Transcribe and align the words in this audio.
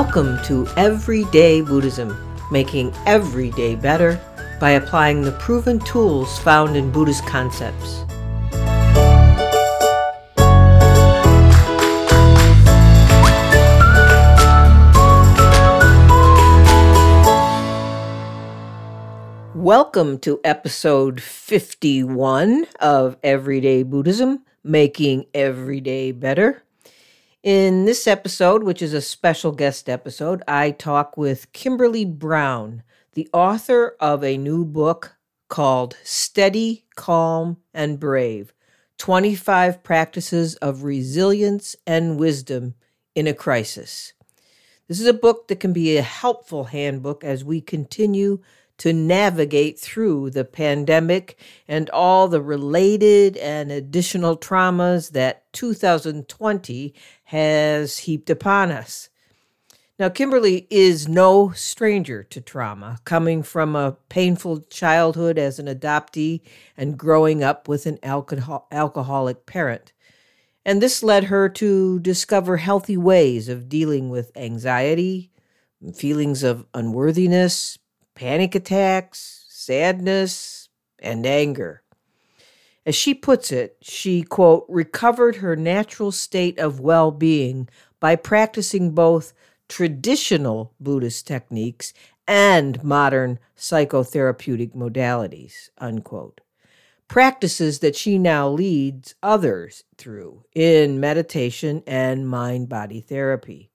Welcome 0.00 0.40
to 0.44 0.64
Everyday 0.76 1.60
Buddhism, 1.60 2.16
making 2.52 2.94
every 3.04 3.50
day 3.50 3.74
better 3.74 4.20
by 4.60 4.70
applying 4.70 5.22
the 5.22 5.32
proven 5.32 5.80
tools 5.80 6.38
found 6.38 6.76
in 6.76 6.92
Buddhist 6.92 7.26
concepts. 7.26 8.04
Welcome 19.52 20.20
to 20.20 20.40
episode 20.44 21.20
51 21.20 22.66
of 22.78 23.16
Everyday 23.24 23.82
Buddhism, 23.82 24.44
making 24.62 25.26
every 25.34 25.80
day 25.80 26.12
better. 26.12 26.62
In 27.44 27.84
this 27.84 28.08
episode, 28.08 28.64
which 28.64 28.82
is 28.82 28.92
a 28.92 29.00
special 29.00 29.52
guest 29.52 29.88
episode, 29.88 30.42
I 30.48 30.72
talk 30.72 31.16
with 31.16 31.52
Kimberly 31.52 32.04
Brown, 32.04 32.82
the 33.12 33.28
author 33.32 33.94
of 34.00 34.24
a 34.24 34.36
new 34.36 34.64
book 34.64 35.16
called 35.46 35.96
Steady, 36.02 36.84
Calm, 36.96 37.58
and 37.72 38.00
Brave 38.00 38.52
25 38.98 39.84
Practices 39.84 40.56
of 40.56 40.82
Resilience 40.82 41.76
and 41.86 42.18
Wisdom 42.18 42.74
in 43.14 43.28
a 43.28 43.34
Crisis. 43.34 44.14
This 44.88 44.98
is 44.98 45.06
a 45.06 45.14
book 45.14 45.46
that 45.46 45.60
can 45.60 45.72
be 45.72 45.96
a 45.96 46.02
helpful 46.02 46.64
handbook 46.64 47.22
as 47.22 47.44
we 47.44 47.60
continue 47.60 48.40
to 48.78 48.92
navigate 48.92 49.78
through 49.78 50.30
the 50.30 50.44
pandemic 50.44 51.38
and 51.66 51.90
all 51.90 52.28
the 52.28 52.40
related 52.40 53.36
and 53.36 53.70
additional 53.70 54.36
traumas 54.36 55.10
that 55.10 55.52
2020 55.52 56.94
has 57.24 57.98
heaped 57.98 58.30
upon 58.30 58.70
us. 58.70 59.08
Now, 59.98 60.08
Kimberly 60.08 60.68
is 60.70 61.08
no 61.08 61.50
stranger 61.56 62.22
to 62.22 62.40
trauma, 62.40 63.00
coming 63.04 63.42
from 63.42 63.74
a 63.74 63.96
painful 64.08 64.60
childhood 64.70 65.38
as 65.38 65.58
an 65.58 65.66
adoptee 65.66 66.42
and 66.76 66.96
growing 66.96 67.42
up 67.42 67.66
with 67.66 67.84
an 67.84 67.98
alcohol- 68.04 68.68
alcoholic 68.70 69.44
parent. 69.44 69.92
And 70.64 70.80
this 70.80 71.02
led 71.02 71.24
her 71.24 71.48
to 71.48 71.98
discover 71.98 72.58
healthy 72.58 72.96
ways 72.96 73.48
of 73.48 73.68
dealing 73.68 74.08
with 74.08 74.30
anxiety, 74.36 75.32
feelings 75.96 76.44
of 76.44 76.64
unworthiness, 76.74 77.78
panic 78.18 78.56
attacks, 78.56 79.44
sadness, 79.48 80.68
and 80.98 81.24
anger. 81.24 81.82
As 82.84 82.96
she 82.96 83.14
puts 83.14 83.52
it, 83.52 83.76
she, 83.80 84.24
quote, 84.24 84.66
recovered 84.68 85.36
her 85.36 85.54
natural 85.54 86.10
state 86.10 86.58
of 86.58 86.80
well 86.80 87.12
being 87.12 87.68
by 88.00 88.16
practicing 88.16 88.90
both 88.90 89.32
traditional 89.68 90.74
Buddhist 90.80 91.28
techniques 91.28 91.92
and 92.26 92.82
modern 92.82 93.38
psychotherapeutic 93.56 94.74
modalities, 94.74 95.70
unquote. 95.78 96.40
Practices 97.06 97.78
that 97.78 97.94
she 97.94 98.18
now 98.18 98.48
leads 98.48 99.14
others 99.22 99.84
through 99.96 100.42
in 100.56 100.98
meditation 100.98 101.84
and 101.86 102.28
mind 102.28 102.68
body 102.68 103.00
therapy. 103.00 103.70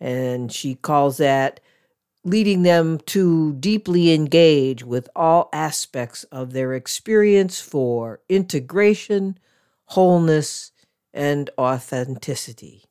And 0.00 0.50
she 0.50 0.76
calls 0.76 1.18
that 1.18 1.60
leading 2.26 2.64
them 2.64 2.98
to 3.06 3.52
deeply 3.54 4.12
engage 4.12 4.82
with 4.82 5.08
all 5.14 5.48
aspects 5.52 6.24
of 6.24 6.52
their 6.52 6.74
experience 6.74 7.60
for 7.60 8.20
integration, 8.28 9.38
wholeness, 9.84 10.72
and 11.14 11.48
authenticity. 11.56 12.82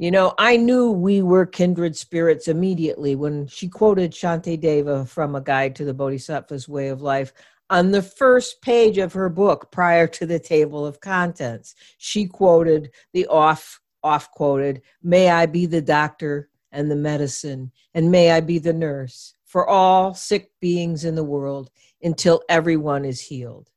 You 0.00 0.10
know, 0.10 0.32
I 0.38 0.56
knew 0.56 0.90
we 0.90 1.20
were 1.20 1.44
kindred 1.44 1.94
spirits 1.94 2.48
immediately 2.48 3.16
when 3.16 3.46
she 3.48 3.68
quoted 3.68 4.12
Shantideva 4.12 5.06
from 5.06 5.34
A 5.34 5.42
Guide 5.42 5.76
to 5.76 5.84
the 5.84 5.92
Bodhisattva's 5.92 6.66
Way 6.66 6.88
of 6.88 7.02
Life 7.02 7.34
on 7.68 7.90
the 7.90 8.00
first 8.00 8.62
page 8.62 8.96
of 8.96 9.12
her 9.12 9.28
book 9.28 9.70
prior 9.70 10.06
to 10.06 10.24
the 10.24 10.38
table 10.38 10.86
of 10.86 11.02
contents. 11.02 11.74
She 11.98 12.24
quoted 12.24 12.92
the 13.12 13.26
off 13.26 13.78
off 14.02 14.30
quoted, 14.30 14.80
"May 15.02 15.28
I 15.28 15.44
be 15.44 15.66
the 15.66 15.82
doctor 15.82 16.48
and 16.72 16.90
the 16.90 16.96
medicine, 16.96 17.70
and 17.92 18.10
may 18.10 18.30
I 18.30 18.40
be 18.40 18.58
the 18.58 18.72
nurse 18.72 19.34
for 19.44 19.68
all 19.68 20.14
sick 20.14 20.50
beings 20.62 21.04
in 21.04 21.14
the 21.14 21.24
world 21.24 21.70
until 22.02 22.42
everyone 22.48 23.04
is 23.04 23.20
healed." 23.20 23.69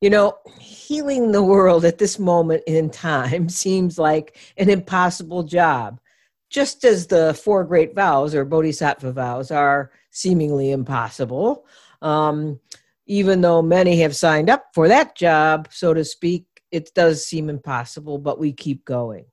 You 0.00 0.08
know, 0.08 0.38
healing 0.58 1.30
the 1.30 1.42
world 1.42 1.84
at 1.84 1.98
this 1.98 2.18
moment 2.18 2.62
in 2.66 2.90
time 2.90 3.48
seems 3.50 3.98
like 3.98 4.36
an 4.56 4.70
impossible 4.70 5.42
job, 5.42 6.00
just 6.48 6.84
as 6.84 7.06
the 7.06 7.34
four 7.34 7.64
great 7.64 7.94
vows 7.94 8.34
or 8.34 8.44
bodhisattva 8.44 9.12
vows 9.12 9.50
are 9.50 9.90
seemingly 10.10 10.70
impossible. 10.70 11.66
Um, 12.02 12.60
even 13.06 13.40
though 13.40 13.60
many 13.60 14.00
have 14.00 14.16
signed 14.16 14.48
up 14.48 14.66
for 14.72 14.88
that 14.88 15.16
job, 15.16 15.68
so 15.70 15.92
to 15.92 16.04
speak, 16.04 16.46
it 16.70 16.94
does 16.94 17.26
seem 17.26 17.50
impossible, 17.50 18.18
but 18.18 18.38
we 18.38 18.52
keep 18.52 18.84
going. 18.84 19.26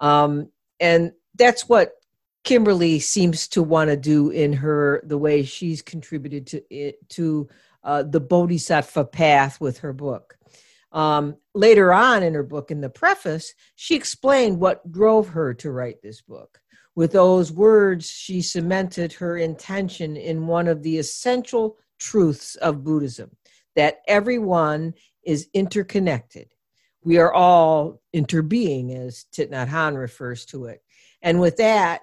Um, 0.00 0.50
and 0.80 1.12
that's 1.36 1.68
what 1.68 1.92
Kimberly 2.42 2.98
seems 2.98 3.48
to 3.48 3.62
want 3.62 3.90
to 3.90 3.96
do 3.96 4.30
in 4.30 4.54
her 4.54 5.02
the 5.04 5.18
way 5.18 5.44
she's 5.44 5.82
contributed 5.82 6.46
to 6.48 6.62
it 6.74 6.96
to 7.10 7.48
uh, 7.82 8.02
the 8.02 8.20
Bodhisattva 8.20 9.04
path 9.06 9.60
with 9.60 9.78
her 9.78 9.92
book. 9.92 10.36
Um, 10.92 11.36
later 11.54 11.92
on 11.92 12.22
in 12.22 12.34
her 12.34 12.42
book, 12.42 12.70
in 12.70 12.80
the 12.80 12.90
preface, 12.90 13.54
she 13.76 13.94
explained 13.94 14.58
what 14.58 14.90
drove 14.90 15.28
her 15.28 15.54
to 15.54 15.70
write 15.70 16.02
this 16.02 16.20
book. 16.20 16.60
With 16.96 17.12
those 17.12 17.52
words, 17.52 18.10
she 18.10 18.42
cemented 18.42 19.12
her 19.14 19.36
intention 19.36 20.16
in 20.16 20.46
one 20.46 20.66
of 20.66 20.82
the 20.82 20.98
essential 20.98 21.76
truths 21.98 22.56
of 22.56 22.82
Buddhism 22.82 23.30
that 23.76 24.00
everyone 24.08 24.94
is 25.24 25.48
interconnected. 25.54 26.48
We 27.04 27.18
are 27.18 27.32
all 27.32 28.02
interbeing, 28.14 28.94
as 28.94 29.26
Thich 29.32 29.96
refers 29.96 30.44
to 30.46 30.66
it. 30.66 30.82
And 31.22 31.40
with 31.40 31.56
that, 31.58 32.02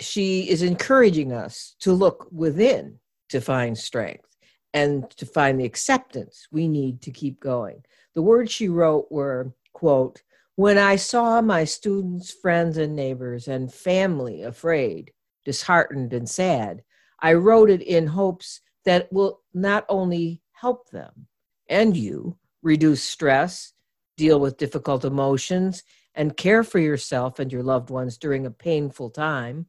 she 0.00 0.48
is 0.48 0.62
encouraging 0.62 1.32
us 1.32 1.74
to 1.80 1.92
look 1.92 2.28
within 2.30 3.00
to 3.30 3.40
find 3.40 3.76
strength 3.76 4.27
and 4.74 5.08
to 5.10 5.26
find 5.26 5.58
the 5.58 5.64
acceptance 5.64 6.46
we 6.50 6.68
need 6.68 7.00
to 7.02 7.10
keep 7.10 7.40
going. 7.40 7.82
The 8.14 8.22
words 8.22 8.52
she 8.52 8.68
wrote 8.68 9.10
were, 9.10 9.54
quote, 9.72 10.22
when 10.56 10.76
I 10.76 10.96
saw 10.96 11.40
my 11.40 11.64
students, 11.64 12.32
friends, 12.32 12.78
and 12.78 12.96
neighbors 12.96 13.46
and 13.46 13.72
family 13.72 14.42
afraid, 14.42 15.12
disheartened, 15.44 16.12
and 16.12 16.28
sad, 16.28 16.82
I 17.20 17.34
wrote 17.34 17.70
it 17.70 17.82
in 17.82 18.08
hopes 18.08 18.60
that 18.84 19.12
will 19.12 19.40
not 19.54 19.84
only 19.88 20.42
help 20.52 20.90
them 20.90 21.28
and 21.68 21.96
you 21.96 22.36
reduce 22.62 23.02
stress, 23.02 23.72
deal 24.16 24.40
with 24.40 24.56
difficult 24.56 25.04
emotions, 25.04 25.84
and 26.14 26.36
care 26.36 26.64
for 26.64 26.80
yourself 26.80 27.38
and 27.38 27.52
your 27.52 27.62
loved 27.62 27.90
ones 27.90 28.18
during 28.18 28.44
a 28.44 28.50
painful 28.50 29.10
time, 29.10 29.66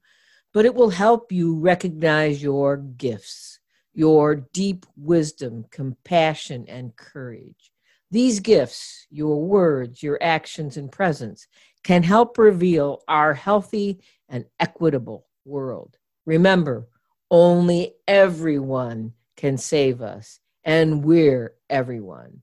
but 0.54 0.66
it 0.66 0.74
will 0.74 0.90
help 0.90 1.32
you 1.32 1.56
recognize 1.56 2.42
your 2.42 2.78
gifts 2.78 3.59
your 4.00 4.34
deep 4.54 4.86
wisdom, 4.96 5.66
compassion, 5.72 6.64
and 6.70 6.96
courage. 6.96 7.70
These 8.10 8.40
gifts, 8.40 9.06
your 9.10 9.44
words, 9.44 10.02
your 10.02 10.18
actions, 10.22 10.78
and 10.78 10.90
presence, 10.90 11.48
can 11.84 12.02
help 12.02 12.38
reveal 12.38 13.04
our 13.10 13.34
healthy 13.34 14.00
and 14.30 14.46
equitable 14.58 15.28
world. 15.44 15.98
Remember, 16.26 16.88
only 17.30 17.96
everyone 18.08 19.12
can 19.36 19.58
save 19.58 20.02
us, 20.02 20.40
and 20.64 21.04
we're 21.04 21.56
everyone. 21.70 22.42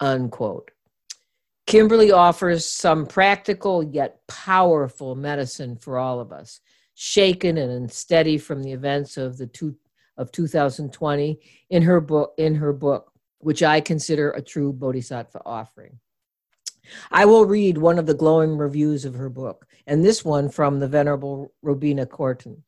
Unquote. 0.00 0.72
Kimberly 1.68 2.10
offers 2.10 2.68
some 2.68 3.06
practical 3.06 3.80
yet 3.80 4.26
powerful 4.26 5.14
medicine 5.14 5.76
for 5.76 5.98
all 5.98 6.18
of 6.18 6.32
us, 6.32 6.60
shaken 6.96 7.58
and 7.58 7.70
unsteady 7.70 8.38
from 8.38 8.64
the 8.64 8.72
events 8.72 9.16
of 9.16 9.38
the 9.38 9.46
two, 9.46 9.76
of 10.16 10.32
2020 10.32 11.38
in 11.70 11.82
her 11.82 12.00
book 12.00 12.34
in 12.38 12.54
her 12.56 12.72
book, 12.72 13.12
which 13.38 13.62
I 13.62 13.80
consider 13.80 14.30
a 14.30 14.42
true 14.42 14.72
bodhisattva 14.72 15.42
offering. 15.44 15.98
I 17.10 17.24
will 17.24 17.46
read 17.46 17.78
one 17.78 17.98
of 17.98 18.06
the 18.06 18.14
glowing 18.14 18.56
reviews 18.56 19.04
of 19.04 19.14
her 19.14 19.28
book, 19.28 19.66
and 19.86 20.04
this 20.04 20.24
one 20.24 20.48
from 20.48 20.78
the 20.78 20.88
Venerable 20.88 21.52
Robina 21.62 22.06
Courtin. 22.06 22.62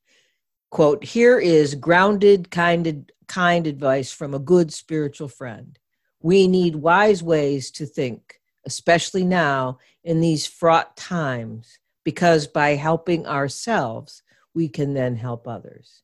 Quote, 0.70 1.02
here 1.04 1.38
is 1.38 1.74
grounded, 1.74 2.50
kind, 2.50 3.10
kind 3.26 3.66
advice 3.66 4.12
from 4.12 4.34
a 4.34 4.38
good 4.38 4.72
spiritual 4.72 5.28
friend. 5.28 5.78
We 6.20 6.46
need 6.48 6.76
wise 6.76 7.22
ways 7.22 7.70
to 7.72 7.86
think, 7.86 8.40
especially 8.66 9.24
now 9.24 9.78
in 10.04 10.20
these 10.20 10.46
fraught 10.46 10.96
times, 10.96 11.78
because 12.04 12.46
by 12.46 12.70
helping 12.70 13.26
ourselves, 13.26 14.22
we 14.52 14.68
can 14.68 14.94
then 14.94 15.16
help 15.16 15.46
others. 15.46 16.02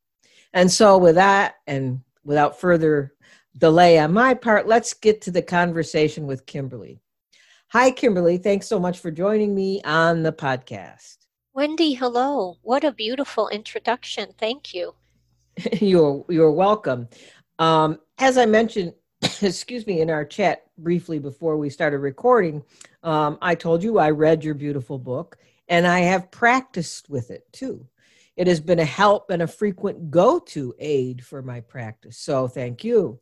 And 0.54 0.70
so, 0.70 0.96
with 0.96 1.16
that, 1.16 1.56
and 1.66 2.00
without 2.24 2.60
further 2.60 3.12
delay 3.58 3.98
on 3.98 4.12
my 4.12 4.34
part, 4.34 4.68
let's 4.68 4.94
get 4.94 5.20
to 5.22 5.32
the 5.32 5.42
conversation 5.42 6.26
with 6.26 6.46
Kimberly. 6.46 7.00
Hi, 7.72 7.90
Kimberly. 7.90 8.38
Thanks 8.38 8.68
so 8.68 8.78
much 8.78 9.00
for 9.00 9.10
joining 9.10 9.52
me 9.52 9.82
on 9.82 10.22
the 10.22 10.32
podcast. 10.32 11.18
Wendy, 11.54 11.94
hello. 11.94 12.58
What 12.62 12.84
a 12.84 12.92
beautiful 12.92 13.48
introduction. 13.48 14.32
Thank 14.38 14.72
you. 14.72 14.94
you're 15.80 16.24
you're 16.28 16.52
welcome. 16.52 17.08
Um, 17.58 17.98
as 18.18 18.38
I 18.38 18.46
mentioned, 18.46 18.94
excuse 19.42 19.88
me, 19.88 20.00
in 20.00 20.08
our 20.08 20.24
chat 20.24 20.66
briefly 20.78 21.18
before 21.18 21.56
we 21.56 21.68
started 21.68 21.98
recording, 21.98 22.62
um, 23.02 23.38
I 23.42 23.56
told 23.56 23.82
you 23.82 23.98
I 23.98 24.10
read 24.10 24.44
your 24.44 24.54
beautiful 24.54 25.00
book 25.00 25.36
and 25.68 25.84
I 25.84 26.00
have 26.00 26.30
practiced 26.30 27.10
with 27.10 27.32
it 27.32 27.44
too. 27.52 27.88
It 28.36 28.46
has 28.46 28.60
been 28.60 28.80
a 28.80 28.84
help 28.84 29.30
and 29.30 29.42
a 29.42 29.46
frequent 29.46 30.10
go 30.10 30.38
to 30.38 30.74
aid 30.78 31.24
for 31.24 31.42
my 31.42 31.60
practice. 31.60 32.18
So 32.18 32.48
thank 32.48 32.84
you. 32.84 33.20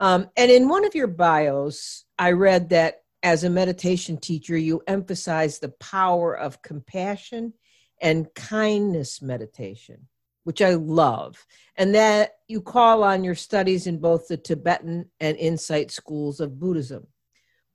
Um, 0.00 0.28
and 0.36 0.50
in 0.50 0.68
one 0.68 0.84
of 0.84 0.94
your 0.94 1.06
bios, 1.06 2.04
I 2.18 2.32
read 2.32 2.70
that 2.70 3.02
as 3.22 3.44
a 3.44 3.50
meditation 3.50 4.16
teacher, 4.16 4.56
you 4.56 4.82
emphasize 4.88 5.58
the 5.58 5.68
power 5.68 6.36
of 6.36 6.60
compassion 6.60 7.52
and 8.00 8.26
kindness 8.34 9.22
meditation, 9.22 10.08
which 10.42 10.60
I 10.60 10.74
love, 10.74 11.46
and 11.76 11.94
that 11.94 12.32
you 12.48 12.60
call 12.60 13.04
on 13.04 13.22
your 13.22 13.36
studies 13.36 13.86
in 13.86 14.00
both 14.00 14.26
the 14.26 14.36
Tibetan 14.36 15.08
and 15.20 15.36
Insight 15.36 15.92
schools 15.92 16.40
of 16.40 16.58
Buddhism. 16.58 17.06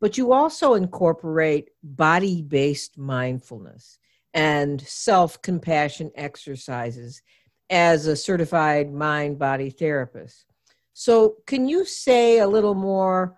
But 0.01 0.17
you 0.17 0.33
also 0.33 0.73
incorporate 0.73 1.69
body 1.81 2.41
based 2.41 2.97
mindfulness 2.97 3.99
and 4.33 4.81
self 4.81 5.41
compassion 5.41 6.11
exercises 6.15 7.21
as 7.69 8.07
a 8.07 8.15
certified 8.15 8.93
mind 8.93 9.39
body 9.39 9.69
therapist. 9.69 10.45
So, 10.93 11.35
can 11.45 11.67
you 11.67 11.85
say 11.85 12.39
a 12.39 12.47
little 12.47 12.75
more? 12.75 13.37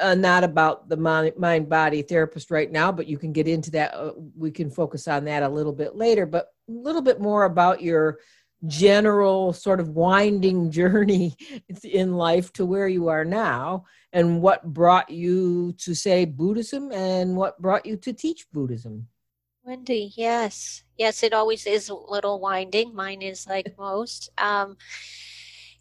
uh, 0.00 0.14
not 0.14 0.44
about 0.44 0.88
the 0.88 0.96
mind 0.96 1.68
body 1.68 2.02
therapist 2.02 2.50
right 2.50 2.70
now, 2.70 2.92
but 2.92 3.06
you 3.06 3.18
can 3.18 3.32
get 3.32 3.48
into 3.48 3.70
that. 3.72 3.94
Uh, 3.94 4.12
we 4.36 4.50
can 4.50 4.70
focus 4.70 5.08
on 5.08 5.24
that 5.24 5.42
a 5.42 5.48
little 5.48 5.72
bit 5.72 5.96
later, 5.96 6.26
but 6.26 6.48
a 6.68 6.72
little 6.72 7.02
bit 7.02 7.20
more 7.20 7.44
about 7.44 7.82
your 7.82 8.18
general 8.66 9.52
sort 9.52 9.80
of 9.80 9.90
winding 9.90 10.70
journey 10.70 11.36
in 11.84 12.14
life 12.14 12.52
to 12.52 12.64
where 12.64 12.88
you 12.88 13.08
are 13.08 13.24
now 13.24 13.84
and 14.12 14.40
what 14.40 14.62
brought 14.64 15.10
you 15.10 15.72
to 15.78 15.94
say 15.94 16.24
Buddhism 16.24 16.92
and 16.92 17.36
what 17.36 17.60
brought 17.60 17.86
you 17.86 17.96
to 17.96 18.12
teach 18.12 18.46
Buddhism. 18.52 19.08
Wendy, 19.64 20.12
yes. 20.16 20.82
Yes, 20.98 21.22
it 21.22 21.32
always 21.32 21.66
is 21.66 21.88
a 21.88 21.94
little 21.94 22.40
winding. 22.40 22.94
Mine 22.94 23.22
is 23.22 23.46
like 23.46 23.74
most. 23.78 24.30
Um, 24.38 24.76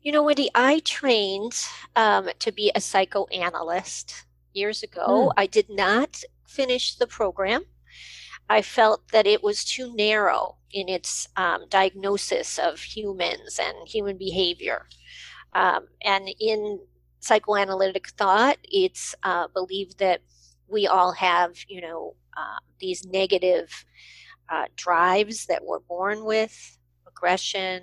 you 0.02 0.12
know, 0.12 0.24
Wendy, 0.24 0.50
I 0.56 0.80
trained 0.80 1.66
um, 1.96 2.30
to 2.40 2.52
be 2.52 2.72
a 2.76 2.82
psychoanalyst 2.82 4.26
years 4.54 4.84
ago. 4.84 5.30
Mm. 5.30 5.34
I 5.38 5.46
did 5.48 5.70
not 5.70 6.24
finish 6.48 6.96
the 6.96 7.08
program. 7.08 7.66
I 8.50 8.62
felt 8.62 9.08
that 9.10 9.28
it 9.28 9.44
was 9.44 9.64
too 9.64 9.96
narrow 9.96 10.58
in 10.72 10.90
its 10.90 11.28
um, 11.38 11.66
diagnosis 11.70 12.60
of 12.60 12.80
humans 12.80 13.60
and 13.62 13.88
human 13.88 14.18
behavior. 14.18 14.88
Um, 15.54 15.88
and 16.04 16.30
in 16.40 16.80
psychoanalytic 17.20 18.10
thought, 18.10 18.58
it's 18.64 19.16
uh, 19.24 19.48
believed 19.48 20.00
that 20.00 20.22
we 20.72 20.88
all 20.88 21.12
have, 21.14 21.56
you 21.68 21.82
know, 21.82 22.16
uh, 22.38 22.60
these 22.80 23.06
negative 23.06 23.86
uh, 24.50 24.66
drives 24.76 25.46
that 25.48 25.64
we're 25.64 25.80
born 25.80 26.24
with 26.24 26.78
aggression, 27.08 27.82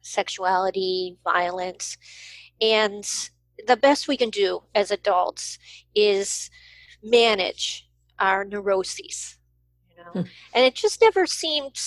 sexuality, 0.00 1.16
violence. 1.24 1.98
And 2.60 3.04
the 3.66 3.76
best 3.76 4.08
we 4.08 4.16
can 4.16 4.30
do 4.30 4.62
as 4.74 4.90
adults 4.90 5.58
is 5.94 6.50
manage 7.02 7.88
our 8.18 8.44
neuroses. 8.44 9.38
You 9.90 9.96
know? 9.96 10.22
Hmm. 10.22 10.28
And 10.54 10.64
it 10.64 10.74
just 10.74 11.00
never 11.00 11.26
seemed 11.26 11.78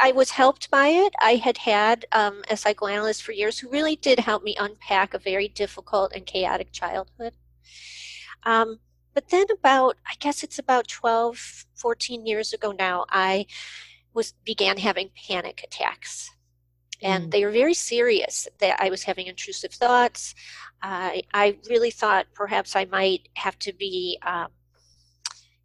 I, 0.00 0.12
was 0.12 0.30
helped 0.30 0.70
by 0.70 0.88
it. 0.88 1.14
I 1.20 1.36
had 1.36 1.58
had 1.58 2.06
um, 2.12 2.42
a 2.50 2.56
psychoanalyst 2.56 3.22
for 3.22 3.32
years 3.32 3.58
who 3.58 3.70
really 3.70 3.96
did 3.96 4.18
help 4.18 4.42
me 4.42 4.56
unpack 4.58 5.14
a 5.14 5.18
very 5.18 5.48
difficult 5.48 6.12
and 6.14 6.26
chaotic 6.26 6.72
childhood. 6.72 7.34
Um, 8.46 8.78
but 9.12 9.28
then 9.28 9.46
about, 9.52 9.96
I 10.06 10.14
guess 10.18 10.42
it's 10.42 10.58
about 10.58 10.88
12, 10.88 11.66
14 11.74 12.26
years 12.26 12.54
ago 12.54 12.72
now, 12.72 13.04
I 13.10 13.46
was 14.14 14.32
began 14.44 14.78
having 14.78 15.10
panic 15.28 15.62
attacks 15.62 16.30
and 17.02 17.26
mm. 17.26 17.30
they 17.30 17.44
were 17.44 17.50
very 17.50 17.74
serious 17.74 18.48
that 18.58 18.80
I 18.80 18.90
was 18.90 19.02
having 19.02 19.26
intrusive 19.26 19.72
thoughts. 19.72 20.34
I 20.82 21.22
I 21.32 21.58
really 21.68 21.90
thought 21.90 22.26
perhaps 22.34 22.76
I 22.76 22.86
might 22.86 23.28
have 23.34 23.58
to 23.60 23.72
be, 23.72 24.18
um, 24.22 24.48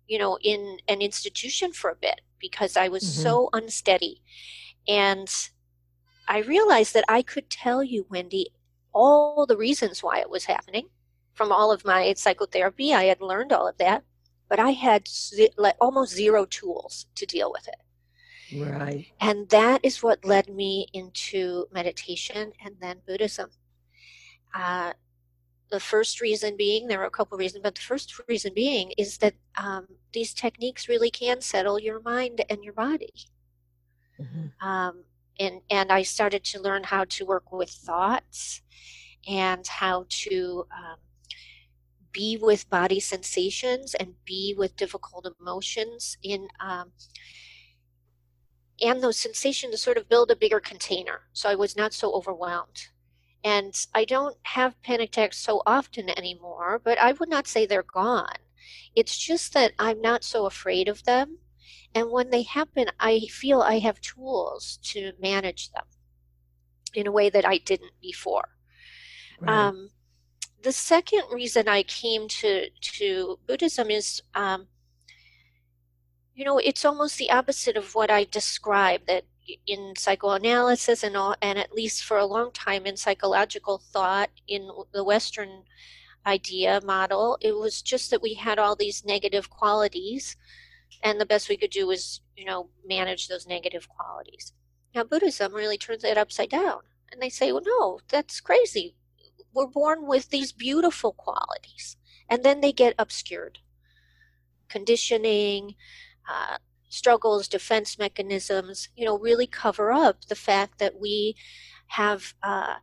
you 0.08 0.20
know, 0.20 0.38
in 0.42 0.80
an 0.88 1.02
institution 1.02 1.72
for 1.72 1.90
a 1.90 1.96
bit 1.96 2.22
because 2.40 2.76
I 2.76 2.90
was 2.90 3.04
mm-hmm. 3.04 3.22
so 3.22 3.50
unsteady. 3.54 4.22
And 4.88 5.30
I 6.28 6.40
realized 6.40 6.94
that 6.94 7.06
I 7.08 7.22
could 7.22 7.50
tell 7.50 7.84
you, 7.84 8.06
Wendy, 8.10 8.48
all 8.94 9.46
the 9.46 9.58
reasons 9.58 10.04
why 10.04 10.20
it 10.20 10.30
was 10.30 10.46
happening 10.46 10.90
from 11.34 11.52
all 11.52 11.72
of 11.72 11.86
my 11.86 12.14
psychotherapy. 12.14 12.94
I 12.94 13.06
had 13.06 13.22
learned 13.22 13.52
all 13.52 13.68
of 13.68 13.78
that, 13.78 14.04
but 14.50 14.60
I 14.60 14.72
had 14.72 15.08
almost 15.80 16.14
zero 16.14 16.46
tools 16.46 17.08
to 17.16 17.26
deal 17.26 17.52
with 17.52 17.68
it. 17.68 17.76
Right. 18.54 19.08
And 19.22 19.50
that 19.50 19.80
is 19.84 20.04
what 20.04 20.26
led 20.26 20.50
me 20.50 20.88
into 20.94 21.68
meditation 21.72 22.52
and 22.64 22.76
then 22.82 22.98
Buddhism. 23.08 23.50
Uh, 24.54 24.94
the 25.72 25.80
first 25.80 26.20
reason 26.20 26.58
being, 26.58 26.88
there 26.88 27.02
are 27.02 27.06
a 27.06 27.12
couple 27.12 27.38
reasons, 27.38 27.64
but 27.64 27.76
the 27.76 27.82
first 27.82 28.22
reason 28.28 28.54
being 28.54 28.92
is 28.98 29.18
that 29.20 29.34
um, 29.58 29.88
these 30.12 30.34
techniques 30.34 30.90
really 30.90 31.10
can 31.10 31.40
settle 31.40 31.80
your 31.80 32.02
mind 32.02 32.44
and 32.50 32.62
your 32.62 32.74
body. 32.74 33.14
Mm-hmm. 34.20 34.68
Um, 34.68 35.06
and 35.40 35.62
and 35.70 35.92
I 35.92 36.04
started 36.04 36.44
to 36.44 36.62
learn 36.62 36.84
how 36.84 37.06
to 37.06 37.26
work 37.26 37.52
with 37.52 37.70
thoughts 37.70 38.62
and 39.28 39.66
how 39.66 40.06
to 40.10 40.68
um, 40.72 40.98
be 42.12 42.38
with 42.40 42.70
body 42.70 43.00
sensations 43.00 43.94
and 43.96 44.16
be 44.26 44.56
with 44.58 44.76
difficult 44.76 45.28
emotions 45.40 46.18
in 46.24 46.48
um, 46.60 46.92
and 48.82 49.02
those 49.02 49.18
sensations 49.18 49.82
sort 49.82 49.98
of 49.98 50.10
build 50.10 50.32
a 50.32 50.36
bigger 50.36 50.60
container 50.60 51.22
so 51.34 51.50
I 51.50 51.56
was 51.56 51.76
not 51.76 51.94
so 51.94 52.14
overwhelmed. 52.14 52.88
And 53.44 53.74
I 53.94 54.06
don't 54.06 54.38
have 54.44 54.82
panic 54.84 55.10
attacks 55.10 55.40
so 55.40 55.64
often 55.66 56.10
anymore, 56.10 56.80
but 56.84 57.00
I 57.00 57.14
would 57.14 57.30
not 57.30 57.48
say 57.48 57.66
they're 57.66 57.84
gone. 57.84 58.38
It's 58.96 59.18
just 59.18 59.54
that 59.54 59.74
I'm 59.80 60.00
not 60.00 60.24
so 60.24 60.46
afraid 60.46 60.88
of 60.88 61.04
them. 61.06 61.40
And 61.96 62.12
when 62.12 62.30
they 62.30 62.44
happen, 62.44 62.88
I 63.00 63.22
feel 63.22 63.62
I 63.62 63.80
have 63.80 64.00
tools 64.00 64.78
to 64.84 65.14
manage 65.20 65.72
them 65.72 65.86
in 66.94 67.08
a 67.08 67.12
way 67.12 67.30
that 67.30 67.46
I 67.46 67.58
didn't 67.58 67.94
before. 68.02 68.50
Right. 69.40 69.52
Um, 69.52 69.90
the 70.64 70.72
second 70.72 71.24
reason 71.32 71.68
I 71.68 71.84
came 71.84 72.28
to, 72.28 72.70
to 72.70 73.40
Buddhism 73.48 73.90
is 73.90 74.22
um, 74.36 74.68
you 76.34 76.46
know 76.46 76.58
it's 76.58 76.86
almost 76.86 77.18
the 77.18 77.30
opposite 77.30 77.76
of 77.76 77.94
what 77.94 78.10
i 78.10 78.24
described 78.24 79.06
that 79.06 79.26
in 79.68 79.94
psychoanalysis 79.98 81.04
and 81.04 81.18
all 81.18 81.36
and 81.42 81.60
at 81.60 81.74
least 81.74 82.04
for 82.04 82.18
a 82.18 82.26
long 82.26 82.52
time 82.54 82.86
in 82.86 82.96
psychological 82.96 83.80
thought 83.92 84.30
in 84.48 84.70
the 84.94 85.04
western 85.04 85.64
idea 86.26 86.82
model. 86.84 87.38
It 87.42 87.54
was 87.54 87.82
just 87.82 88.12
that 88.12 88.22
we 88.22 88.34
had 88.34 88.60
all 88.60 88.76
these 88.76 89.06
negative 89.06 89.50
qualities, 89.50 90.36
and 91.04 91.20
the 91.20 91.26
best 91.26 91.50
we 91.50 91.58
could 91.58 91.72
do 91.72 91.88
was, 91.88 92.22
you 92.36 92.46
know, 92.46 92.70
manage 92.86 93.28
those 93.28 93.48
negative 93.48 93.88
qualities. 93.90 94.54
Now, 94.94 95.04
Buddhism 95.04 95.54
really 95.54 95.78
turns 95.78 96.04
that 96.04 96.18
upside 96.18 96.50
down. 96.50 96.82
And 97.12 97.22
they 97.22 97.30
say, 97.30 97.52
well, 97.52 97.64
no, 97.66 98.00
that's 98.08 98.40
crazy. 98.40 98.96
We're 99.54 99.68
born 99.68 100.08
with 100.08 100.30
these 100.30 100.52
beautiful 100.52 101.14
qualities. 101.14 101.98
And 102.30 102.44
then 102.44 102.62
they 102.62 102.72
get 102.72 102.96
obscured. 102.98 103.60
Conditioning, 104.70 105.76
uh, 106.30 106.58
struggles, 106.90 107.48
defense 107.48 107.98
mechanisms, 107.98 108.90
you 108.96 109.06
know, 109.06 109.18
really 109.18 109.48
cover 109.48 109.92
up 109.92 110.26
the 110.26 110.36
fact 110.36 110.80
that 110.80 111.00
we 111.00 111.36
have 111.88 112.34
uh, 112.44 112.76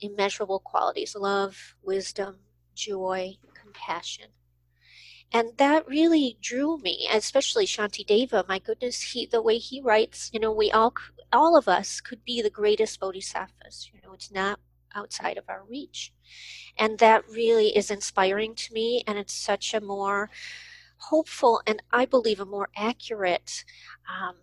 immeasurable 0.00 0.60
qualities 0.60 1.14
love, 1.16 1.74
wisdom, 1.82 2.38
joy, 2.74 3.36
compassion. 3.54 4.26
And 5.32 5.56
that 5.56 5.86
really 5.88 6.38
drew 6.40 6.78
me, 6.78 7.08
especially 7.12 7.66
Shantideva. 7.66 8.46
My 8.46 8.60
goodness, 8.60 9.00
he 9.02 9.26
the 9.26 9.42
way 9.42 9.58
he 9.58 9.80
writes, 9.80 10.30
you 10.32 10.38
know, 10.38 10.52
we 10.52 10.70
all, 10.70 10.94
all 11.32 11.56
of 11.56 11.66
us 11.66 12.00
could 12.00 12.24
be 12.24 12.40
the 12.40 12.50
greatest 12.50 13.00
bodhisattvas. 13.00 13.90
You 13.92 14.00
know, 14.02 14.14
it's 14.14 14.30
not 14.30 14.60
outside 14.94 15.38
of 15.38 15.44
our 15.48 15.64
reach, 15.68 16.12
and 16.78 16.98
that 16.98 17.28
really 17.28 17.76
is 17.76 17.90
inspiring 17.90 18.54
to 18.54 18.72
me. 18.72 19.02
And 19.06 19.18
it's 19.18 19.34
such 19.34 19.74
a 19.74 19.80
more 19.80 20.30
hopeful 20.98 21.60
and 21.66 21.82
I 21.92 22.06
believe 22.06 22.40
a 22.40 22.46
more 22.46 22.68
accurate 22.76 23.64
um, 24.08 24.36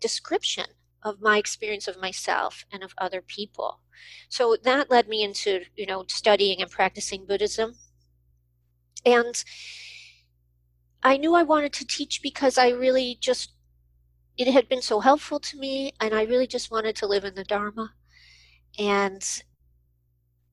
description 0.00 0.66
of 1.02 1.20
my 1.20 1.38
experience 1.38 1.88
of 1.88 2.00
myself 2.00 2.64
and 2.72 2.82
of 2.82 2.94
other 2.98 3.22
people. 3.22 3.80
So 4.28 4.56
that 4.62 4.90
led 4.90 5.08
me 5.08 5.22
into, 5.22 5.62
you 5.76 5.86
know, 5.86 6.04
studying 6.08 6.60
and 6.60 6.70
practicing 6.70 7.26
Buddhism. 7.26 7.74
And 9.04 9.42
I 11.02 11.16
knew 11.16 11.34
I 11.34 11.42
wanted 11.42 11.72
to 11.74 11.86
teach 11.86 12.22
because 12.22 12.56
I 12.58 12.68
really 12.70 13.18
just 13.20 13.52
it 14.38 14.50
had 14.50 14.68
been 14.68 14.80
so 14.80 15.00
helpful 15.00 15.38
to 15.38 15.58
me 15.58 15.92
and 16.00 16.14
I 16.14 16.22
really 16.22 16.46
just 16.46 16.70
wanted 16.70 16.96
to 16.96 17.06
live 17.06 17.24
in 17.24 17.34
the 17.34 17.44
Dharma. 17.44 17.92
And 18.78 19.22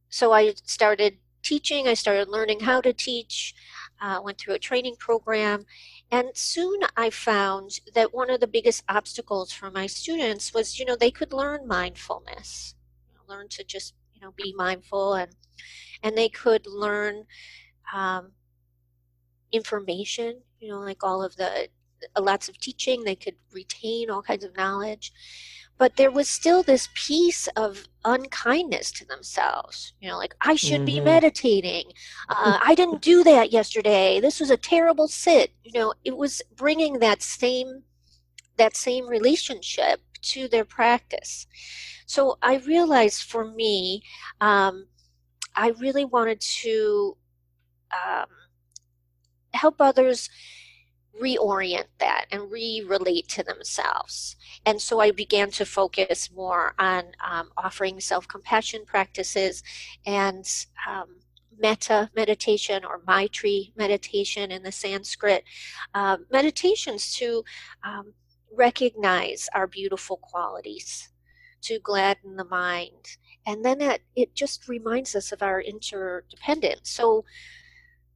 so 0.10 0.32
I 0.32 0.54
started 0.64 1.18
teaching, 1.44 1.88
I 1.88 1.94
started 1.94 2.28
learning 2.28 2.62
how 2.62 2.82
to 2.82 2.94
teach 2.94 3.54
uh, 4.02 4.20
went 4.24 4.38
through 4.38 4.54
a 4.54 4.60
training 4.60 4.96
program. 4.98 5.66
And 6.12 6.30
soon 6.34 6.82
I 6.96 7.10
found 7.10 7.80
that 7.94 8.14
one 8.14 8.30
of 8.30 8.40
the 8.40 8.48
biggest 8.48 8.84
obstacles 8.90 9.52
for 9.52 9.70
my 9.70 9.88
students 9.88 10.54
was, 10.54 10.80
you 10.80 10.86
know, 10.86 10.96
they 10.96 11.12
could 11.12 11.34
learn 11.34 11.68
mindfulness, 11.68 12.76
you 13.08 13.14
know, 13.16 13.34
learn 13.34 13.48
to 13.50 13.64
just, 13.64 13.94
you 14.14 14.22
know, 14.22 14.34
be 14.36 14.54
mindful 14.58 15.16
and, 15.16 15.36
and 16.02 16.18
they 16.18 16.30
could 16.30 16.66
learn 16.66 17.26
um, 17.94 18.32
information, 19.52 20.42
you 20.60 20.70
know, 20.70 20.80
like 20.80 21.04
all 21.04 21.22
of 21.22 21.36
the, 21.36 21.68
lots 22.18 22.48
of 22.48 22.58
teaching, 22.58 23.04
they 23.04 23.16
could 23.16 23.36
retain 23.52 24.10
all 24.10 24.22
kinds 24.22 24.46
of 24.46 24.56
knowledge 24.56 25.12
but 25.80 25.96
there 25.96 26.12
was 26.12 26.30
still 26.30 26.62
this 26.62 26.90
piece 26.94 27.48
of 27.56 27.88
unkindness 28.06 28.92
to 28.92 29.06
themselves 29.06 29.94
you 30.00 30.08
know 30.08 30.18
like 30.18 30.36
i 30.42 30.56
should 30.56 30.82
mm-hmm. 30.82 30.86
be 30.86 31.00
meditating. 31.00 31.86
Uh, 32.30 32.60
i 32.64 32.76
didn't 32.76 33.02
do 33.02 33.24
that 33.24 33.52
yesterday. 33.52 34.20
This 34.20 34.40
was 34.40 34.52
a 34.52 34.58
terrible 34.58 35.08
sit. 35.08 35.52
You 35.64 35.80
know 35.80 35.94
it 36.04 36.16
was 36.16 36.42
bringing 36.56 37.00
that 37.00 37.24
same 37.24 37.84
that 38.58 38.76
same 38.76 39.08
relationship 39.08 40.02
to 40.22 40.48
their 40.48 40.66
practice. 40.66 41.48
So 42.06 42.38
i 42.42 42.58
realized 42.58 43.24
for 43.24 43.46
me 43.46 44.04
um, 44.42 44.88
i 45.56 45.70
really 45.80 46.06
wanted 46.06 46.40
to 46.42 47.18
um, 47.92 48.28
help 49.54 49.76
others 49.80 50.30
reorient 51.20 51.88
that 52.00 52.26
and 52.32 52.52
re-relate 52.52 53.28
to 53.28 53.44
themselves. 53.44 54.36
And 54.66 54.82
so 54.82 55.00
i 55.00 55.12
began 55.12 55.52
to 55.52 55.66
focus 55.66 56.30
more 56.32 56.74
on 56.80 57.06
um, 57.28 57.50
offering 57.58 58.00
self-compassion 58.00 58.84
practices 58.86 59.64
and 60.06 60.46
um, 60.88 61.18
metta 61.58 62.10
meditation 62.16 62.86
or 62.86 63.02
maitri 63.06 63.74
meditation 63.76 64.52
in 64.52 64.64
the 64.64 64.72
sanskrit 64.72 65.44
uh, 65.94 66.18
meditations 66.32 67.14
to 67.16 67.44
um, 67.84 68.14
recognize 68.56 69.50
our 69.54 69.68
beautiful 69.68 70.18
qualities 70.18 71.10
to 71.62 71.80
gladden 71.80 72.38
the 72.38 72.46
mind. 72.46 73.18
And 73.46 73.66
then 73.66 73.80
that 73.80 74.02
it 74.16 74.34
just 74.34 74.70
reminds 74.70 75.16
us 75.16 75.32
of 75.32 75.42
our 75.42 75.60
interdependence. 75.60 76.90
So 76.90 77.26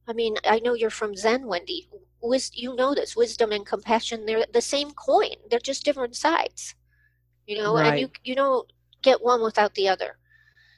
I 0.06 0.12
mean, 0.12 0.36
I 0.44 0.58
know 0.58 0.74
you're 0.74 0.90
from 0.90 1.16
Zen, 1.16 1.46
Wendy 1.46 1.88
wis- 2.28 2.50
you 2.54 2.74
know 2.76 2.94
this 2.94 3.16
wisdom 3.16 3.52
and 3.52 3.66
compassion 3.66 4.26
they're 4.26 4.46
the 4.52 4.60
same 4.60 4.90
coin. 4.92 5.36
They're 5.50 5.58
just 5.70 5.84
different 5.84 6.16
sides 6.16 6.74
you 7.46 7.58
know 7.58 7.74
right. 7.76 7.86
and 7.92 8.00
you 8.00 8.10
you 8.24 8.34
don't 8.34 8.72
get 9.02 9.22
one 9.22 9.42
without 9.42 9.74
the 9.74 9.88
other. 9.88 10.18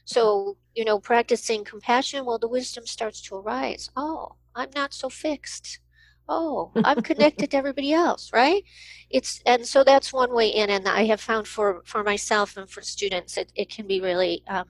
So 0.05 0.57
you 0.75 0.85
know 0.85 0.99
practicing 0.99 1.65
compassion 1.65 2.25
well 2.25 2.39
the 2.39 2.49
wisdom 2.49 2.87
starts 2.87 3.21
to 3.23 3.37
arise. 3.37 3.91
Oh 3.97 4.37
i'm 4.55 4.71
not 4.75 4.95
so 4.95 5.09
fixed. 5.09 5.81
Oh 6.29 6.73
i'm 6.85 7.03
connected 7.11 7.51
to 7.51 7.57
everybody 7.57 7.93
else 7.93 8.31
right? 8.33 8.65
It's 9.11 9.43
and 9.47 9.67
so 9.67 9.85
that's 9.85 10.13
one 10.13 10.35
way 10.35 10.49
in 10.49 10.71
and 10.71 10.89
i 10.89 11.05
have 11.07 11.21
found 11.21 11.47
for 11.49 11.83
for 11.85 12.03
myself 12.03 12.57
and 12.57 12.69
for 12.71 12.83
students 12.83 13.37
it, 13.37 13.53
it 13.55 13.71
can 13.71 13.87
be 13.87 14.01
really 14.01 14.43
um, 14.49 14.67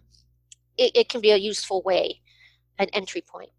it, 0.77 0.93
it 0.95 1.09
can 1.09 1.21
be 1.21 1.31
a 1.31 1.37
useful 1.37 1.83
way 1.83 2.21
an 2.79 2.89
entry 2.93 3.23
point 3.23 3.51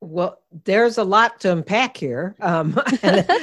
well, 0.00 0.40
there's 0.64 0.96
a 0.96 1.04
lot 1.04 1.40
to 1.40 1.52
unpack 1.52 1.96
here. 1.96 2.34
Um, 2.40 2.74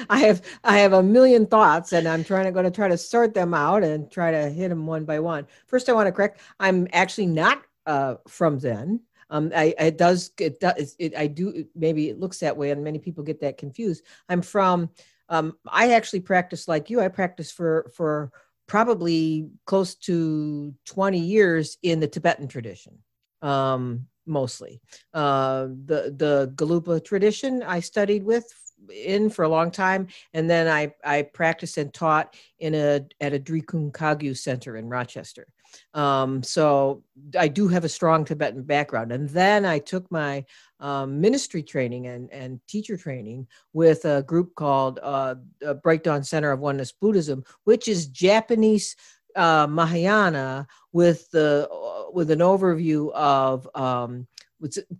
I 0.10 0.20
have 0.20 0.42
I 0.64 0.80
have 0.80 0.94
a 0.94 1.04
million 1.04 1.46
thoughts, 1.46 1.94
and 1.94 2.08
I'm 2.08 2.24
trying 2.24 2.46
to 2.46 2.52
going 2.52 2.66
to 2.66 2.72
try 2.72 2.88
to 2.88 2.98
sort 2.98 3.34
them 3.34 3.54
out 3.54 3.84
and 3.84 4.10
try 4.10 4.32
to 4.32 4.50
hit 4.50 4.70
them 4.70 4.88
one 4.88 5.06
by 5.06 5.20
one. 5.20 5.46
First, 5.68 5.88
I 5.88 5.94
want 5.94 6.08
to 6.08 6.12
correct: 6.12 6.42
I'm 6.60 6.88
actually 6.94 7.28
not 7.28 7.62
uh, 7.86 8.16
from 8.28 8.60
Zen. 8.60 9.02
Um, 9.30 9.52
I 9.56 9.76
it 9.78 9.98
does 9.98 10.32
it 10.40 10.60
does 10.60 10.96
it, 10.98 11.16
I 11.16 11.28
do 11.28 11.66
maybe 11.76 12.10
it 12.10 12.20
looks 12.20 12.40
that 12.40 12.58
way, 12.58 12.72
and 12.72 12.84
many 12.84 12.98
people 12.98 13.24
get 13.24 13.42
that 13.42 13.58
confused. 13.58 14.04
I'm 14.28 14.42
from. 14.42 14.90
Um, 15.30 15.58
I 15.68 15.92
actually 15.92 16.22
practice 16.22 16.68
like 16.68 16.90
you. 16.90 17.02
I 17.02 17.10
practice 17.10 17.52
for 17.52 17.92
for 17.96 18.32
probably 18.68 19.50
close 19.66 19.96
to 19.96 20.74
20 20.86 21.20
years 21.20 21.78
in 21.84 22.00
the 22.00 22.08
Tibetan 22.08 22.48
tradition. 22.48 23.00
Um, 23.42 24.08
mostly. 24.28 24.82
Uh, 25.14 25.68
the 25.86 26.14
the 26.16 26.54
Gelugpa 26.56 27.04
tradition 27.04 27.64
I 27.64 27.80
studied 27.80 28.24
with 28.24 28.46
in 28.94 29.30
for 29.30 29.44
a 29.44 29.50
long 29.50 29.72
time, 29.72 30.08
and 30.34 30.50
then 30.50 30.68
I 30.68 30.94
I 31.04 31.24
practiced 31.24 31.78
and 31.78 31.94
taught 31.94 32.36
in 32.60 32.76
a 32.76 33.06
at 33.22 33.34
a 33.34 33.40
Drikung 33.40 33.92
Kagyu 33.92 34.38
center 34.38 34.78
in 34.78 34.90
Rochester. 34.90 35.48
Um, 35.94 36.44
so 36.44 37.04
I 37.38 37.48
do 37.48 37.68
have 37.68 37.84
a 37.84 37.90
strong 37.90 38.24
Tibetan 38.24 38.64
background, 38.64 39.12
and 39.12 39.30
then 39.30 39.66
I 39.66 39.80
took 39.80 40.10
my 40.12 40.46
um, 40.80 41.20
ministry 41.20 41.64
training 41.64 42.08
and 42.08 42.32
and 42.32 42.60
teacher 42.68 42.98
training 42.98 43.48
with 43.74 44.06
a 44.06 44.24
group 44.24 44.56
called 44.56 45.00
uh, 45.02 45.36
Bright 45.84 46.04
Dawn 46.04 46.24
Center 46.24 46.52
of 46.52 46.60
Oneness 46.60 46.92
Buddhism, 46.92 47.44
which 47.64 47.88
is 47.88 48.08
Japanese 48.08 48.96
uh, 49.38 49.68
Mahayana 49.68 50.68
with 50.92 51.30
the 51.32 51.70
uh, 51.72 52.12
with 52.12 52.32
an 52.32 52.40
overview 52.40 53.12
of 53.14 53.70
um, 53.76 54.28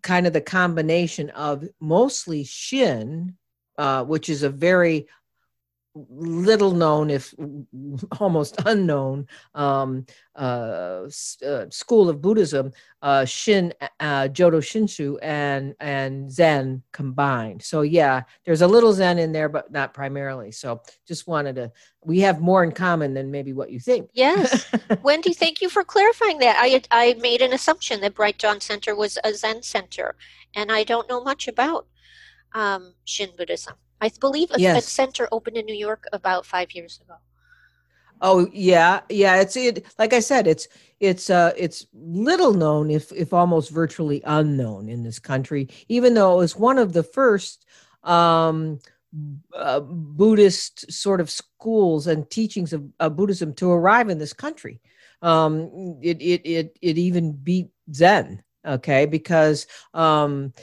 kind 0.02 0.28
of 0.28 0.34
the 0.34 0.42
combination 0.42 1.30
of 1.32 1.68
mostly 1.80 2.44
Shin, 2.44 3.36
uh, 3.78 4.04
which 4.06 4.30
is 4.30 4.44
a 4.44 4.50
very 4.50 5.08
little 6.10 6.72
known, 6.72 7.10
if 7.10 7.34
almost 8.20 8.60
unknown, 8.66 9.28
um, 9.56 10.06
uh, 10.36 11.10
uh, 11.46 11.66
school 11.70 12.10
of 12.10 12.22
Buddhism, 12.22 12.72
uh, 13.02 13.26
Shin, 13.26 13.74
uh, 14.00 14.28
Jodo 14.30 14.62
Shinshu, 14.62 15.18
and 15.22 15.76
and 15.80 16.32
Zen 16.32 16.84
combined. 16.92 17.64
So 17.64 17.82
yeah, 17.82 18.24
there's 18.46 18.62
a 18.62 18.68
little 18.68 18.94
Zen 18.94 19.18
in 19.18 19.32
there, 19.32 19.50
but 19.50 19.72
not 19.72 19.94
primarily. 19.94 20.52
So 20.52 20.82
just 21.08 21.28
wanted 21.28 21.56
to. 21.56 21.72
We 22.04 22.20
have 22.22 22.40
more 22.40 22.64
in 22.64 22.72
common 22.72 23.14
than 23.14 23.32
maybe 23.32 23.54
what 23.54 23.72
you 23.72 23.80
think. 23.80 24.10
Yes, 24.14 24.72
Wendy, 25.04 25.34
thank 25.34 25.62
you 25.62 25.70
for 25.70 25.84
clarifying 25.84 26.40
that. 26.40 26.58
I 26.60 26.82
I 26.92 27.16
made 27.16 27.42
an 27.42 27.54
assumption 27.54 28.02
that 28.02 28.16
Bright 28.16 28.38
Dawn 28.38 28.62
Center 28.62 28.96
was 28.96 29.18
a 29.24 29.34
Zen 29.34 29.64
center, 29.64 30.16
and 30.56 30.72
I 30.72 30.84
don't 30.84 31.10
know 31.10 31.24
much 31.24 31.48
about 31.48 31.88
um, 32.54 32.94
Shin 33.06 33.32
Buddhism. 33.38 33.76
I 34.02 34.12
believe 34.20 34.52
a, 34.52 34.60
yes. 34.60 34.86
a 34.86 34.90
center 34.90 35.28
opened 35.32 35.58
in 35.58 35.66
New 35.66 35.76
York 35.76 36.06
about 36.14 36.46
five 36.46 36.72
years 36.72 37.00
ago. 37.04 37.16
Oh 38.22 38.48
yeah, 38.52 39.02
yeah. 39.10 39.40
It's 39.42 39.56
it. 39.56 39.86
Like 40.00 40.14
I 40.14 40.20
said, 40.20 40.48
it's 40.48 40.68
it's 41.00 41.30
uh 41.30 41.54
it's 41.56 41.86
little 41.94 42.54
known, 42.54 42.90
if 42.90 43.12
if 43.12 43.34
almost 43.34 43.70
virtually 43.70 44.22
unknown 44.26 44.90
in 44.90 45.04
this 45.04 45.20
country. 45.20 45.70
Even 45.88 46.14
though 46.14 46.34
it 46.34 46.38
was 46.38 46.56
one 46.56 46.80
of 46.80 46.94
the 46.94 47.04
first 47.04 47.66
um, 48.04 48.80
uh, 49.56 49.80
Buddhist 49.82 50.92
sort 50.92 51.22
of 51.22 51.30
schools 51.30 52.08
and 52.08 52.30
teachings 52.30 52.74
of, 52.74 52.86
of, 53.00 53.16
Buddhism 53.16 53.54
to 53.56 53.72
arrive 53.72 54.10
in 54.10 54.18
this 54.18 54.34
country. 54.34 54.82
Um, 55.22 56.00
it 56.02 56.22
it 56.22 56.42
it 56.46 56.78
it 56.82 56.98
even 56.98 57.34
beat 57.34 57.70
Zen 57.94 58.44
okay 58.66 59.06
because 59.06 59.68
um, 59.94 60.54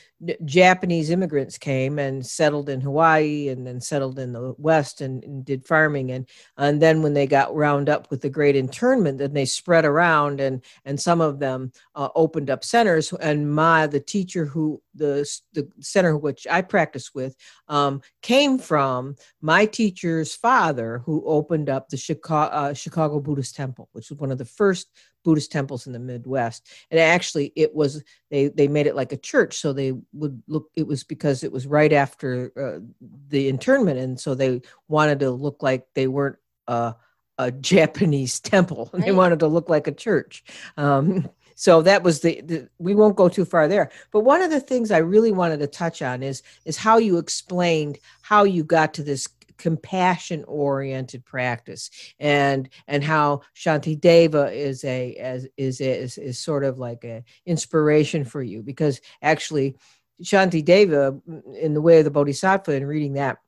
japanese 0.45 1.11
immigrants 1.11 1.59
came 1.59 1.99
and 1.99 2.25
settled 2.25 2.69
in 2.69 2.81
hawaii 2.81 3.49
and 3.49 3.67
then 3.67 3.81
settled 3.81 4.19
in 4.19 4.33
the 4.33 4.55
west 4.59 5.01
and, 5.01 5.23
and, 5.25 5.45
did 5.45 5.67
farming 5.67 6.11
and 6.13 6.29
and 6.57 6.81
then 6.81 7.03
when 7.03 7.15
they 7.15 7.27
got 7.27 7.55
round 7.55 7.89
up 7.89 8.11
with 8.11 8.21
the 8.21 8.29
great 8.29 8.57
internment 8.57 9.19
then 9.19 9.33
they 9.33 9.45
spread 9.45 9.85
around 9.85 10.41
and 10.41 10.65
and 10.85 10.99
some 11.01 11.21
of 11.21 11.39
them 11.39 11.73
uh, 11.95 12.09
opened 12.15 12.51
up 12.51 12.65
centers 12.65 13.13
and 13.15 13.53
my 13.53 13.87
the 13.87 14.01
teacher 14.01 14.45
who 14.45 14.81
the 14.95 15.29
the 15.53 15.69
center 15.81 16.17
which 16.17 16.47
i 16.51 16.63
practice 16.63 17.15
with 17.15 17.37
um, 17.69 18.01
came 18.23 18.59
from 18.59 19.17
my 19.41 19.67
teacher's 19.67 20.35
father 20.35 21.03
who 21.05 21.25
opened 21.27 21.69
up 21.69 21.89
the 21.89 21.97
chicago, 21.97 22.55
uh, 22.55 22.73
chicago 22.73 23.21
buddhist 23.21 23.55
temple 23.55 23.89
which 23.93 24.11
was 24.11 24.19
one 24.19 24.31
of 24.31 24.39
the 24.39 24.45
first 24.45 24.89
Buddhist 25.25 25.51
temples 25.51 25.87
in 25.87 25.93
the 25.93 25.99
Midwest. 25.99 26.69
And 26.91 27.01
actually, 27.01 27.53
it 27.57 27.75
was 27.75 28.05
they 28.31 28.49
they 28.49 28.69
made 28.69 28.87
it 28.87 28.95
like 28.95 29.13
a 29.13 29.17
church, 29.17 29.57
so 29.57 29.73
they 29.73 29.95
would 30.15 30.43
look. 30.47 30.71
It 30.75 30.87
was 30.87 31.05
because 31.05 31.45
it 31.45 31.53
was 31.53 31.67
right 31.67 31.93
after 31.93 32.53
uh, 32.57 32.81
the 33.29 33.49
internment, 33.49 33.99
and 33.99 34.19
so 34.19 34.35
they 34.35 34.63
wanted 34.89 35.21
to 35.21 35.31
look 35.31 35.63
like 35.63 35.87
they 35.95 36.07
weren't 36.07 36.39
a, 36.67 36.95
a 37.39 37.51
Japanese 37.73 38.41
temple. 38.41 38.91
Right. 38.93 39.05
They 39.05 39.13
wanted 39.13 39.41
to 39.41 39.49
look 39.49 39.69
like 39.69 39.87
a 39.87 39.93
church. 39.93 40.45
Um, 40.77 41.29
so 41.57 41.83
that 41.83 42.03
was 42.03 42.21
the, 42.21 42.41
the, 42.43 42.69
we 42.79 42.95
won't 42.95 43.17
go 43.17 43.29
too 43.29 43.45
far 43.45 43.69
there 43.69 43.91
but 44.11 44.21
one 44.21 44.43
of 44.43 44.51
the 44.51 44.61
things 44.61 44.91
i 44.91 44.99
really 44.99 45.31
wanted 45.31 45.61
to 45.61 45.67
touch 45.67 46.03
on 46.03 46.23
is 46.23 46.43
is 46.65 46.77
how 46.77 46.99
you 46.99 47.17
explained 47.17 47.99
how 48.23 48.43
you 48.43 48.65
got 48.65 48.95
to 48.95 49.03
this 49.03 49.29
compassion 49.57 50.45
oriented 50.45 51.25
practice 51.25 51.91
and 52.19 52.69
and 52.89 53.05
how 53.05 53.41
shanti 53.55 53.99
deva 53.99 54.53
is 54.53 54.85
a 54.85 55.15
as 55.15 55.47
is, 55.57 55.81
is 55.81 56.19
is 56.19 56.39
sort 56.39 56.65
of 56.65 56.79
like 56.79 57.05
a 57.05 57.23
inspiration 57.47 58.25
for 58.25 58.43
you 58.43 58.63
because 58.63 59.01
actually 59.23 59.77
shanti 60.23 60.65
deva 60.65 61.19
in 61.61 61.75
the 61.75 61.81
way 61.81 61.99
of 61.99 62.05
the 62.05 62.11
bodhisattva 62.11 62.73
and 62.73 62.87
reading 62.87 63.15
that 63.15 63.39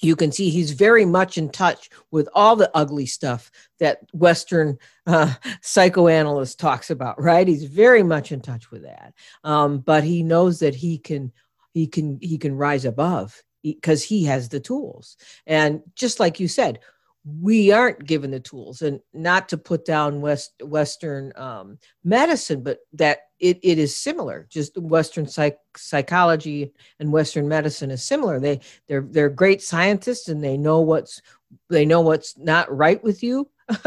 you 0.00 0.16
can 0.16 0.32
see 0.32 0.50
he's 0.50 0.72
very 0.72 1.04
much 1.04 1.38
in 1.38 1.48
touch 1.48 1.88
with 2.10 2.28
all 2.34 2.56
the 2.56 2.70
ugly 2.74 3.06
stuff 3.06 3.50
that 3.78 4.00
western 4.12 4.76
uh, 5.06 5.32
psychoanalyst 5.62 6.58
talks 6.58 6.90
about 6.90 7.20
right 7.20 7.48
he's 7.48 7.64
very 7.64 8.02
much 8.02 8.32
in 8.32 8.40
touch 8.40 8.70
with 8.70 8.82
that 8.82 9.14
um, 9.44 9.78
but 9.78 10.04
he 10.04 10.22
knows 10.22 10.58
that 10.58 10.74
he 10.74 10.98
can 10.98 11.32
he 11.72 11.86
can 11.86 12.18
he 12.20 12.38
can 12.38 12.54
rise 12.54 12.84
above 12.84 13.42
because 13.64 14.02
he 14.04 14.24
has 14.24 14.50
the 14.50 14.60
tools. 14.60 15.16
And 15.46 15.80
just 15.96 16.20
like 16.20 16.38
you 16.38 16.46
said, 16.46 16.80
we 17.24 17.72
aren't 17.72 18.04
given 18.04 18.30
the 18.30 18.40
tools 18.40 18.82
and 18.82 19.00
not 19.14 19.48
to 19.48 19.56
put 19.56 19.84
down 19.84 20.20
west 20.20 20.52
western 20.62 21.32
um, 21.36 21.78
medicine 22.04 22.62
but 22.62 22.80
that 22.92 23.20
it, 23.44 23.58
it 23.62 23.78
is 23.78 23.94
similar. 23.94 24.46
Just 24.48 24.78
western 24.78 25.26
psych, 25.26 25.58
psychology 25.76 26.72
and 26.98 27.12
western 27.12 27.46
medicine 27.46 27.90
is 27.90 28.02
similar. 28.02 28.40
They 28.40 28.60
they're 28.88 29.06
they're 29.10 29.28
great 29.28 29.60
scientists 29.62 30.28
and 30.28 30.42
they 30.42 30.56
know 30.56 30.80
what's 30.80 31.20
they 31.68 31.84
know 31.84 32.00
what's 32.00 32.38
not 32.38 32.74
right 32.74 33.02
with 33.04 33.22
you 33.22 33.48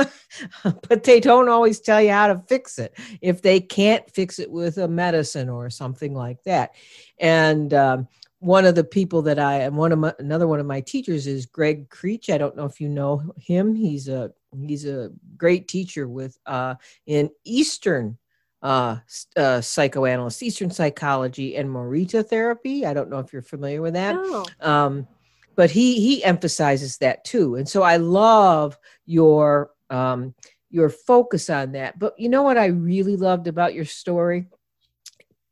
but 0.63 1.03
they 1.03 1.19
don't 1.19 1.49
always 1.49 1.79
tell 1.79 2.01
you 2.01 2.11
how 2.11 2.27
to 2.27 2.39
fix 2.47 2.79
it. 2.79 2.97
If 3.21 3.41
they 3.41 3.59
can't 3.59 4.09
fix 4.09 4.39
it 4.39 4.49
with 4.49 4.77
a 4.77 4.87
medicine 4.87 5.49
or 5.49 5.69
something 5.69 6.13
like 6.13 6.43
that. 6.43 6.71
And 7.19 7.73
um, 7.73 8.07
one 8.39 8.65
of 8.65 8.75
the 8.75 8.83
people 8.83 9.21
that 9.23 9.39
I 9.39 9.61
am 9.61 9.75
one 9.75 9.91
of 9.91 9.99
my, 9.99 10.13
another 10.19 10.47
one 10.47 10.59
of 10.59 10.65
my 10.65 10.81
teachers 10.81 11.25
is 11.25 11.45
Gregg 11.45 11.89
Krech. 11.89 12.33
I 12.33 12.37
don't 12.37 12.55
know 12.55 12.65
if 12.65 12.79
you 12.79 12.87
know 12.87 13.33
him. 13.37 13.75
He's 13.75 14.07
a 14.07 14.31
he's 14.65 14.85
a 14.85 15.11
great 15.37 15.67
teacher 15.67 16.07
with 16.07 16.37
uh, 16.45 16.75
in 17.07 17.29
Eastern 17.43 18.17
uh, 18.61 18.97
uh, 19.35 19.61
psychoanalyst, 19.61 20.43
Eastern 20.43 20.69
psychology, 20.69 21.55
and 21.55 21.69
Morita 21.69 22.27
therapy. 22.27 22.85
I 22.85 22.93
don't 22.93 23.09
know 23.09 23.19
if 23.19 23.33
you're 23.33 23.41
familiar 23.41 23.81
with 23.81 23.93
that. 23.93 24.15
No. 24.15 24.45
Um, 24.61 25.07
but 25.55 25.71
he 25.71 25.99
he 25.99 26.23
emphasizes 26.23 26.97
that 26.99 27.23
too, 27.23 27.55
and 27.55 27.67
so 27.67 27.81
I 27.81 27.97
love 27.97 28.77
your 29.07 29.71
um, 29.89 30.35
your 30.69 30.89
focus 30.89 31.49
on 31.49 31.71
that. 31.71 31.97
But 31.97 32.19
you 32.19 32.29
know 32.29 32.43
what 32.43 32.57
I 32.57 32.67
really 32.67 33.15
loved 33.15 33.47
about 33.47 33.73
your 33.73 33.85
story, 33.85 34.47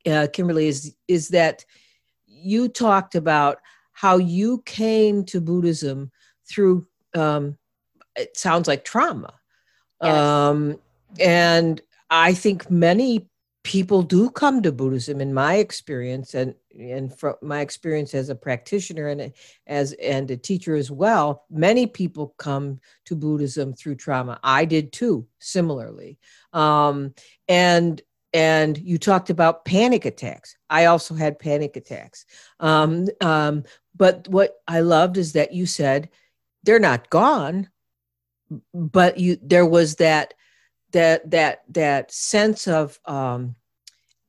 uh, 0.05 0.27
Kimberly, 0.31 0.67
is 0.67 0.95
is 1.07 1.29
that 1.29 1.65
you 2.35 2.67
talked 2.67 3.15
about 3.15 3.59
how 3.93 4.17
you 4.17 4.61
came 4.65 5.23
to 5.25 5.39
Buddhism 5.39 6.11
through, 6.47 6.87
um, 7.13 7.57
it 8.15 8.37
sounds 8.37 8.67
like 8.67 8.83
trauma. 8.83 9.33
Yes. 10.01 10.13
Um, 10.13 10.79
and 11.19 11.81
I 12.09 12.33
think 12.33 12.69
many 12.69 13.29
people 13.63 14.03
do 14.03 14.29
come 14.29 14.61
to 14.61 14.71
Buddhism 14.71 15.19
in 15.19 15.33
my 15.33 15.55
experience 15.55 16.35
and 16.35 16.53
and 16.79 17.17
from 17.17 17.33
my 17.41 17.61
experience 17.61 18.13
as 18.13 18.29
a 18.29 18.35
practitioner 18.35 19.07
and 19.07 19.33
as 19.65 19.93
and 19.93 20.29
a 20.29 20.37
teacher 20.37 20.75
as 20.75 20.91
well 20.91 21.45
many 21.49 21.87
people 21.87 22.35
come 22.37 22.79
to 23.05 23.15
Buddhism 23.15 23.73
through 23.73 23.95
trauma 23.95 24.39
I 24.43 24.65
did 24.65 24.93
too 24.93 25.25
similarly 25.39 26.19
um, 26.53 27.15
and 27.47 27.99
and 28.35 28.77
you 28.77 28.97
talked 28.97 29.29
about 29.29 29.63
panic 29.63 30.03
attacks. 30.03 30.57
I 30.69 30.85
also 30.85 31.15
had 31.15 31.39
panic 31.39 31.77
attacks. 31.77 32.25
Um, 32.59 33.07
um, 33.21 33.63
but 33.95 34.27
what 34.27 34.55
I 34.67 34.81
loved 34.81 35.15
is 35.15 35.31
that 35.33 35.53
you 35.53 35.65
said 35.65 36.09
they're 36.63 36.77
not 36.77 37.09
gone, 37.09 37.69
but 38.73 39.17
you 39.17 39.37
there 39.41 39.65
was 39.65 39.95
that 39.95 40.33
that 40.91 41.31
that 41.31 41.63
that 41.69 42.11
sense 42.11 42.67
of 42.67 42.99
um, 43.05 43.55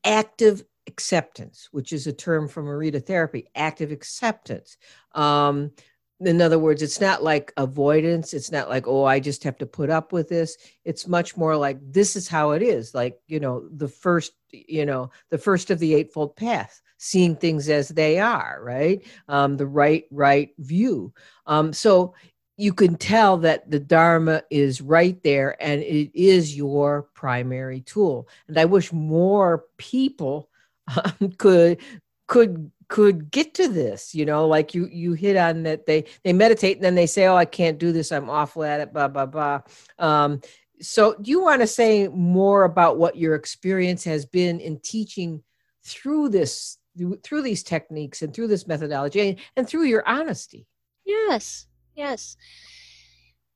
active 0.05 0.62
acceptance, 0.87 1.69
which 1.73 1.92
is 1.92 2.07
a 2.07 2.12
term 2.12 2.47
from 2.47 2.66
Morita 2.66 3.05
therapy, 3.05 3.49
active 3.57 3.90
acceptance. 3.90 4.77
Um, 5.16 5.73
in 6.20 6.40
other 6.40 6.59
words, 6.59 6.83
it's 6.83 7.00
not 7.00 7.22
like 7.22 7.52
avoidance. 7.57 8.33
It's 8.33 8.50
not 8.50 8.70
like, 8.70 8.87
oh, 8.87 9.05
I 9.05 9.20
just 9.20 9.44
have 9.44 9.59
to 9.59 9.66
put 9.66 9.90
up 9.90 10.12
with 10.12 10.29
this. 10.29 10.57
It's 10.85 11.07
much 11.07 11.37
more 11.37 11.57
like 11.57 11.79
this 11.92 12.16
is 12.16 12.26
how 12.26 12.52
it 12.52 12.62
is. 12.62 12.94
Like, 12.94 13.20
you 13.26 13.38
know, 13.38 13.68
the 13.70 13.88
first, 13.88 14.33
you 14.50 14.87
know, 14.87 15.11
the 15.31 15.38
first 15.38 15.70
of 15.70 15.79
the 15.79 15.94
Eightfold 15.94 16.35
Path, 16.35 16.81
seeing 16.96 17.37
things 17.37 17.68
as 17.68 17.88
they 17.88 18.18
are, 18.18 18.61
right? 18.62 19.05
Um, 19.29 19.59
the 19.59 19.66
right, 19.66 20.05
right 20.11 20.50
view. 20.59 21.12
Um, 21.46 21.74
so 21.74 22.14
you 22.57 22.72
can 22.72 22.96
tell 22.96 23.37
that 23.38 23.70
the 23.70 23.81
Dharma 23.81 24.42
is 24.50 24.81
right 24.81 25.22
there 25.22 25.62
and 25.62 25.83
it 25.83 26.18
is 26.18 26.57
your 26.57 27.02
primary 27.12 27.83
tool. 27.83 28.29
And 28.48 28.59
I 28.59 28.64
wish 28.64 28.92
more 28.92 29.64
people 29.76 30.48
um, 31.20 31.33
could 31.37 31.81
could 32.26 32.70
could 32.88 33.31
get 33.31 33.55
to 33.55 33.68
this 33.68 34.14
you 34.14 34.25
know 34.25 34.46
like 34.46 34.75
you 34.75 34.87
you 34.92 35.12
hit 35.12 35.37
on 35.37 35.64
that 35.64 35.87
they 35.87 36.05
they 36.22 36.33
meditate 36.33 36.77
and 36.77 36.85
then 36.85 36.94
they 36.94 37.07
say 37.07 37.27
oh 37.27 37.35
i 37.37 37.44
can't 37.44 37.79
do 37.79 37.92
this. 37.92 38.12
I'm 38.12 38.31
awful 38.31 38.64
at 38.64 38.81
it 38.81 38.92
blah 38.92 39.09
blah 39.09 39.27
blah. 39.27 39.61
Um, 39.99 40.40
so 40.81 41.14
do 41.14 41.31
you 41.31 41.42
want 41.42 41.62
to 41.62 41.66
say 41.66 42.09
more 42.09 42.64
about 42.64 42.99
what 42.99 43.16
your 43.16 43.35
experience 43.35 44.05
has 44.05 44.27
been 44.27 44.61
in 44.61 44.79
teaching 44.81 45.42
through 45.85 46.29
this 46.29 46.79
through 47.22 47.42
these 47.42 47.62
techniques 47.62 48.22
and 48.22 48.33
through 48.33 48.49
this 48.49 48.66
methodology 48.66 49.20
and, 49.20 49.38
and 49.57 49.68
through 49.68 49.85
your 49.85 50.07
honesty? 50.07 50.66
Yes 51.05 51.66
yes. 51.94 52.37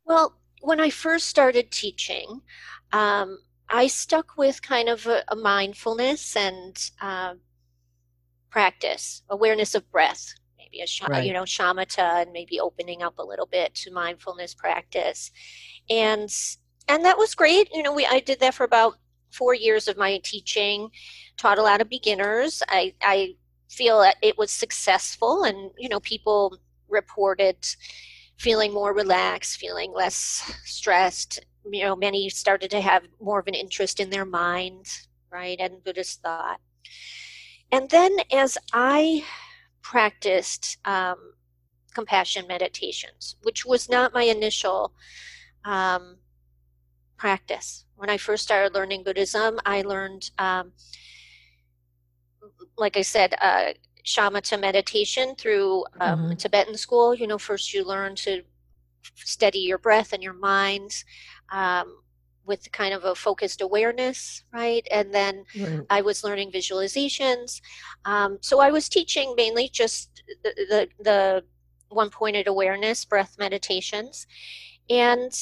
Well 0.05 0.35
when 0.63 0.81
i 0.81 0.91
first 0.91 1.27
started 1.27 1.71
teaching 1.71 2.43
um, 2.93 3.39
i 3.69 3.87
stuck 3.87 4.37
with 4.37 4.61
kind 4.61 4.89
of 4.89 5.07
a, 5.07 5.23
a 5.29 5.37
mindfulness 5.37 6.37
and 6.37 6.91
uh, 7.01 7.35
practice, 8.51 9.23
awareness 9.31 9.75
of 9.75 9.91
breath, 9.91 10.35
maybe 10.59 10.83
a 10.83 10.87
sh- 10.87 11.03
right. 11.09 11.25
you 11.25 11.33
know 11.33 11.43
shamatha, 11.43 12.23
and 12.23 12.33
maybe 12.33 12.61
opening 12.61 13.03
up 13.03 13.19
a 13.19 13.25
little 13.25 13.47
bit 13.47 13.75
to 13.77 13.93
mindfulness 13.93 14.55
practice, 14.55 15.31
and 15.89 16.29
and 16.89 17.05
that 17.05 17.19
was 17.19 17.35
great. 17.35 17.69
You 17.73 17.83
know, 17.83 17.93
we 17.93 18.07
I 18.07 18.21
did 18.21 18.41
that 18.41 18.55
for 18.55 18.65
about 18.65 18.97
four 19.31 19.55
years 19.55 19.89
of 19.89 19.97
my 19.97 20.19
teaching, 20.25 20.91
taught 21.37 21.59
a 21.59 21.63
lot 21.63 21.81
of 21.81 21.89
beginners. 21.89 22.63
I 22.69 22.95
I 23.03 23.37
feel 23.69 24.01
that 24.01 24.17
it 24.23 24.37
was 24.37 24.51
successful, 24.51 25.45
and 25.45 25.71
you 25.79 25.89
know, 25.89 26.01
people 26.01 26.59
reported 26.89 27.57
feeling 28.37 28.73
more 28.73 28.95
relaxed, 28.95 29.59
feeling 29.59 29.93
less 29.93 30.53
stressed. 30.65 31.41
You 31.71 31.85
know, 31.85 31.97
many 31.97 32.29
started 32.31 32.71
to 32.71 32.81
have 32.81 33.05
more 33.21 33.39
of 33.39 33.47
an 33.47 33.55
interest 33.55 34.01
in 34.01 34.11
their 34.11 34.25
mind, 34.25 34.87
right, 35.31 35.59
and 35.61 35.85
Buddhist 35.85 36.23
thought. 36.23 36.61
And 37.73 37.89
then 37.91 38.17
as 38.33 38.59
I 38.73 39.25
practiced 39.83 40.79
um, 40.85 41.35
compassion 41.95 42.47
meditations, 42.47 43.37
which 43.43 43.65
was 43.65 43.89
not 43.89 44.15
my 44.15 44.23
initial 44.23 44.93
um, 45.65 46.17
practice. 47.17 47.85
When 47.97 48.11
I 48.11 48.17
first 48.17 48.45
started 48.45 48.75
learning 48.75 49.05
Buddhism, 49.05 49.59
I 49.67 49.83
learned, 49.83 50.31
um, 50.39 50.73
like 52.79 52.97
I 52.97 53.03
said, 53.03 53.35
uh, 53.41 53.73
shamatha 54.05 54.59
meditation 54.59 55.35
through 55.37 55.85
um, 56.01 56.21
mm-hmm. 56.21 56.35
Tibetan 56.37 56.77
school. 56.77 57.15
You 57.15 57.27
know, 57.27 57.39
first 57.39 57.75
you 57.75 57.85
learn 57.85 58.15
to 58.17 58.43
steady 59.17 59.59
your 59.59 59.79
breath 59.79 60.13
and 60.13 60.23
your 60.23 60.33
mind. 60.33 61.05
Um, 61.53 62.03
with 62.47 62.71
kind 62.73 62.95
of 62.95 63.05
a 63.05 63.15
focused 63.15 63.61
awareness, 63.61 64.45
right? 64.53 64.87
And 64.91 65.15
then 65.15 65.45
right. 65.59 65.83
I 65.91 66.01
was 66.01 66.25
learning 66.25 66.53
visualizations. 66.53 67.61
Um, 68.05 68.39
so 68.41 68.61
I 68.61 68.71
was 68.71 68.89
teaching 68.89 69.35
mainly 69.37 69.69
just 69.69 70.23
the, 70.43 70.53
the, 70.69 70.89
the 71.03 71.45
one 71.89 72.11
pointed 72.11 72.47
awareness, 72.47 73.05
breath 73.05 73.37
meditations. 73.39 74.27
And 74.89 75.33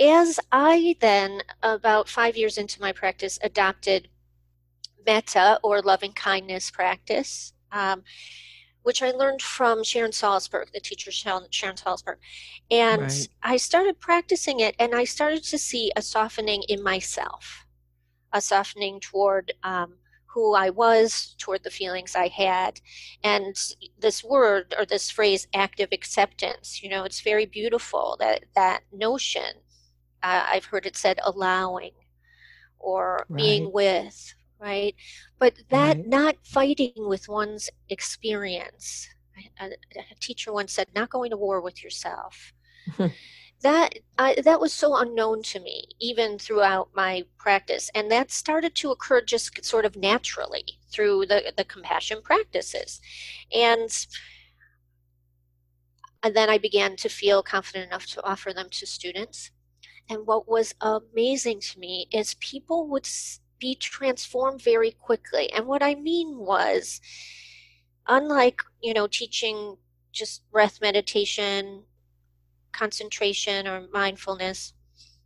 as 0.00 0.40
I 0.52 0.96
then, 1.00 1.42
about 1.62 2.08
five 2.08 2.36
years 2.36 2.58
into 2.58 2.80
my 2.80 2.92
practice, 2.92 3.38
adopted 3.42 4.08
metta 5.06 5.58
or 5.62 5.82
loving 5.82 6.12
kindness 6.12 6.70
practice, 6.70 7.52
um, 7.72 8.02
which 8.82 9.02
I 9.02 9.10
learned 9.10 9.42
from 9.42 9.84
Sharon 9.84 10.12
Salzberg, 10.12 10.72
the 10.72 10.80
teacher 10.80 11.10
Sharon, 11.10 11.44
Salzberg. 11.50 12.16
And 12.70 13.02
right. 13.02 13.28
I 13.42 13.56
started 13.56 14.00
practicing 14.00 14.60
it 14.60 14.74
and 14.78 14.94
I 14.94 15.04
started 15.04 15.44
to 15.44 15.58
see 15.58 15.92
a 15.96 16.02
softening 16.02 16.62
in 16.68 16.82
myself, 16.82 17.66
a 18.32 18.40
softening 18.40 19.00
toward 19.00 19.52
um, 19.62 19.94
who 20.26 20.54
I 20.54 20.70
was, 20.70 21.34
toward 21.38 21.62
the 21.62 21.70
feelings 21.70 22.14
I 22.14 22.28
had. 22.28 22.80
And 23.22 23.56
this 23.98 24.24
word 24.24 24.74
or 24.78 24.86
this 24.86 25.10
phrase, 25.10 25.46
active 25.54 25.88
acceptance, 25.92 26.82
you 26.82 26.88
know, 26.88 27.04
it's 27.04 27.20
very 27.20 27.46
beautiful 27.46 28.16
that 28.20 28.44
that 28.54 28.82
notion. 28.92 29.54
Uh, 30.22 30.46
I've 30.50 30.66
heard 30.66 30.84
it 30.84 30.96
said 30.96 31.18
allowing 31.24 31.92
or 32.78 33.24
right. 33.28 33.36
being 33.36 33.72
with, 33.72 34.34
right? 34.60 34.94
But 35.38 35.54
that 35.70 35.96
right. 35.96 36.06
not 36.06 36.36
fighting 36.42 36.92
with 36.96 37.28
one's 37.28 37.70
experience. 37.88 39.08
A, 39.58 39.66
a 39.66 40.14
teacher 40.20 40.52
once 40.52 40.72
said, 40.74 40.88
not 40.94 41.10
going 41.10 41.30
to 41.30 41.36
war 41.36 41.60
with 41.60 41.82
yourself. 41.82 42.52
that 43.62 43.94
I, 44.18 44.36
that 44.42 44.60
was 44.60 44.72
so 44.72 44.96
unknown 44.96 45.42
to 45.44 45.60
me 45.60 45.84
even 46.00 46.38
throughout 46.38 46.88
my 46.94 47.24
practice 47.38 47.90
and 47.94 48.10
that 48.10 48.30
started 48.30 48.74
to 48.76 48.90
occur 48.90 49.20
just 49.20 49.64
sort 49.64 49.84
of 49.84 49.96
naturally 49.96 50.64
through 50.90 51.26
the, 51.26 51.52
the 51.56 51.64
compassion 51.64 52.22
practices 52.22 53.00
and 53.52 54.06
and 56.22 56.34
then 56.34 56.48
i 56.48 56.56
began 56.56 56.96
to 56.96 57.08
feel 57.08 57.42
confident 57.42 57.86
enough 57.86 58.06
to 58.06 58.24
offer 58.24 58.52
them 58.52 58.68
to 58.70 58.86
students 58.86 59.50
and 60.08 60.26
what 60.26 60.48
was 60.48 60.74
amazing 60.80 61.60
to 61.60 61.78
me 61.78 62.08
is 62.12 62.34
people 62.40 62.88
would 62.88 63.06
be 63.60 63.74
transformed 63.74 64.62
very 64.62 64.90
quickly 64.90 65.52
and 65.52 65.66
what 65.66 65.82
i 65.82 65.94
mean 65.94 66.38
was 66.38 67.00
unlike 68.08 68.62
you 68.82 68.94
know 68.94 69.06
teaching 69.06 69.76
just 70.12 70.50
breath 70.50 70.80
meditation 70.80 71.84
concentration 72.72 73.66
or 73.66 73.86
mindfulness, 73.92 74.74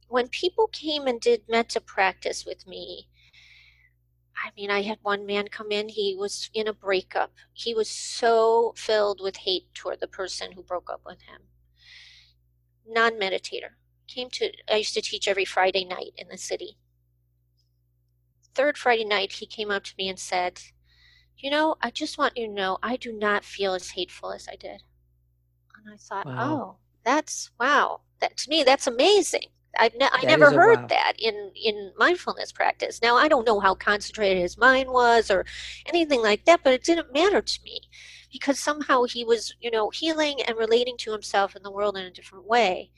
when 0.09 0.29
people 0.29 0.69
came 0.69 1.07
and 1.07 1.21
did 1.21 1.43
metta 1.49 1.81
practice 1.81 2.45
with 2.45 2.67
me, 2.67 3.09
I 4.37 4.51
mean, 4.57 4.71
I 4.71 4.83
had 4.83 4.99
one 5.03 5.25
man 5.25 5.49
come 5.49 5.71
in, 5.71 5.89
he 5.89 6.15
was 6.19 6.51
in 6.53 6.69
a 6.69 6.73
breakup. 6.73 7.33
He 7.53 7.73
was 7.73 7.89
so 7.89 8.75
filled 8.77 9.21
with 9.23 9.37
hate 9.37 9.73
toward 9.75 10.01
the 10.01 10.09
person 10.09 10.53
who 10.53 10.63
broke 10.63 10.91
up 10.91 11.03
with 11.07 11.23
him. 11.23 11.43
Non 12.87 13.13
meditator. 13.13 13.77
Came 14.07 14.29
to, 14.31 14.51
I 14.71 14.77
used 14.77 14.95
to 14.95 15.01
teach 15.01 15.29
every 15.29 15.45
Friday 15.45 15.85
night 15.85 16.13
in 16.19 16.29
the 16.29 16.37
city. 16.37 16.77
Third 18.55 18.79
Friday 18.79 19.05
night, 19.05 19.33
he 19.33 19.47
came 19.47 19.71
up 19.71 19.85
to 19.85 19.95
me 19.99 20.09
and 20.09 20.19
said, 20.19 20.61
You 21.37 21.51
know, 21.51 21.77
I 21.81 21.91
just 21.91 22.19
want 22.19 22.37
you 22.37 22.47
to 22.47 22.53
know 22.53 22.79
I 22.83 22.97
do 22.97 23.13
not 23.13 23.45
feel 23.45 23.75
as 23.75 23.91
hateful 23.91 24.33
as 24.33 24.49
I 24.49 24.57
did. 24.57 24.83
And 25.85 25.93
I 25.93 25.97
thought, 25.97 26.27
wow. 26.27 26.37
oh, 26.39 26.77
that's 27.05 27.51
wow. 27.61 28.01
That 28.21 28.37
to 28.39 28.51
me, 28.51 28.63
that's 28.63 28.87
amazing. 28.87 29.49
I've 29.79 29.95
ne- 29.97 30.09
I 30.13 30.25
never 30.25 30.51
heard 30.53 30.83
wow. 30.83 30.87
that 30.89 31.15
in 31.19 31.51
in 31.55 31.93
mindfulness 31.99 32.53
practice. 32.53 33.03
Now 33.03 33.17
I 33.17 33.29
don't 33.29 33.47
know 33.47 33.61
how 33.61 33.75
concentrated 33.75 34.39
his 34.39 34.57
mind 34.57 34.89
was 34.91 35.31
or 35.31 35.45
anything 35.87 36.23
like 36.23 36.45
that, 36.45 36.61
but 36.63 36.73
it 36.73 36.85
didn't 36.85 37.13
matter 37.13 37.43
to 37.43 37.61
me 37.65 37.81
because 38.33 38.59
somehow 38.59 39.05
he 39.05 39.25
was, 39.25 39.55
you 39.61 39.71
know, 39.71 39.91
healing 39.91 40.41
and 40.43 40.57
relating 40.57 40.97
to 40.99 41.13
himself 41.13 41.55
and 41.55 41.65
the 41.65 41.71
world 41.71 41.97
in 41.97 42.05
a 42.05 42.11
different 42.11 42.47
way. 42.47 42.91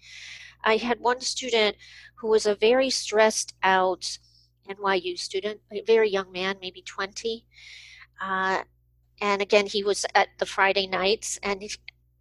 I 0.65 0.77
had 0.77 1.01
one 1.01 1.21
student 1.21 1.77
who 2.17 2.29
was 2.29 2.47
a 2.47 2.55
very 2.55 2.91
stressed 2.91 3.55
out 3.63 4.19
NYU 4.69 5.19
student, 5.19 5.61
a 5.73 5.83
very 5.83 6.11
young 6.11 6.31
man, 6.33 6.57
maybe 6.61 6.83
20. 6.83 7.47
Uh, 8.21 8.63
and 9.21 9.43
again, 9.43 9.67
he 9.67 9.83
was 9.83 10.05
at 10.15 10.29
the 10.39 10.47
Friday 10.47 10.87
nights, 10.87 11.39
and 11.43 11.63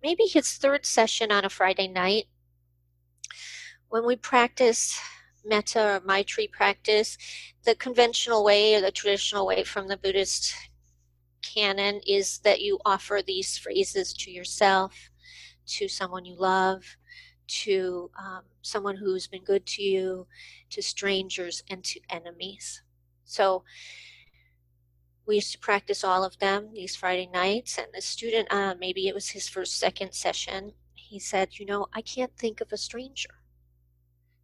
maybe 0.01 0.23
his 0.23 0.53
third 0.53 0.85
session 0.85 1.31
on 1.31 1.45
a 1.45 1.49
Friday 1.49 1.87
night. 1.87 2.25
When 3.89 4.05
we 4.05 4.15
practice 4.15 4.99
metta 5.43 5.97
or 5.97 6.01
maitri 6.05 6.47
practice, 6.47 7.17
the 7.63 7.75
conventional 7.75 8.43
way 8.43 8.75
or 8.75 8.81
the 8.81 8.91
traditional 8.91 9.45
way 9.45 9.63
from 9.63 9.87
the 9.87 9.97
Buddhist 9.97 10.53
canon 11.41 12.01
is 12.07 12.39
that 12.39 12.61
you 12.61 12.79
offer 12.85 13.21
these 13.25 13.57
phrases 13.57 14.13
to 14.13 14.31
yourself, 14.31 15.09
to 15.67 15.87
someone 15.87 16.25
you 16.25 16.35
love, 16.35 16.97
to 17.47 18.09
um, 18.19 18.41
someone 18.61 18.95
who's 18.95 19.27
been 19.27 19.43
good 19.43 19.65
to 19.65 19.81
you, 19.81 20.27
to 20.69 20.81
strangers, 20.81 21.63
and 21.69 21.83
to 21.83 21.99
enemies. 22.09 22.81
So 23.25 23.63
we 25.25 25.35
used 25.35 25.51
to 25.53 25.59
practice 25.59 26.03
all 26.03 26.23
of 26.23 26.37
them 26.39 26.69
these 26.73 26.95
Friday 26.95 27.29
nights. 27.33 27.77
And 27.77 27.87
the 27.93 28.01
student, 28.01 28.51
uh, 28.51 28.75
maybe 28.79 29.07
it 29.07 29.15
was 29.15 29.29
his 29.29 29.49
first, 29.49 29.77
second 29.79 30.13
session, 30.13 30.73
he 30.93 31.19
said, 31.19 31.59
You 31.59 31.65
know, 31.65 31.87
I 31.93 32.01
can't 32.01 32.35
think 32.37 32.61
of 32.61 32.71
a 32.71 32.77
stranger. 32.77 33.29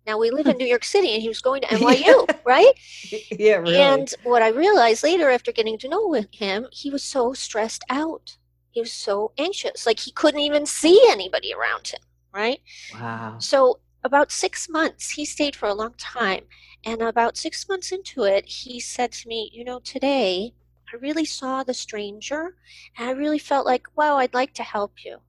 Now 0.07 0.17
we 0.17 0.31
live 0.31 0.47
in 0.47 0.57
New 0.57 0.65
York 0.65 0.83
City 0.83 1.13
and 1.13 1.21
he 1.21 1.27
was 1.27 1.41
going 1.41 1.61
to 1.61 1.67
NYU, 1.75 2.27
right? 2.45 2.73
Yeah, 3.31 3.57
really. 3.57 3.77
And 3.77 4.11
what 4.23 4.41
I 4.41 4.49
realized 4.49 5.03
later 5.03 5.29
after 5.29 5.51
getting 5.51 5.77
to 5.79 5.89
know 5.89 6.13
him, 6.31 6.67
he 6.71 6.89
was 6.89 7.03
so 7.03 7.33
stressed 7.33 7.83
out. 7.89 8.37
He 8.71 8.79
was 8.79 8.93
so 8.93 9.31
anxious. 9.37 9.85
Like 9.85 9.99
he 9.99 10.11
couldn't 10.11 10.39
even 10.39 10.65
see 10.65 10.99
anybody 11.09 11.53
around 11.53 11.89
him, 11.89 11.99
right? 12.33 12.59
Wow. 12.93 13.37
So 13.39 13.79
about 14.03 14.31
six 14.31 14.69
months, 14.69 15.11
he 15.11 15.25
stayed 15.25 15.55
for 15.55 15.67
a 15.67 15.73
long 15.73 15.93
time. 15.97 16.45
And 16.83 17.01
about 17.01 17.37
six 17.37 17.67
months 17.69 17.91
into 17.91 18.23
it, 18.23 18.45
he 18.45 18.79
said 18.79 19.11
to 19.13 19.27
me, 19.27 19.49
You 19.53 19.63
know, 19.63 19.79
today 19.79 20.53
I 20.93 20.97
really 20.97 21.25
saw 21.25 21.63
the 21.63 21.73
stranger 21.73 22.55
and 22.97 23.09
I 23.09 23.11
really 23.13 23.39
felt 23.39 23.65
like, 23.65 23.87
wow, 23.95 24.17
I'd 24.17 24.33
like 24.33 24.53
to 24.55 24.63
help 24.63 25.05
you. 25.05 25.19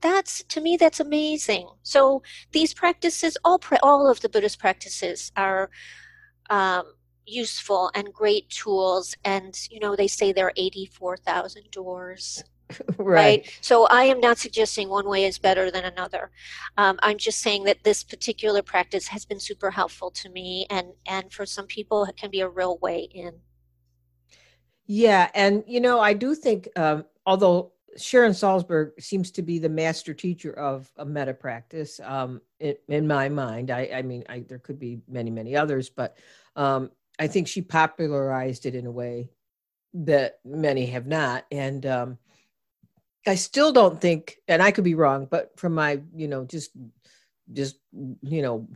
That's 0.00 0.42
to 0.44 0.60
me, 0.60 0.76
that's 0.76 1.00
amazing. 1.00 1.68
So 1.82 2.22
these 2.52 2.74
practices, 2.74 3.38
all 3.44 3.60
all 3.82 4.10
of 4.10 4.20
the 4.20 4.28
Buddhist 4.28 4.58
practices 4.58 5.32
are 5.36 5.70
um, 6.50 6.94
useful 7.26 7.90
and 7.94 8.12
great 8.12 8.50
tools. 8.50 9.16
And 9.24 9.58
you 9.70 9.80
know, 9.80 9.96
they 9.96 10.08
say 10.08 10.32
there 10.32 10.48
are 10.48 10.52
eighty-four 10.56 11.16
thousand 11.18 11.70
doors. 11.70 12.44
right. 12.98 12.98
right. 12.98 13.58
So 13.60 13.86
I 13.86 14.04
am 14.04 14.20
not 14.20 14.38
suggesting 14.38 14.88
one 14.88 15.08
way 15.08 15.24
is 15.24 15.38
better 15.38 15.70
than 15.70 15.84
another. 15.84 16.30
Um, 16.76 16.98
I'm 17.02 17.18
just 17.18 17.40
saying 17.40 17.64
that 17.64 17.84
this 17.84 18.02
particular 18.02 18.62
practice 18.62 19.08
has 19.08 19.24
been 19.24 19.40
super 19.40 19.70
helpful 19.70 20.10
to 20.12 20.28
me, 20.30 20.66
and 20.70 20.88
and 21.06 21.32
for 21.32 21.46
some 21.46 21.66
people, 21.66 22.04
it 22.04 22.16
can 22.16 22.30
be 22.30 22.40
a 22.40 22.48
real 22.48 22.78
way 22.78 23.08
in. 23.12 23.34
Yeah, 24.86 25.30
and 25.34 25.64
you 25.66 25.80
know, 25.80 26.00
I 26.00 26.12
do 26.12 26.34
think, 26.34 26.68
um, 26.76 27.04
although 27.26 27.72
Sharon 27.96 28.32
Salzberg 28.32 29.00
seems 29.00 29.30
to 29.32 29.42
be 29.42 29.58
the 29.58 29.68
master 29.68 30.14
teacher 30.14 30.52
of 30.52 30.90
a 30.96 31.04
metta 31.04 31.34
practice, 31.34 32.00
um, 32.02 32.40
in, 32.60 32.76
in, 32.88 33.06
my 33.06 33.28
mind. 33.28 33.70
I, 33.70 33.90
I 33.94 34.02
mean, 34.02 34.24
I, 34.28 34.40
there 34.40 34.58
could 34.58 34.78
be 34.78 35.00
many, 35.08 35.30
many 35.30 35.56
others, 35.56 35.90
but 35.90 36.16
um, 36.56 36.90
I 37.18 37.26
think 37.26 37.48
she 37.48 37.62
popularized 37.62 38.66
it 38.66 38.74
in 38.74 38.86
a 38.86 38.90
way 38.90 39.30
that 39.94 40.40
many 40.44 40.86
have 40.86 41.06
not. 41.06 41.44
And 41.52 41.86
um, 41.86 42.18
I 43.26 43.34
still 43.36 43.72
don't 43.72 44.00
think, 44.00 44.36
and 44.48 44.62
I 44.62 44.70
could 44.70 44.84
be 44.84 44.94
wrong, 44.94 45.26
but 45.30 45.58
from 45.58 45.74
my, 45.74 46.00
you 46.14 46.28
know, 46.28 46.44
just, 46.44 46.70
just, 47.52 47.76
you 47.92 48.42
know, 48.42 48.68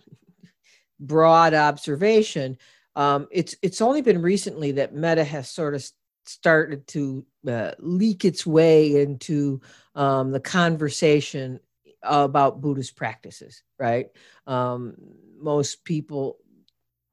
broad 1.01 1.55
observation, 1.55 2.59
um, 2.97 3.29
it's 3.31 3.55
it's 3.63 3.81
only 3.81 4.03
been 4.03 4.21
recently 4.21 4.73
that 4.73 4.95
Metta 4.95 5.23
has 5.23 5.49
sort 5.49 5.75
of 5.75 5.89
started 6.25 6.87
to 6.89 7.25
uh, 7.49 7.73
leak 7.79 8.25
its 8.25 8.47
way 8.47 9.01
into 9.01 9.61
um, 9.95 10.33
the 10.33 10.41
conversation 10.41 11.61
about 12.03 12.61
Buddhist 12.61 12.97
practices, 12.97 13.63
right? 13.79 14.09
Um, 14.47 14.97
most 15.41 15.85
people, 15.85 16.39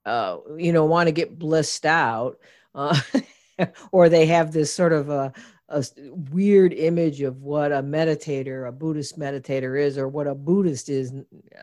uh, 0.06 0.38
you 0.58 0.74
know, 0.74 0.86
want 0.86 1.08
to 1.08 1.12
get 1.12 1.38
blissed 1.38 1.86
out, 1.86 2.40
uh, 2.74 3.00
or 3.92 4.10
they 4.10 4.26
have 4.26 4.52
this 4.52 4.74
sort 4.74 4.94
of 4.94 5.10
a, 5.10 5.34
a 5.70 5.84
weird 6.32 6.74
image 6.74 7.22
of 7.22 7.42
what 7.42 7.72
a 7.72 7.82
meditator, 7.82 8.68
a 8.68 8.72
Buddhist 8.72 9.18
meditator 9.18 9.82
is, 9.82 9.98
or 9.98 10.08
what 10.08 10.28
a 10.28 10.36
Buddhist 10.36 10.90
is, 10.90 11.12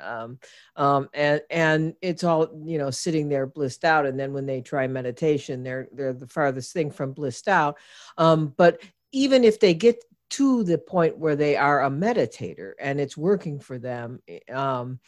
um, 0.00 0.38
um, 0.76 1.08
and 1.14 1.40
and 1.50 1.94
it's 2.02 2.24
all 2.24 2.48
you 2.64 2.78
know 2.78 2.90
sitting 2.90 3.28
there 3.28 3.46
blissed 3.46 3.84
out, 3.84 4.06
and 4.06 4.18
then 4.18 4.32
when 4.32 4.46
they 4.46 4.60
try 4.60 4.86
meditation, 4.86 5.62
they're 5.62 5.88
they're 5.92 6.12
the 6.12 6.26
farthest 6.26 6.72
thing 6.72 6.90
from 6.90 7.12
blissed 7.12 7.48
out. 7.48 7.78
Um, 8.18 8.52
but 8.56 8.82
even 9.12 9.44
if 9.44 9.60
they 9.60 9.74
get 9.74 10.04
to 10.30 10.64
the 10.64 10.78
point 10.78 11.18
where 11.18 11.36
they 11.36 11.56
are 11.56 11.84
a 11.84 11.90
meditator 11.90 12.72
and 12.80 12.98
it's 12.98 13.16
working 13.16 13.60
for 13.60 13.78
them, 13.78 14.20
um, 14.50 14.98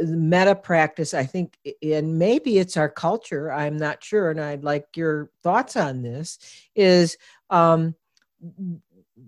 metta 0.00 0.54
practice, 0.54 1.14
I 1.14 1.24
think, 1.24 1.58
and 1.82 2.18
maybe 2.18 2.58
it's 2.58 2.76
our 2.76 2.88
culture, 2.88 3.52
I'm 3.52 3.76
not 3.76 4.02
sure, 4.02 4.30
and 4.30 4.40
I'd 4.40 4.64
like 4.64 4.86
your 4.96 5.30
thoughts 5.42 5.76
on 5.76 6.02
this, 6.02 6.38
is 6.74 7.16
um, 7.50 7.94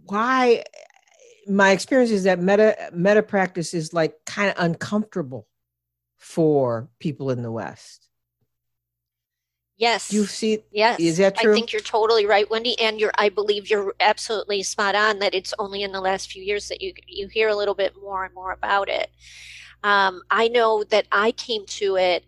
why 0.04 0.64
my 1.46 1.70
experience 1.70 2.10
is 2.10 2.24
that 2.24 2.40
meta 2.40 2.90
metta 2.92 3.22
practice 3.22 3.74
is 3.74 3.92
like 3.92 4.14
kind 4.24 4.50
of 4.50 4.56
uncomfortable 4.58 5.46
for 6.18 6.88
people 6.98 7.30
in 7.30 7.42
the 7.42 7.50
West. 7.50 8.08
Yes. 9.76 10.12
You 10.12 10.26
see, 10.26 10.62
yes. 10.70 11.00
Is 11.00 11.16
that 11.16 11.36
true? 11.36 11.50
I 11.50 11.54
think 11.54 11.72
you're 11.72 11.82
totally 11.82 12.24
right, 12.24 12.48
Wendy, 12.48 12.78
and 12.78 13.00
you're. 13.00 13.10
I 13.18 13.30
believe 13.30 13.68
you're 13.68 13.94
absolutely 13.98 14.62
spot 14.62 14.94
on 14.94 15.18
that 15.18 15.34
it's 15.34 15.52
only 15.58 15.82
in 15.82 15.90
the 15.90 16.00
last 16.00 16.30
few 16.30 16.42
years 16.42 16.68
that 16.68 16.80
you 16.80 16.92
you 17.08 17.26
hear 17.26 17.48
a 17.48 17.56
little 17.56 17.74
bit 17.74 17.94
more 18.00 18.24
and 18.24 18.32
more 18.32 18.52
about 18.52 18.88
it. 18.88 19.10
Um, 19.82 20.22
I 20.30 20.46
know 20.46 20.84
that 20.84 21.06
I 21.10 21.32
came 21.32 21.66
to 21.66 21.96
it. 21.96 22.24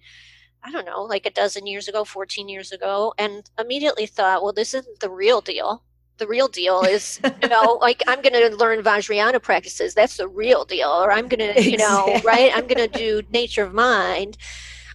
I 0.65 0.73
don't 0.73 0.87
know, 0.87 1.03
like 1.03 1.27
a 1.27 1.31
dozen 1.31 1.67
years 1.67 1.87
ago, 1.87 2.05
14 2.05 2.49
years 2.49 2.73
ago, 2.73 3.15
and 3.19 3.49
immediately 3.59 4.07
thought, 4.07 4.43
well, 4.43 4.53
this 4.53 4.75
isn't 4.75 4.99
the 4.99 5.11
real 5.11 5.41
deal. 5.41 5.85
The 6.19 6.27
real 6.27 6.49
deal 6.49 6.83
is, 6.83 7.21
you 7.43 7.49
know, 7.49 7.79
like 7.81 8.03
I'm 8.07 8.23
going 8.23 8.35
to 8.35 8.57
learn 8.57 8.83
Vajrayana 8.83 9.43
practices. 9.43 9.95
That's 9.95 10.17
the 10.17 10.29
real 10.29 10.65
deal. 10.65 10.89
Or 10.89 11.11
I'm 11.11 11.29
going 11.29 11.55
to, 11.55 11.63
you 11.63 11.77
know, 11.77 12.21
right? 12.25 12.53
I'm 12.55 12.67
going 12.67 12.91
to 12.91 12.99
do 12.99 13.23
nature 13.31 13.65
of 13.65 13.75
mind. 13.75 14.37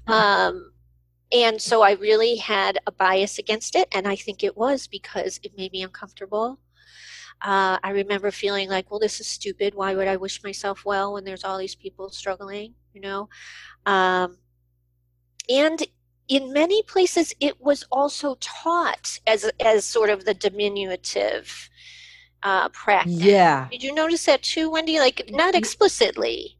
Um, 0.07 0.71
and 1.31 1.61
so 1.61 1.81
I 1.81 1.91
really 1.93 2.37
had 2.37 2.79
a 2.87 2.91
bias 2.91 3.37
against 3.37 3.75
it. 3.75 3.87
And 3.91 4.07
I 4.07 4.15
think 4.15 4.43
it 4.43 4.57
was 4.57 4.87
because 4.87 5.39
it 5.43 5.57
made 5.57 5.71
me 5.71 5.83
uncomfortable. 5.83 6.59
Uh, 7.41 7.77
I 7.83 7.91
remember 7.91 8.31
feeling 8.31 8.69
like, 8.69 8.91
well, 8.91 8.99
this 8.99 9.19
is 9.19 9.27
stupid. 9.27 9.73
Why 9.73 9.95
would 9.95 10.07
I 10.07 10.17
wish 10.17 10.43
myself 10.43 10.83
well 10.83 11.13
when 11.13 11.23
there's 11.23 11.43
all 11.43 11.57
these 11.57 11.75
people 11.75 12.09
struggling, 12.09 12.73
you 12.93 13.01
know? 13.01 13.29
Um, 13.85 14.37
and 15.47 15.81
in 16.29 16.53
many 16.53 16.83
places, 16.83 17.33
it 17.39 17.59
was 17.59 17.83
also 17.91 18.37
taught 18.39 19.19
as, 19.27 19.49
as 19.59 19.83
sort 19.83 20.11
of 20.11 20.25
the 20.25 20.35
diminutive 20.35 21.69
uh, 22.43 22.69
practice. 22.69 23.13
Yeah. 23.13 23.67
Did 23.69 23.83
you 23.83 23.93
notice 23.93 24.25
that 24.25 24.43
too, 24.43 24.69
Wendy? 24.69 24.99
Like, 24.99 25.29
not 25.29 25.55
explicitly. 25.55 26.55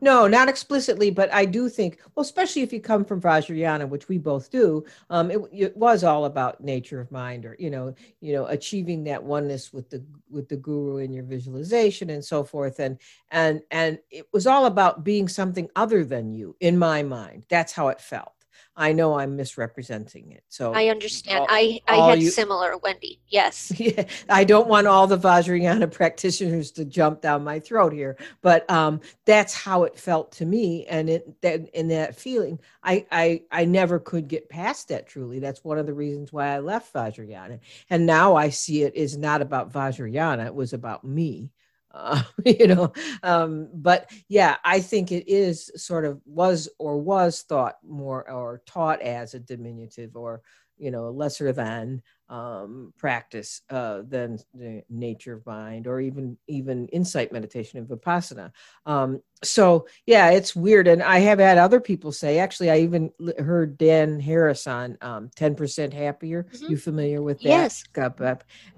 No, 0.00 0.26
not 0.26 0.50
explicitly, 0.50 1.08
but 1.08 1.32
I 1.32 1.46
do 1.46 1.70
think, 1.70 1.98
well, 2.14 2.22
especially 2.22 2.60
if 2.60 2.74
you 2.74 2.80
come 2.80 3.06
from 3.06 3.22
Vajrayana, 3.22 3.88
which 3.88 4.06
we 4.06 4.18
both 4.18 4.50
do, 4.50 4.84
um, 5.08 5.30
it, 5.30 5.40
it, 5.50 5.76
was 5.78 6.04
all 6.04 6.26
about 6.26 6.62
nature 6.62 7.00
of 7.00 7.10
mind, 7.10 7.46
or 7.46 7.56
you 7.58 7.70
know, 7.70 7.94
you 8.20 8.34
know, 8.34 8.44
achieving 8.46 9.04
that 9.04 9.22
oneness 9.22 9.72
with 9.72 9.88
the 9.88 10.04
with 10.28 10.46
the 10.50 10.56
guru 10.56 10.98
in 10.98 11.10
your 11.10 11.24
visualization 11.24 12.10
and 12.10 12.22
so 12.22 12.44
forth, 12.44 12.80
and 12.80 12.98
and 13.30 13.62
and 13.70 13.98
it 14.10 14.26
was 14.30 14.46
all 14.46 14.66
about 14.66 15.04
being 15.04 15.26
something 15.26 15.70
other 15.74 16.04
than 16.04 16.34
you. 16.34 16.54
In 16.60 16.76
my 16.76 17.02
mind, 17.02 17.44
that's 17.48 17.72
how 17.72 17.88
it 17.88 17.98
felt. 17.98 18.33
I 18.76 18.92
know 18.92 19.18
I'm 19.18 19.36
misrepresenting 19.36 20.32
it. 20.32 20.42
So 20.48 20.72
I 20.74 20.88
understand. 20.88 21.40
All, 21.40 21.46
I, 21.48 21.80
I 21.86 22.10
had 22.10 22.22
you, 22.22 22.30
similar, 22.30 22.76
Wendy. 22.78 23.20
Yes. 23.28 23.72
Yeah, 23.84 24.04
I 24.30 24.44
don't 24.44 24.66
want 24.66 24.86
all 24.86 25.06
the 25.06 25.18
Vajrayana 25.18 25.92
practitioners 25.92 26.70
to 26.72 26.86
jump 26.86 27.20
down 27.20 27.44
my 27.44 27.60
throat 27.60 27.92
here, 27.92 28.16
but 28.40 28.68
um, 28.70 29.02
that's 29.26 29.52
how 29.52 29.84
it 29.84 29.98
felt 29.98 30.32
to 30.32 30.46
me. 30.46 30.86
And 30.86 31.10
it, 31.10 31.42
that, 31.42 31.68
in 31.74 31.88
that 31.88 32.16
feeling, 32.16 32.58
I, 32.82 33.04
I, 33.12 33.42
I 33.50 33.66
never 33.66 33.98
could 33.98 34.26
get 34.26 34.48
past 34.48 34.88
that 34.88 35.06
truly. 35.06 35.38
That's 35.38 35.64
one 35.64 35.78
of 35.78 35.84
the 35.84 35.92
reasons 35.92 36.32
why 36.32 36.48
I 36.48 36.60
left 36.60 36.94
Vajrayana. 36.94 37.60
And 37.90 38.06
now 38.06 38.36
I 38.36 38.48
see 38.48 38.84
it 38.84 38.94
is 38.94 39.18
not 39.18 39.42
about 39.42 39.72
Vajrayana. 39.72 40.46
It 40.46 40.54
was 40.54 40.72
about 40.72 41.04
me 41.04 41.50
uh, 41.94 42.22
you 42.44 42.66
know 42.66 42.92
um, 43.22 43.68
but 43.72 44.10
yeah 44.28 44.56
i 44.64 44.80
think 44.80 45.12
it 45.12 45.24
is 45.30 45.70
sort 45.76 46.04
of 46.04 46.20
was 46.26 46.68
or 46.78 46.98
was 46.98 47.42
thought 47.42 47.76
more 47.86 48.28
or 48.30 48.60
taught 48.66 49.00
as 49.00 49.34
a 49.34 49.38
diminutive 49.38 50.16
or 50.16 50.42
you 50.76 50.90
know 50.90 51.10
lesser 51.10 51.52
than 51.52 52.02
um, 52.28 52.92
practice 52.98 53.60
uh, 53.70 54.00
than 54.08 54.38
the 54.54 54.82
nature 54.88 55.34
of 55.34 55.46
mind 55.46 55.86
or 55.86 56.00
even 56.00 56.36
even 56.48 56.88
insight 56.88 57.32
meditation 57.32 57.78
and 57.78 57.86
vipassana. 57.88 58.50
Um, 58.86 59.22
so 59.42 59.86
yeah 60.06 60.30
it's 60.30 60.56
weird 60.56 60.88
and 60.88 61.02
i 61.02 61.18
have 61.18 61.38
had 61.38 61.58
other 61.58 61.78
people 61.78 62.10
say 62.10 62.38
actually 62.38 62.70
i 62.70 62.78
even 62.78 63.10
heard 63.38 63.76
dan 63.76 64.18
harris 64.18 64.66
on 64.66 64.96
um, 65.02 65.28
10% 65.36 65.92
happier. 65.92 66.44
Mm-hmm. 66.44 66.70
you 66.70 66.76
familiar 66.78 67.22
with 67.22 67.38
that? 67.40 67.48
Yes. 67.48 67.84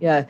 Yeah 0.01 0.25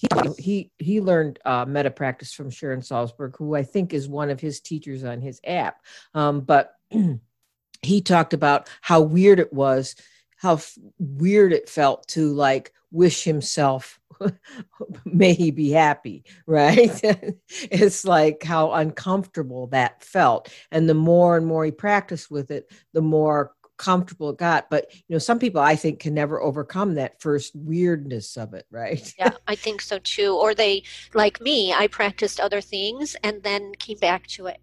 he 0.00 0.08
he 0.38 0.70
he 0.78 1.00
learned 1.00 1.38
uh, 1.44 1.64
metta 1.66 1.90
practice 1.90 2.32
from 2.32 2.50
Sharon 2.50 2.80
Salzberg, 2.80 3.36
who 3.36 3.54
I 3.54 3.62
think 3.62 3.92
is 3.92 4.08
one 4.08 4.30
of 4.30 4.40
his 4.40 4.60
teachers 4.60 5.04
on 5.04 5.20
his 5.20 5.40
app. 5.44 5.82
Um, 6.14 6.40
but 6.40 6.74
he 7.82 8.00
talked 8.00 8.32
about 8.32 8.68
how 8.80 9.02
weird 9.02 9.40
it 9.40 9.52
was, 9.52 9.96
how 10.36 10.54
f- 10.54 10.78
weird 10.98 11.52
it 11.52 11.68
felt 11.68 12.08
to 12.08 12.32
like 12.32 12.72
wish 12.90 13.24
himself 13.24 14.00
may 15.04 15.32
he 15.32 15.50
be 15.50 15.70
happy 15.70 16.24
right 16.46 17.00
it's 17.70 18.04
like 18.04 18.42
how 18.42 18.72
uncomfortable 18.72 19.68
that 19.68 20.02
felt 20.02 20.52
and 20.72 20.88
the 20.88 20.94
more 20.94 21.36
and 21.36 21.46
more 21.46 21.64
he 21.64 21.70
practiced 21.70 22.30
with 22.30 22.50
it 22.50 22.70
the 22.92 23.02
more 23.02 23.52
comfortable 23.80 24.28
it 24.28 24.36
got 24.36 24.68
but 24.68 24.92
you 24.92 25.14
know 25.14 25.18
some 25.18 25.38
people 25.38 25.58
i 25.58 25.74
think 25.74 26.00
can 26.00 26.12
never 26.12 26.42
overcome 26.42 26.94
that 26.94 27.18
first 27.18 27.56
weirdness 27.56 28.36
of 28.36 28.52
it 28.52 28.66
right? 28.70 29.14
Yeah 29.18 29.32
i 29.48 29.54
think 29.54 29.80
so 29.80 29.98
too 30.00 30.36
or 30.36 30.54
they 30.54 30.82
like 31.14 31.40
me 31.40 31.72
i 31.72 31.86
practiced 31.86 32.40
other 32.40 32.60
things 32.60 33.16
and 33.24 33.42
then 33.42 33.72
came 33.78 33.96
back 33.96 34.26
to 34.26 34.46
it 34.48 34.60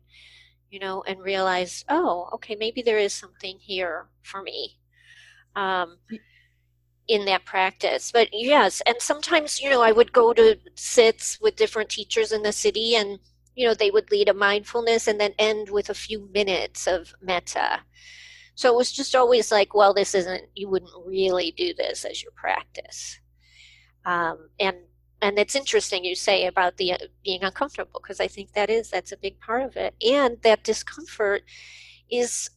you 0.69 0.79
know 0.79 1.01
and 1.07 1.19
realized 1.19 1.83
oh 1.89 2.29
okay 2.31 2.55
maybe 2.55 2.83
there 2.83 2.99
is 2.99 3.11
something 3.11 3.57
here 3.59 4.05
for 4.21 4.43
me 4.43 4.77
um 5.55 5.97
in 7.07 7.25
that 7.25 7.43
practice 7.43 8.11
but 8.11 8.27
yes 8.31 8.83
and 8.85 8.97
sometimes 8.99 9.59
you 9.59 9.67
know 9.67 9.81
i 9.81 9.91
would 9.91 10.13
go 10.13 10.31
to 10.31 10.59
sits 10.75 11.39
with 11.41 11.55
different 11.55 11.89
teachers 11.89 12.31
in 12.31 12.43
the 12.43 12.51
city 12.51 12.95
and 12.95 13.17
you 13.55 13.65
know 13.65 13.73
they 13.73 13.89
would 13.89 14.11
lead 14.11 14.29
a 14.29 14.33
mindfulness 14.33 15.07
and 15.07 15.19
then 15.19 15.33
end 15.39 15.71
with 15.71 15.89
a 15.89 15.95
few 15.95 16.29
minutes 16.31 16.85
of 16.85 17.15
metta 17.19 17.79
so 18.57 18.73
it 18.73 18.75
was 18.75 18.91
just 18.91 19.15
always 19.15 19.51
like, 19.51 19.75
well, 19.75 19.93
this 19.93 20.15
isn't, 20.15 20.45
you 20.55 20.67
wouldn't 20.67 20.91
really 21.05 21.51
do 21.51 21.75
this 21.75 22.03
as 22.03 22.23
your 22.23 22.31
practice. 22.31 23.19
Um, 24.03 24.49
and 24.59 24.77
and 25.21 25.37
it's 25.37 25.55
interesting 25.55 26.03
you 26.03 26.15
say 26.15 26.47
about 26.47 26.77
the 26.77 26.93
uh, 26.93 26.97
being 27.23 27.43
uncomfortable 27.43 27.99
because 28.01 28.19
I 28.19 28.27
think 28.27 28.53
that 28.53 28.71
is 28.71 28.89
that's 28.89 29.11
a 29.11 29.17
big 29.17 29.39
part 29.39 29.61
of 29.61 29.75
it, 29.77 29.93
and 30.03 30.37
that 30.41 30.63
discomfort 30.63 31.43
is 32.09 32.49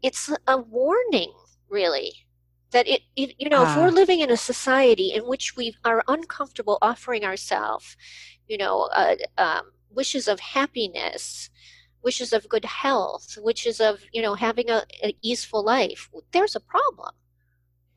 it's 0.00 0.30
a 0.46 0.58
warning, 0.58 1.32
really, 1.68 2.12
that 2.70 2.86
it, 2.86 3.02
it 3.16 3.34
you 3.38 3.48
know 3.48 3.64
if 3.64 3.76
we're 3.76 3.88
ah. 3.88 4.00
living 4.02 4.20
in 4.20 4.30
a 4.30 4.36
society 4.36 5.12
in 5.12 5.22
which 5.22 5.56
we 5.56 5.74
are 5.84 6.04
uncomfortable 6.06 6.78
offering 6.82 7.24
ourselves, 7.24 7.96
you 8.46 8.58
know, 8.58 8.88
uh, 8.94 9.16
um, 9.38 9.72
wishes 9.90 10.28
of 10.28 10.38
happiness 10.38 11.50
wishes 12.02 12.32
of 12.32 12.48
good 12.48 12.64
health, 12.64 13.38
wishes 13.40 13.80
of, 13.80 14.00
you 14.12 14.22
know, 14.22 14.34
having 14.34 14.70
a, 14.70 14.82
an 15.02 15.12
easeful 15.22 15.64
life, 15.64 16.10
there's 16.32 16.56
a 16.56 16.60
problem. 16.60 17.10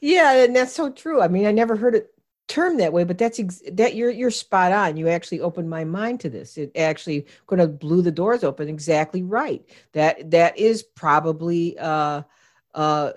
yeah, 0.00 0.44
and 0.44 0.56
that's 0.56 0.74
so 0.74 0.90
true. 0.90 1.20
I 1.20 1.28
mean, 1.28 1.46
I 1.46 1.52
never 1.52 1.76
heard 1.76 1.94
it 1.94 2.10
termed 2.46 2.80
that 2.80 2.92
way, 2.92 3.04
but 3.04 3.18
that's 3.18 3.38
ex- 3.38 3.62
that 3.72 3.94
you're 3.94 4.10
you're 4.10 4.30
spot 4.30 4.72
on. 4.72 4.96
You 4.96 5.08
actually 5.08 5.40
opened 5.40 5.68
my 5.68 5.84
mind 5.84 6.20
to 6.20 6.30
this. 6.30 6.56
It 6.56 6.72
actually 6.74 7.26
kind 7.46 7.60
of 7.60 7.78
blew 7.78 8.00
the 8.00 8.10
doors 8.10 8.42
open. 8.42 8.68
Exactly 8.68 9.22
right. 9.22 9.62
That 9.92 10.30
that 10.30 10.58
is 10.58 10.82
probably 10.82 11.78
uh 11.78 12.22
uh 12.74 13.12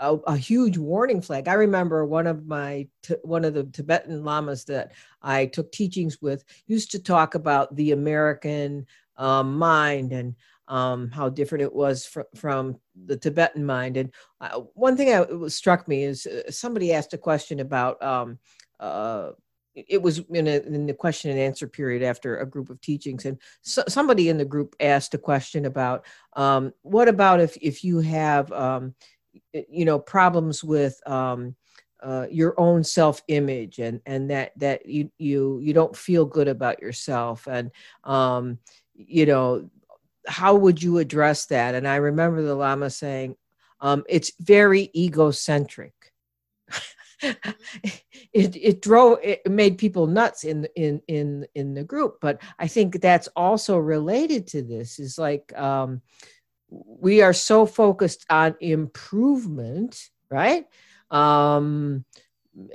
a, 0.00 0.16
a, 0.26 0.36
huge 0.36 0.78
warning 0.78 1.20
flag. 1.20 1.46
I 1.46 1.52
remember 1.54 2.04
one 2.04 2.26
of 2.26 2.46
my 2.46 2.88
one 3.22 3.44
of 3.44 3.54
the 3.54 3.64
Tibetan 3.64 4.24
lamas 4.24 4.64
that 4.64 4.92
I 5.22 5.46
took 5.46 5.70
teachings 5.70 6.20
with 6.20 6.42
used 6.66 6.90
to 6.92 6.98
talk 6.98 7.34
about 7.34 7.74
the 7.76 7.92
American 7.92 8.86
um, 9.16 9.58
mind 9.58 10.12
and 10.12 10.34
um, 10.68 11.10
how 11.10 11.28
different 11.28 11.62
it 11.62 11.72
was 11.72 12.06
fr- 12.06 12.22
from 12.34 12.78
the 13.04 13.16
Tibetan 13.16 13.64
mind. 13.64 13.96
And 13.96 14.12
uh, 14.40 14.60
one 14.74 14.96
thing 14.96 15.08
that 15.08 15.50
struck 15.50 15.86
me 15.86 16.04
is 16.04 16.26
uh, 16.26 16.50
somebody 16.50 16.92
asked 16.92 17.12
a 17.14 17.18
question 17.18 17.60
about. 17.60 18.02
Um, 18.02 18.38
uh, 18.78 19.32
it 19.74 20.02
was 20.02 20.18
in, 20.30 20.48
a, 20.48 20.60
in, 20.62 20.86
the 20.86 20.92
question 20.92 21.30
and 21.30 21.38
answer 21.38 21.68
period 21.68 22.02
after 22.02 22.38
a 22.38 22.46
group 22.46 22.70
of 22.70 22.80
teachings 22.80 23.24
and 23.24 23.38
so, 23.62 23.84
somebody 23.86 24.28
in 24.28 24.36
the 24.36 24.44
group 24.44 24.74
asked 24.80 25.14
a 25.14 25.18
question 25.18 25.64
about 25.64 26.04
um, 26.34 26.72
what 26.82 27.06
about 27.06 27.40
if 27.40 27.56
if 27.62 27.84
you 27.84 28.00
have 28.00 28.50
um, 28.50 28.94
you 29.52 29.84
know 29.84 29.98
problems 29.98 30.62
with 30.64 31.00
um, 31.08 31.54
uh, 32.02 32.26
your 32.30 32.58
own 32.58 32.82
self 32.82 33.22
image 33.28 33.78
and 33.78 34.00
and 34.06 34.30
that 34.30 34.52
that 34.58 34.86
you 34.86 35.10
you 35.18 35.60
you 35.60 35.72
don't 35.72 35.96
feel 35.96 36.24
good 36.24 36.48
about 36.48 36.80
yourself. 36.80 37.46
And 37.46 37.70
um, 38.04 38.58
you 38.94 39.26
know 39.26 39.68
how 40.26 40.54
would 40.54 40.82
you 40.82 40.98
address 40.98 41.46
that? 41.46 41.74
And 41.74 41.88
i 41.88 41.96
remember 41.96 42.42
the 42.42 42.54
lama 42.54 42.90
saying 42.90 43.36
um, 43.80 44.04
it's 44.08 44.32
very 44.40 44.90
egocentric. 44.94 45.94
It 48.32 48.56
it 48.56 48.80
drove 48.80 49.18
it 49.22 49.44
made 49.50 49.76
people 49.76 50.06
nuts 50.06 50.44
in 50.44 50.66
in 50.76 51.02
in 51.08 51.46
in 51.54 51.74
the 51.74 51.82
group. 51.84 52.18
But 52.20 52.40
i 52.58 52.66
think 52.68 53.00
that's 53.00 53.28
also 53.34 53.76
related 53.76 54.46
to 54.48 54.62
this 54.62 54.98
is 54.98 55.18
like 55.18 55.52
um 55.58 56.00
we 56.70 57.22
are 57.22 57.32
so 57.32 57.66
focused 57.66 58.24
on 58.30 58.54
improvement 58.60 60.10
right? 60.30 60.66
Um 61.10 62.04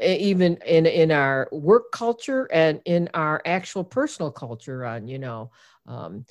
even 0.02 0.58
in 0.66 0.86
in 0.86 1.12
our 1.12 1.50
work 1.52 1.92
culture 1.92 2.50
and 2.52 2.82
in 2.86 3.10
our 3.14 3.42
actual 3.46 3.84
personal 3.84 4.32
culture 4.32 4.86
on 4.86 5.08
you 5.08 5.20
know 5.20 5.52
um, 5.88 6.26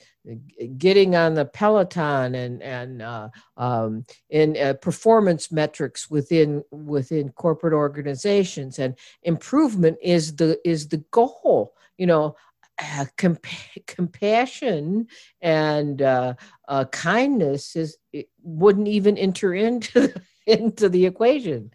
getting 0.79 1.14
on 1.14 1.35
the 1.35 1.44
peloton 1.44 2.35
and 2.35 2.62
and 2.62 3.03
uh, 3.03 3.29
um, 3.57 4.05
in 4.31 4.57
uh, 4.57 4.74
performance 4.74 5.53
metrics 5.53 6.11
within 6.11 6.64
within 6.70 7.31
corporate 7.31 7.74
organizations. 7.74 8.79
And 8.79 8.96
improvement 9.22 9.98
is 10.03 10.37
the 10.37 10.59
is 10.68 10.88
the 10.88 11.05
goal 11.11 11.74
you 11.98 12.07
know 12.07 12.37
uh, 12.82 13.06
comp- 13.16 13.46
compassion 13.87 15.06
and 15.40 16.02
uh, 16.02 16.34
uh, 16.68 16.84
kindness 16.87 17.76
is 17.76 17.96
wouldn't 18.42 18.88
even 18.88 19.16
enter 19.16 19.54
into 19.54 20.12
into 20.46 20.88
the 20.88 21.06
equation. 21.06 21.70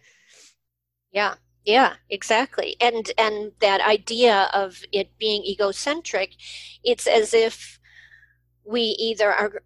Yeah 1.12 1.34
yeah 1.64 1.94
exactly. 2.08 2.76
And 2.80 3.10
and 3.18 3.52
that 3.60 3.80
idea 3.80 4.50
of 4.52 4.82
it 4.92 5.16
being 5.18 5.42
egocentric 5.44 6.34
it's 6.84 7.06
as 7.06 7.34
if 7.34 7.78
we 8.64 8.80
either 8.80 9.32
are 9.32 9.62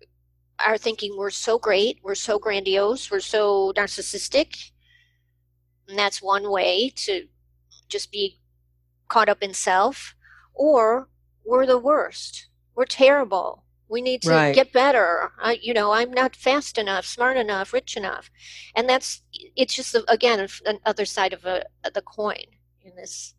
are 0.65 0.79
thinking 0.79 1.17
we're 1.17 1.31
so 1.31 1.59
great 1.59 1.99
we're 2.03 2.15
so 2.15 2.39
grandiose 2.39 3.11
we're 3.11 3.21
so 3.21 3.73
narcissistic 3.77 4.71
and 5.89 5.99
that's 5.99 6.23
one 6.23 6.49
way 6.51 6.91
to 6.95 7.27
just 7.89 8.13
be 8.13 8.41
caught 9.09 9.29
up 9.29 9.43
in 9.43 9.53
self 9.53 10.15
or 10.55 11.09
we're 11.45 11.67
the 11.67 11.79
worst 11.79 12.49
we're 12.75 12.85
terrible 12.85 13.65
we 13.89 14.01
need 14.01 14.23
to 14.23 14.31
right. 14.31 14.55
get 14.55 14.73
better. 14.73 15.31
I, 15.41 15.59
you 15.63 15.75
know, 15.75 15.93
I'm 15.93 16.11
not 16.11 16.35
fast 16.35 16.79
enough, 16.79 17.05
smart 17.05 17.37
enough, 17.37 17.73
rich 17.73 17.97
enough, 17.97 18.31
and 18.75 18.89
that's 18.89 19.23
it's 19.57 19.75
just 19.75 19.97
again 20.09 20.49
another 20.67 21.05
side 21.05 21.33
of 21.33 21.45
a, 21.45 21.65
the 21.93 22.03
coin 22.03 22.45
in 22.83 22.97
this. 22.97 23.35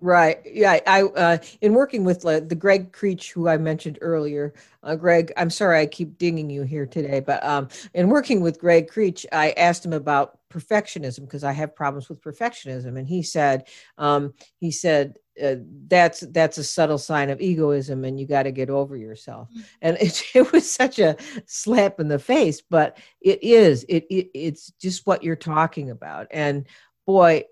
Right. 0.00 0.38
Yeah. 0.46 0.80
I 0.86 1.02
uh, 1.02 1.38
in 1.60 1.74
working 1.74 2.04
with 2.04 2.24
uh, 2.24 2.40
the 2.40 2.54
Gregg 2.54 2.92
Krech, 2.92 3.30
who 3.30 3.48
I 3.48 3.58
mentioned 3.58 3.98
earlier. 4.00 4.54
Uh, 4.82 4.96
Gregg, 4.96 5.30
I'm 5.36 5.50
sorry 5.50 5.78
I 5.78 5.86
keep 5.86 6.16
dinging 6.16 6.48
you 6.48 6.62
here 6.62 6.86
today, 6.86 7.20
but 7.20 7.44
um, 7.44 7.68
in 7.92 8.08
working 8.08 8.40
with 8.40 8.58
Gregg 8.58 8.90
Krech, 8.90 9.26
I 9.30 9.50
asked 9.52 9.84
him 9.84 9.92
about 9.92 10.38
perfectionism 10.48 11.20
because 11.20 11.44
I 11.44 11.52
have 11.52 11.76
problems 11.76 12.08
with 12.08 12.22
perfectionism, 12.22 12.96
and 12.98 13.06
he 13.06 13.22
said, 13.22 13.68
um, 13.98 14.32
he 14.58 14.70
said 14.70 15.18
uh, 15.42 15.56
that's 15.86 16.20
that's 16.20 16.58
a 16.58 16.64
subtle 16.64 16.98
sign 16.98 17.30
of 17.30 17.40
egoism 17.40 18.04
and 18.04 18.20
you 18.20 18.26
got 18.26 18.42
to 18.42 18.50
get 18.50 18.68
over 18.68 18.96
yourself 18.96 19.48
mm-hmm. 19.48 19.60
and 19.80 19.96
it, 20.00 20.22
it 20.34 20.52
was 20.52 20.70
such 20.70 20.98
a 20.98 21.16
slap 21.46 21.98
in 21.98 22.08
the 22.08 22.18
face 22.18 22.60
but 22.68 22.98
it 23.20 23.42
is 23.42 23.84
it, 23.88 24.04
it 24.10 24.30
it's 24.34 24.70
just 24.80 25.06
what 25.06 25.22
you're 25.22 25.36
talking 25.36 25.90
about 25.90 26.26
and 26.30 26.66
boy 27.06 27.42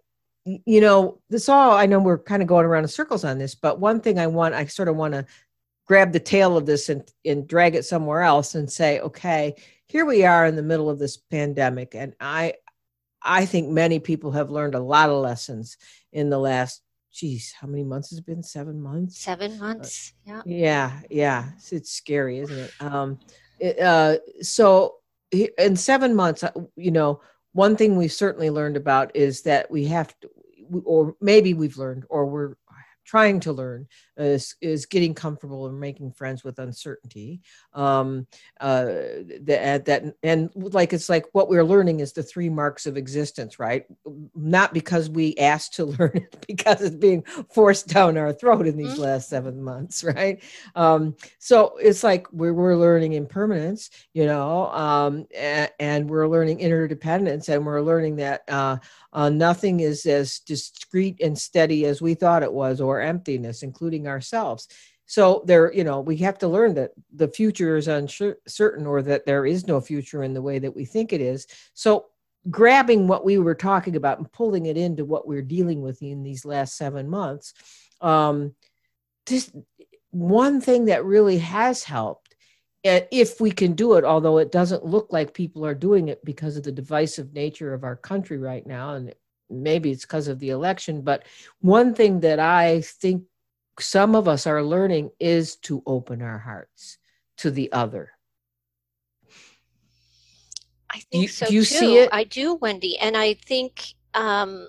you 0.65 0.81
know 0.81 1.21
this 1.29 1.49
all 1.49 1.73
i 1.73 1.87
know 1.87 1.99
we're 1.99 2.19
kind 2.19 2.43
of 2.43 2.49
going 2.49 2.65
around 2.65 2.85
in 2.85 2.89
circles 2.89 3.25
on 3.25 3.39
this 3.39 3.55
but 3.55 3.81
one 3.81 4.01
thing 4.01 4.19
i 4.19 4.27
want 4.27 4.55
i 4.55 4.65
sort 4.65 4.89
of 4.89 4.97
want 4.97 5.15
to 5.15 5.25
grab 5.87 6.13
the 6.13 6.21
tail 6.21 6.57
of 6.57 6.67
this 6.67 6.89
and, 6.89 7.11
and 7.25 7.49
drag 7.49 7.75
it 7.75 7.85
somewhere 7.85 8.23
else 8.23 8.55
and 8.55 8.71
say 8.71 9.01
okay 9.01 9.55
here 9.89 10.05
we 10.05 10.25
are 10.25 10.47
in 10.47 10.57
the 10.57 10.63
middle 10.63 10.91
of 10.91 10.99
this 10.99 11.17
pandemic 11.17 11.95
and 11.95 12.15
i 12.21 12.53
i 13.23 13.45
think 13.45 13.69
many 13.69 13.99
people 13.99 14.31
have 14.31 14.51
learned 14.51 14.75
a 14.75 14.81
lot 14.81 15.11
of 15.11 15.21
lessons 15.21 15.77
in 16.13 16.31
the 16.31 16.39
last 16.39 16.83
geez, 17.19 17.53
how 17.59 17.67
many 17.67 17.83
months 17.83 18.11
has 18.11 18.19
it 18.21 18.27
been? 18.27 18.43
Seven 18.43 18.81
months. 18.81 19.19
Seven 19.19 19.53
uh, 19.55 19.65
months. 19.65 20.13
Yeah. 20.25 20.43
Yeah, 20.47 21.01
yeah. 21.11 21.49
It's, 21.57 21.73
it's, 21.73 21.91
scary, 21.91 22.39
isn't 22.39 22.59
it? 22.59 22.73
Um, 22.81 23.19
it, 23.59 23.79
uh, 23.81 24.19
so 24.41 24.97
in 25.33 25.77
seven 25.77 26.15
months, 26.15 26.45
uh, 26.45 26.53
you 26.77 26.91
know, 26.91 27.21
one 27.53 27.77
thing 27.77 27.97
we 27.97 28.09
certainly 28.09 28.51
learned 28.51 28.77
about 28.77 29.15
is 29.17 29.43
that 29.43 29.71
we 29.71 29.87
have 29.87 30.19
to, 30.21 30.31
or 30.85 31.15
maybe 31.21 31.55
we've 31.55 31.79
learned, 31.79 32.05
or 32.09 32.27
we're 32.27 32.55
trying 33.05 33.41
to 33.41 33.53
learn 33.53 33.87
is, 34.19 34.57
is 34.61 34.87
getting 34.87 35.15
comfortable 35.15 35.67
and 35.67 35.79
making 35.79 36.13
friends 36.13 36.45
with 36.45 36.59
uncertainty. 36.59 37.41
Um, 37.75 38.27
uh, 38.61 38.85
that, 39.43 39.85
that 39.87 40.15
and 40.23 40.51
like 40.55 40.93
it's 40.93 41.09
like 41.09 41.27
what 41.33 41.49
we're 41.49 41.65
learning 41.65 42.01
is 42.01 42.13
the 42.13 42.23
three 42.23 42.49
marks 42.49 42.87
of 42.87 42.97
existence 42.97 43.59
right? 43.59 43.87
Not 44.35 44.75
because 44.75 45.09
we 45.09 45.37
asked 45.37 45.75
to 45.75 45.85
learn 45.99 46.13
it 46.15 46.45
because 46.47 46.81
it's 46.81 46.97
being 46.97 47.23
forced 47.53 47.89
down 47.89 48.17
our 48.17 48.33
throat 48.33 48.67
in 48.67 48.77
these 48.77 48.93
mm-hmm. 48.93 49.03
last 49.03 49.29
seven 49.29 49.63
months 49.63 50.05
right? 50.19 50.43
Um, 50.75 51.17
so 51.39 51.77
it's 51.79 52.03
like 52.03 52.31
we're, 52.33 52.53
we're 52.53 52.77
learning 52.77 53.13
impermanence 53.13 53.91
you 54.13 54.27
know 54.27 54.67
um, 54.69 55.27
and, 55.37 55.71
and, 55.79 56.09
we're 56.09 56.29
learning 56.29 56.61
interdependence 56.61 57.49
and 57.49 57.65
we're 57.67 57.81
learning 57.81 58.17
that 58.17 58.43
uh, 58.49 58.77
uh, 59.13 59.29
nothing 59.29 59.81
is 59.81 60.07
as 60.07 60.39
discrete 60.41 61.21
and 61.23 61.39
steady 61.39 61.85
as 61.85 62.01
we 62.01 62.15
thought 62.15 62.43
it 62.43 62.53
was 62.53 62.81
or 62.81 63.01
emptiness 63.01 63.63
including 63.63 64.08
ourselves. 64.09 64.69
So 65.07 65.43
there 65.47 65.73
you 65.73 65.85
know 65.85 66.01
we 66.01 66.19
have 66.19 66.39
to 66.39 66.49
learn 66.49 66.75
that 66.75 66.91
the 67.15 67.29
future 67.29 67.77
is 67.77 67.89
uncertain 67.89 68.87
or 68.87 69.03
that 69.03 69.27
there 69.27 69.47
is 69.47 69.67
no 69.67 69.81
future 69.81 70.23
in 70.23 70.35
the 70.35 70.43
way 70.43 70.59
that 70.59 70.75
we 70.75 70.85
think 70.85 71.13
it 71.13 71.21
is. 71.21 71.47
So 71.75 72.07
grabbing 72.51 73.07
what 73.07 73.25
we 73.25 73.39
were 73.39 73.55
talking 73.55 73.97
about 73.97 74.19
and 74.19 74.31
pulling 74.33 74.67
it 74.67 74.77
into 74.77 75.05
what 75.05 75.27
we're 75.27 75.43
dealing 75.43 75.83
with 75.83 76.03
in 76.03 76.23
these 76.23 76.45
last 76.45 76.77
seven 76.77 77.09
months 77.09 77.53
um 78.01 78.55
this 79.27 79.51
one 80.11 80.61
thing 80.61 80.87
that 80.87 81.05
really 81.05 81.39
has 81.39 81.83
helped 81.83 82.35
if 82.85 83.41
we 83.41 83.51
can 83.51 83.75
do 83.75 83.95
it 83.95 84.05
although 84.05 84.39
it 84.39 84.53
doesn't 84.53 84.85
look 84.85 85.09
like 85.13 85.35
people 85.35 85.67
are 85.67 85.75
doing 85.75 86.09
it 86.09 86.25
because 86.25 86.57
of 86.57 86.63
the 86.63 86.73
divisive 86.73 87.35
nature 87.35 87.75
of 87.75 87.85
our 87.85 87.97
country 87.97 88.39
right 88.39 88.67
now 88.67 88.95
and 88.95 89.13
maybe 89.51 89.91
it's 89.91 90.05
because 90.05 90.29
of 90.29 90.39
the 90.39 90.51
election 90.51 91.03
but 91.03 91.25
one 91.61 91.95
thing 91.95 92.21
that 92.21 92.39
i 92.39 92.81
think 92.81 93.25
some 93.81 94.15
of 94.15 94.29
us 94.29 94.47
are 94.47 94.63
learning 94.63 95.11
is 95.19 95.57
to 95.57 95.83
open 95.87 96.23
our 96.23 96.39
hearts 96.39 96.99
to 97.39 97.51
the 97.51 97.71
other. 97.73 98.11
I 100.91 101.01
think 101.01 101.23
you, 101.23 101.29
so 101.29 101.47
do 101.47 101.55
you 101.55 101.61
too. 101.61 101.65
See 101.65 101.99
it? 101.99 102.09
I 102.13 102.25
do, 102.25 102.55
Wendy, 102.55 102.99
and 102.99 103.17
I 103.17 103.35
think 103.35 103.95
um, 104.15 104.69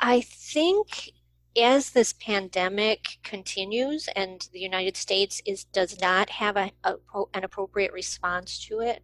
I 0.00 0.20
think 0.20 1.10
as 1.60 1.90
this 1.90 2.12
pandemic 2.14 3.18
continues 3.22 4.08
and 4.14 4.48
the 4.52 4.60
United 4.60 4.96
States 4.96 5.40
is 5.46 5.64
does 5.64 6.00
not 6.00 6.30
have 6.30 6.56
a, 6.56 6.70
a, 6.84 6.94
an 7.34 7.44
appropriate 7.44 7.92
response 7.92 8.64
to 8.66 8.80
it, 8.80 9.02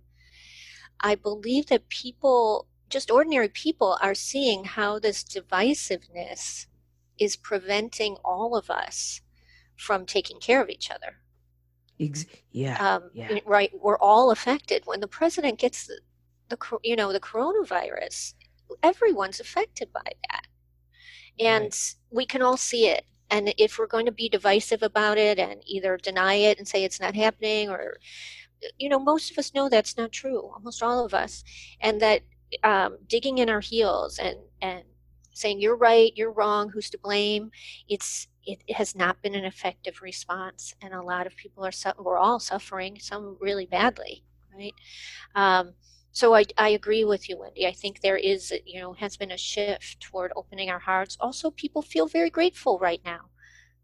I 1.00 1.14
believe 1.14 1.66
that 1.66 1.88
people 1.88 2.66
just 2.92 3.10
ordinary 3.10 3.48
people 3.48 3.98
are 4.02 4.14
seeing 4.14 4.64
how 4.64 4.98
this 4.98 5.24
divisiveness 5.24 6.66
is 7.18 7.36
preventing 7.36 8.16
all 8.24 8.54
of 8.54 8.70
us 8.70 9.22
from 9.76 10.04
taking 10.04 10.38
care 10.38 10.62
of 10.62 10.68
each 10.68 10.90
other. 10.90 11.16
Ex- 11.98 12.26
yeah, 12.52 12.96
um, 12.96 13.10
yeah. 13.14 13.38
Right. 13.46 13.72
We're 13.80 13.98
all 13.98 14.30
affected. 14.30 14.82
When 14.84 15.00
the 15.00 15.08
president 15.08 15.58
gets 15.58 15.86
the, 15.86 16.00
the, 16.48 16.58
you 16.82 16.94
know, 16.96 17.12
the 17.12 17.20
coronavirus, 17.20 18.34
everyone's 18.82 19.40
affected 19.40 19.92
by 19.92 20.12
that. 20.30 20.46
And 21.40 21.64
right. 21.64 21.94
we 22.10 22.26
can 22.26 22.42
all 22.42 22.56
see 22.56 22.88
it. 22.88 23.06
And 23.30 23.54
if 23.56 23.78
we're 23.78 23.86
going 23.86 24.06
to 24.06 24.12
be 24.12 24.28
divisive 24.28 24.82
about 24.82 25.16
it 25.16 25.38
and 25.38 25.62
either 25.66 25.96
deny 25.96 26.34
it 26.34 26.58
and 26.58 26.68
say 26.68 26.84
it's 26.84 27.00
not 27.00 27.14
happening 27.14 27.70
or, 27.70 27.96
you 28.78 28.90
know, 28.90 28.98
most 28.98 29.30
of 29.30 29.38
us 29.38 29.54
know 29.54 29.70
that's 29.70 29.96
not 29.96 30.12
true, 30.12 30.50
almost 30.52 30.82
all 30.82 31.04
of 31.04 31.14
us. 31.14 31.42
And 31.80 31.98
that 32.02 32.22
um, 32.62 32.98
digging 33.08 33.38
in 33.38 33.48
our 33.48 33.60
heels 33.60 34.18
and 34.18 34.36
and 34.60 34.84
saying 35.34 35.60
you're 35.60 35.76
right, 35.76 36.12
you're 36.14 36.32
wrong, 36.32 36.68
who's 36.68 36.90
to 36.90 36.98
blame. 36.98 37.50
It's 37.88 38.28
it 38.44 38.62
has 38.74 38.94
not 38.96 39.22
been 39.22 39.34
an 39.34 39.44
effective 39.44 40.02
response, 40.02 40.74
and 40.82 40.94
a 40.94 41.02
lot 41.02 41.26
of 41.26 41.36
people 41.36 41.64
are 41.64 41.72
su- 41.72 41.92
we're 41.98 42.18
all 42.18 42.40
suffering, 42.40 42.98
some 43.00 43.36
really 43.40 43.66
badly, 43.66 44.24
right? 44.54 44.74
Um, 45.34 45.74
so 46.12 46.34
I, 46.34 46.44
I 46.58 46.70
agree 46.70 47.04
with 47.04 47.28
you, 47.28 47.38
Wendy. 47.38 47.66
I 47.66 47.72
think 47.72 48.00
there 48.00 48.18
is, 48.18 48.52
you 48.66 48.80
know, 48.80 48.92
has 48.94 49.16
been 49.16 49.30
a 49.30 49.36
shift 49.38 50.00
toward 50.00 50.32
opening 50.36 50.68
our 50.70 50.78
hearts. 50.78 51.16
Also, 51.20 51.50
people 51.50 51.80
feel 51.80 52.06
very 52.06 52.28
grateful 52.30 52.78
right 52.78 53.00
now. 53.04 53.30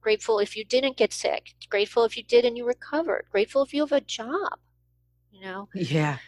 Grateful 0.03 0.39
if 0.39 0.57
you 0.57 0.65
didn't 0.65 0.97
get 0.97 1.13
sick. 1.13 1.55
Grateful 1.71 2.05
if 2.05 2.17
you 2.17 2.23
did 2.23 2.45
and 2.45 2.57
you 2.57 2.67
recovered. 2.67 3.27
Grateful 3.31 3.63
if 3.63 3.73
you 3.73 3.83
have 3.83 3.93
a 3.93 4.01
job. 4.01 4.59
You 5.33 5.41
know. 5.41 5.69
Yeah. 5.75 6.19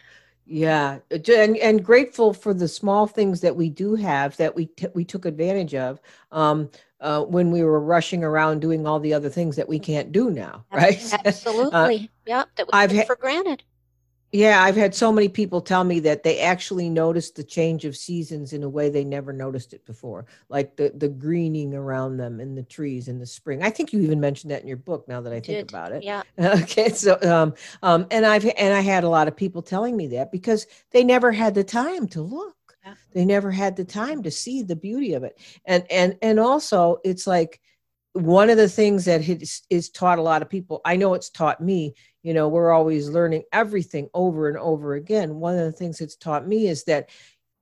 Yeah, 0.46 0.98
uh, 1.12 1.18
and 1.32 1.56
and 1.58 1.84
grateful 1.84 2.34
for 2.34 2.52
the 2.52 2.66
small 2.66 3.06
things 3.06 3.40
that 3.42 3.54
we 3.54 3.68
do 3.68 3.94
have 3.94 4.36
that 4.38 4.56
we 4.56 4.66
t- 4.66 4.88
we 4.94 5.04
took 5.04 5.24
advantage 5.24 5.74
of 5.74 6.00
um, 6.32 6.70
uh, 7.00 7.22
when 7.22 7.50
we 7.50 7.62
were 7.62 7.80
rushing 7.80 8.24
around 8.24 8.60
doing 8.60 8.86
all 8.86 8.98
the 8.98 9.14
other 9.14 9.28
things 9.28 9.56
that 9.56 9.68
we 9.68 9.78
can't 9.78 10.10
do 10.10 10.30
now, 10.30 10.64
right? 10.72 11.00
Absolutely, 11.24 11.72
uh, 11.72 12.08
yep. 12.26 12.48
That 12.56 12.66
we 12.66 12.70
I've 12.72 12.92
ha- 12.92 13.04
for 13.04 13.16
granted. 13.16 13.62
Yeah, 14.32 14.62
I've 14.62 14.76
had 14.76 14.94
so 14.94 15.10
many 15.10 15.28
people 15.28 15.60
tell 15.60 15.82
me 15.82 15.98
that 16.00 16.22
they 16.22 16.40
actually 16.40 16.88
noticed 16.88 17.34
the 17.34 17.42
change 17.42 17.84
of 17.84 17.96
seasons 17.96 18.52
in 18.52 18.62
a 18.62 18.68
way 18.68 18.88
they 18.88 19.02
never 19.02 19.32
noticed 19.32 19.72
it 19.72 19.84
before, 19.86 20.26
like 20.48 20.76
the 20.76 20.92
the 20.96 21.08
greening 21.08 21.74
around 21.74 22.16
them 22.16 22.38
in 22.38 22.54
the 22.54 22.62
trees 22.62 23.08
in 23.08 23.18
the 23.18 23.26
spring. 23.26 23.62
I 23.62 23.70
think 23.70 23.92
you 23.92 24.00
even 24.00 24.20
mentioned 24.20 24.52
that 24.52 24.62
in 24.62 24.68
your 24.68 24.76
book. 24.76 25.08
Now 25.08 25.20
that 25.20 25.32
I 25.32 25.40
think 25.40 25.46
Did. 25.46 25.70
about 25.70 25.92
it, 25.92 26.04
Yeah. 26.04 26.22
okay. 26.38 26.90
So, 26.90 27.18
um, 27.22 27.54
um, 27.82 28.06
and 28.10 28.24
I've 28.24 28.44
and 28.44 28.72
I 28.72 28.80
had 28.80 29.02
a 29.02 29.08
lot 29.08 29.26
of 29.26 29.36
people 29.36 29.62
telling 29.62 29.96
me 29.96 30.06
that 30.08 30.30
because 30.30 30.66
they 30.92 31.02
never 31.02 31.32
had 31.32 31.54
the 31.54 31.64
time 31.64 32.06
to 32.08 32.22
look. 32.22 32.54
Yeah. 32.84 32.94
They 33.12 33.24
never 33.24 33.50
had 33.50 33.76
the 33.76 33.84
time 33.84 34.22
to 34.22 34.30
see 34.30 34.62
the 34.62 34.76
beauty 34.76 35.14
of 35.14 35.24
it, 35.24 35.38
and 35.64 35.84
and 35.90 36.16
and 36.22 36.38
also 36.38 36.98
it's 37.04 37.26
like 37.26 37.60
one 38.12 38.50
of 38.50 38.56
the 38.56 38.68
things 38.68 39.04
that 39.04 39.28
is, 39.28 39.62
is 39.70 39.88
taught 39.88 40.18
a 40.18 40.22
lot 40.22 40.42
of 40.42 40.50
people. 40.50 40.80
I 40.84 40.96
know 40.96 41.14
it's 41.14 41.30
taught 41.30 41.60
me 41.60 41.94
you 42.22 42.34
know 42.34 42.48
we're 42.48 42.72
always 42.72 43.08
learning 43.08 43.44
everything 43.52 44.08
over 44.14 44.48
and 44.48 44.58
over 44.58 44.94
again. 44.94 45.36
One 45.36 45.58
of 45.58 45.64
the 45.64 45.72
things 45.72 46.00
it's 46.00 46.16
taught 46.16 46.46
me 46.46 46.68
is 46.68 46.84
that 46.84 47.10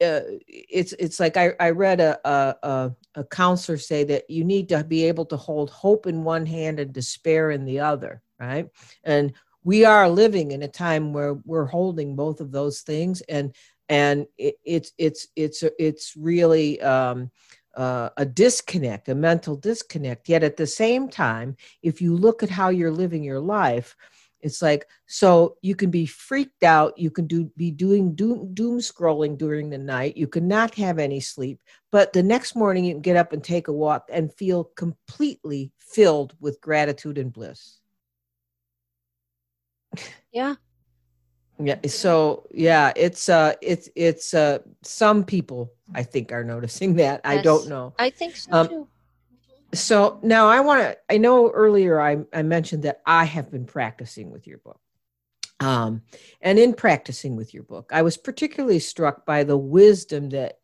uh, 0.00 0.20
it's 0.46 0.92
it's 0.94 1.18
like 1.18 1.36
I, 1.36 1.52
I 1.58 1.70
read 1.70 2.00
a, 2.00 2.18
a 2.28 2.92
a 3.16 3.24
counselor 3.24 3.78
say 3.78 4.04
that 4.04 4.30
you 4.30 4.44
need 4.44 4.68
to 4.68 4.84
be 4.84 5.04
able 5.04 5.26
to 5.26 5.36
hold 5.36 5.70
hope 5.70 6.06
in 6.06 6.22
one 6.24 6.46
hand 6.46 6.78
and 6.78 6.92
despair 6.92 7.50
in 7.50 7.64
the 7.64 7.80
other 7.80 8.22
right? 8.38 8.68
And 9.04 9.32
we 9.64 9.84
are 9.84 10.08
living 10.08 10.52
in 10.52 10.62
a 10.62 10.68
time 10.68 11.12
where 11.12 11.34
we're 11.44 11.66
holding 11.66 12.16
both 12.16 12.40
of 12.40 12.52
those 12.52 12.80
things 12.80 13.20
and 13.22 13.54
and 13.88 14.26
it, 14.36 14.56
it's 14.64 14.92
it's 14.98 15.28
it's 15.34 15.64
it's 15.78 16.14
really 16.16 16.80
um, 16.82 17.30
uh, 17.76 18.10
a 18.16 18.24
disconnect 18.24 19.08
a 19.08 19.14
mental 19.14 19.56
disconnect. 19.56 20.28
Yet 20.28 20.42
at 20.42 20.56
the 20.56 20.66
same 20.66 21.08
time 21.08 21.56
if 21.82 22.00
you 22.00 22.14
look 22.14 22.42
at 22.42 22.50
how 22.50 22.68
you're 22.68 22.90
living 22.90 23.24
your 23.24 23.40
life 23.40 23.96
it's 24.40 24.62
like 24.62 24.86
so 25.06 25.56
you 25.62 25.74
can 25.74 25.90
be 25.90 26.06
freaked 26.06 26.62
out 26.62 26.96
you 26.98 27.10
can 27.10 27.26
do 27.26 27.50
be 27.56 27.70
doing 27.70 28.14
doom, 28.14 28.54
doom 28.54 28.78
scrolling 28.78 29.36
during 29.36 29.70
the 29.70 29.78
night 29.78 30.16
you 30.16 30.26
can 30.26 30.46
not 30.46 30.74
have 30.74 30.98
any 30.98 31.20
sleep 31.20 31.60
but 31.90 32.12
the 32.12 32.22
next 32.22 32.54
morning 32.54 32.84
you 32.84 32.94
can 32.94 33.00
get 33.00 33.16
up 33.16 33.32
and 33.32 33.42
take 33.42 33.68
a 33.68 33.72
walk 33.72 34.08
and 34.12 34.32
feel 34.34 34.64
completely 34.76 35.72
filled 35.78 36.34
with 36.40 36.60
gratitude 36.60 37.18
and 37.18 37.32
bliss. 37.32 37.78
Yeah. 40.32 40.56
Yeah 41.60 41.78
so 41.86 42.46
yeah 42.52 42.92
it's 42.94 43.28
uh 43.28 43.54
it's 43.60 43.88
it's 43.96 44.32
uh 44.32 44.58
some 44.84 45.24
people 45.24 45.72
i 45.92 46.04
think 46.04 46.30
are 46.30 46.44
noticing 46.44 46.94
that. 46.96 47.20
Yes. 47.24 47.38
i 47.38 47.42
don't 47.42 47.68
know. 47.68 47.94
I 47.98 48.10
think 48.10 48.36
so 48.36 48.52
um, 48.52 48.68
too 48.68 48.88
so 49.74 50.18
now 50.22 50.46
I 50.48 50.60
want 50.60 50.82
to, 50.82 50.98
I 51.10 51.18
know 51.18 51.50
earlier 51.50 52.00
I, 52.00 52.18
I 52.32 52.42
mentioned 52.42 52.84
that 52.84 53.02
I 53.04 53.24
have 53.24 53.50
been 53.50 53.66
practicing 53.66 54.30
with 54.30 54.46
your 54.46 54.58
book. 54.58 54.80
Um, 55.60 56.02
and 56.40 56.58
in 56.58 56.72
practicing 56.72 57.36
with 57.36 57.52
your 57.52 57.64
book, 57.64 57.90
I 57.92 58.02
was 58.02 58.16
particularly 58.16 58.78
struck 58.78 59.26
by 59.26 59.44
the 59.44 59.56
wisdom 59.56 60.30
that 60.30 60.58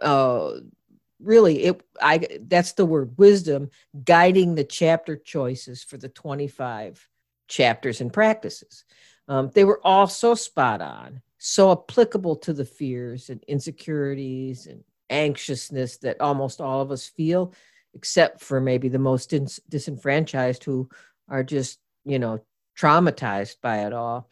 uh, 0.00 0.52
really 1.20 1.64
it 1.64 1.82
I 2.00 2.26
that's 2.42 2.72
the 2.72 2.86
word 2.86 3.18
wisdom 3.18 3.70
guiding 4.04 4.54
the 4.54 4.64
chapter 4.64 5.16
choices 5.16 5.82
for 5.82 5.96
the 5.96 6.08
25 6.08 7.08
chapters 7.48 8.00
and 8.00 8.12
practices. 8.12 8.84
Um, 9.26 9.50
they 9.52 9.64
were 9.64 9.80
all 9.84 10.06
so 10.06 10.34
spot 10.34 10.80
on, 10.80 11.20
so 11.38 11.72
applicable 11.72 12.36
to 12.36 12.52
the 12.52 12.64
fears 12.64 13.30
and 13.30 13.42
insecurities 13.48 14.66
and 14.66 14.84
anxiousness 15.10 15.96
that 15.98 16.20
almost 16.20 16.60
all 16.60 16.80
of 16.80 16.90
us 16.90 17.06
feel 17.06 17.52
except 17.94 18.40
for 18.40 18.60
maybe 18.60 18.88
the 18.88 18.98
most 18.98 19.30
dis- 19.30 19.60
disenfranchised 19.68 20.64
who 20.64 20.88
are 21.28 21.42
just, 21.42 21.78
you 22.04 22.18
know, 22.18 22.40
traumatized 22.78 23.56
by 23.62 23.86
it 23.86 23.92
all. 23.92 24.30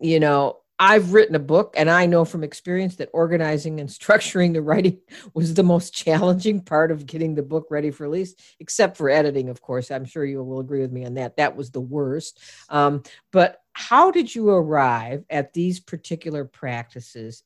You 0.00 0.20
know, 0.20 0.58
I've 0.82 1.12
written 1.12 1.34
a 1.34 1.40
book 1.40 1.74
and 1.76 1.90
I 1.90 2.06
know 2.06 2.24
from 2.24 2.42
experience 2.42 2.96
that 2.96 3.10
organizing 3.12 3.80
and 3.80 3.88
structuring 3.88 4.54
the 4.54 4.62
writing 4.62 4.98
was 5.34 5.52
the 5.52 5.62
most 5.62 5.92
challenging 5.92 6.62
part 6.62 6.90
of 6.90 7.06
getting 7.06 7.34
the 7.34 7.42
book 7.42 7.66
ready 7.70 7.90
for 7.90 8.04
release, 8.04 8.34
except 8.58 8.96
for 8.96 9.10
editing, 9.10 9.50
of 9.50 9.60
course. 9.60 9.90
I'm 9.90 10.06
sure 10.06 10.24
you 10.24 10.42
will 10.42 10.60
agree 10.60 10.80
with 10.80 10.90
me 10.90 11.04
on 11.04 11.14
that. 11.14 11.36
That 11.36 11.54
was 11.54 11.70
the 11.70 11.82
worst. 11.82 12.40
Um, 12.70 13.02
but 13.30 13.60
how 13.74 14.10
did 14.10 14.34
you 14.34 14.48
arrive 14.48 15.24
at 15.28 15.52
these 15.52 15.80
particular 15.80 16.46
practices 16.46 17.42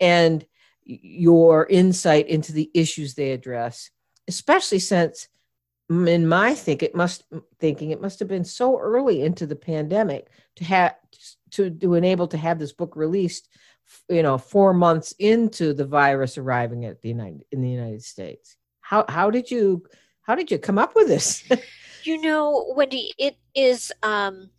and 0.00 0.44
your 0.84 1.66
insight 1.66 2.28
into 2.28 2.52
the 2.52 2.70
issues 2.72 3.14
they 3.14 3.32
address? 3.32 3.90
Especially 4.28 4.78
since 4.78 5.28
in 5.90 6.28
my 6.28 6.54
think 6.54 6.82
it 6.82 6.94
must 6.94 7.24
thinking 7.58 7.90
it 7.90 8.00
must 8.00 8.18
have 8.18 8.28
been 8.28 8.44
so 8.44 8.78
early 8.78 9.22
into 9.22 9.46
the 9.46 9.56
pandemic 9.56 10.28
to 10.56 10.64
have 10.64 10.94
to 11.50 11.70
to 11.70 11.94
enable 11.94 12.28
to 12.28 12.36
have 12.36 12.58
this 12.58 12.72
book 12.72 12.94
released 12.94 13.48
you 14.10 14.22
know 14.22 14.36
4 14.36 14.74
months 14.74 15.14
into 15.18 15.72
the 15.72 15.86
virus 15.86 16.36
arriving 16.36 16.84
at 16.84 17.00
the 17.00 17.08
united 17.08 17.42
in 17.50 17.62
the 17.62 17.70
united 17.70 18.02
states. 18.02 18.56
How 18.80 19.04
how 19.08 19.30
did 19.30 19.50
you 19.50 19.84
how 20.22 20.34
did 20.34 20.50
you 20.50 20.58
come 20.58 20.78
up 20.78 20.94
with 20.94 21.08
this? 21.08 21.44
You 22.04 22.22
know 22.22 22.72
wendy 22.76 23.12
it 23.18 23.36
is 23.54 23.92
um 24.02 24.50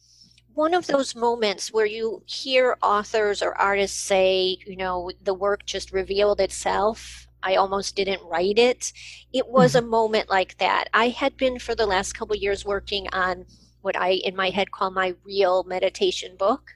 one 0.54 0.74
of 0.74 0.86
those 0.88 1.16
moments 1.16 1.72
where 1.72 1.86
you 1.86 2.22
hear 2.26 2.78
authors 2.82 3.42
or 3.42 3.56
artists 3.56 3.98
say, 3.98 4.58
you 4.68 4.76
know, 4.76 5.10
the 5.24 5.34
work 5.34 5.66
just 5.66 5.94
revealed 5.94 6.42
itself 6.42 7.29
I 7.44 7.56
almost 7.56 7.96
didn't 7.96 8.24
write 8.24 8.58
it. 8.58 8.92
It 9.34 9.48
was 9.48 9.74
mm-hmm. 9.74 9.86
a 9.86 9.90
moment 9.90 10.30
like 10.30 10.58
that. 10.58 10.86
I 10.94 11.10
had 11.10 11.38
been 11.38 11.60
for 11.60 11.76
the 11.76 11.86
last 11.86 12.14
couple 12.14 12.36
years 12.36 12.66
working 12.66 13.08
on 13.14 13.46
what 13.82 13.96
I 13.96 14.12
in 14.12 14.36
my 14.36 14.50
head 14.50 14.72
call 14.72 14.92
my 14.92 15.16
real 15.24 15.64
meditation 15.64 16.36
book. 16.38 16.72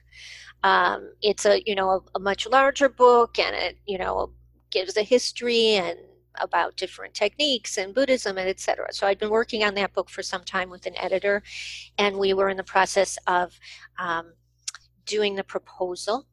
Um, 0.62 1.12
it's 1.20 1.44
a 1.44 1.62
you 1.66 1.74
know 1.74 1.90
a, 1.90 2.00
a, 2.14 2.18
much 2.18 2.46
larger 2.46 2.88
book, 2.88 3.38
and 3.38 3.54
it 3.54 3.78
you 3.86 3.98
know 3.98 4.30
gives 4.70 4.96
a 4.96 5.02
history 5.02 5.72
and 5.72 5.98
about 6.40 6.76
different 6.76 7.14
techniques 7.14 7.78
and 7.78 7.94
Buddhism 7.94 8.38
and 8.38 8.48
etc. 8.48 8.88
So 8.92 9.06
I'd 9.06 9.18
been 9.18 9.30
working 9.30 9.62
on 9.62 9.74
that 9.74 9.92
book 9.92 10.08
for 10.08 10.22
some 10.22 10.42
time 10.42 10.70
with 10.70 10.86
an 10.86 10.96
editor, 10.96 11.42
and 11.98 12.16
we 12.18 12.32
were 12.32 12.48
in 12.48 12.56
the 12.56 12.64
process 12.64 13.18
of 13.26 13.58
um, 13.98 14.32
doing 15.04 15.34
the 15.34 15.44
proposal, 15.44 16.26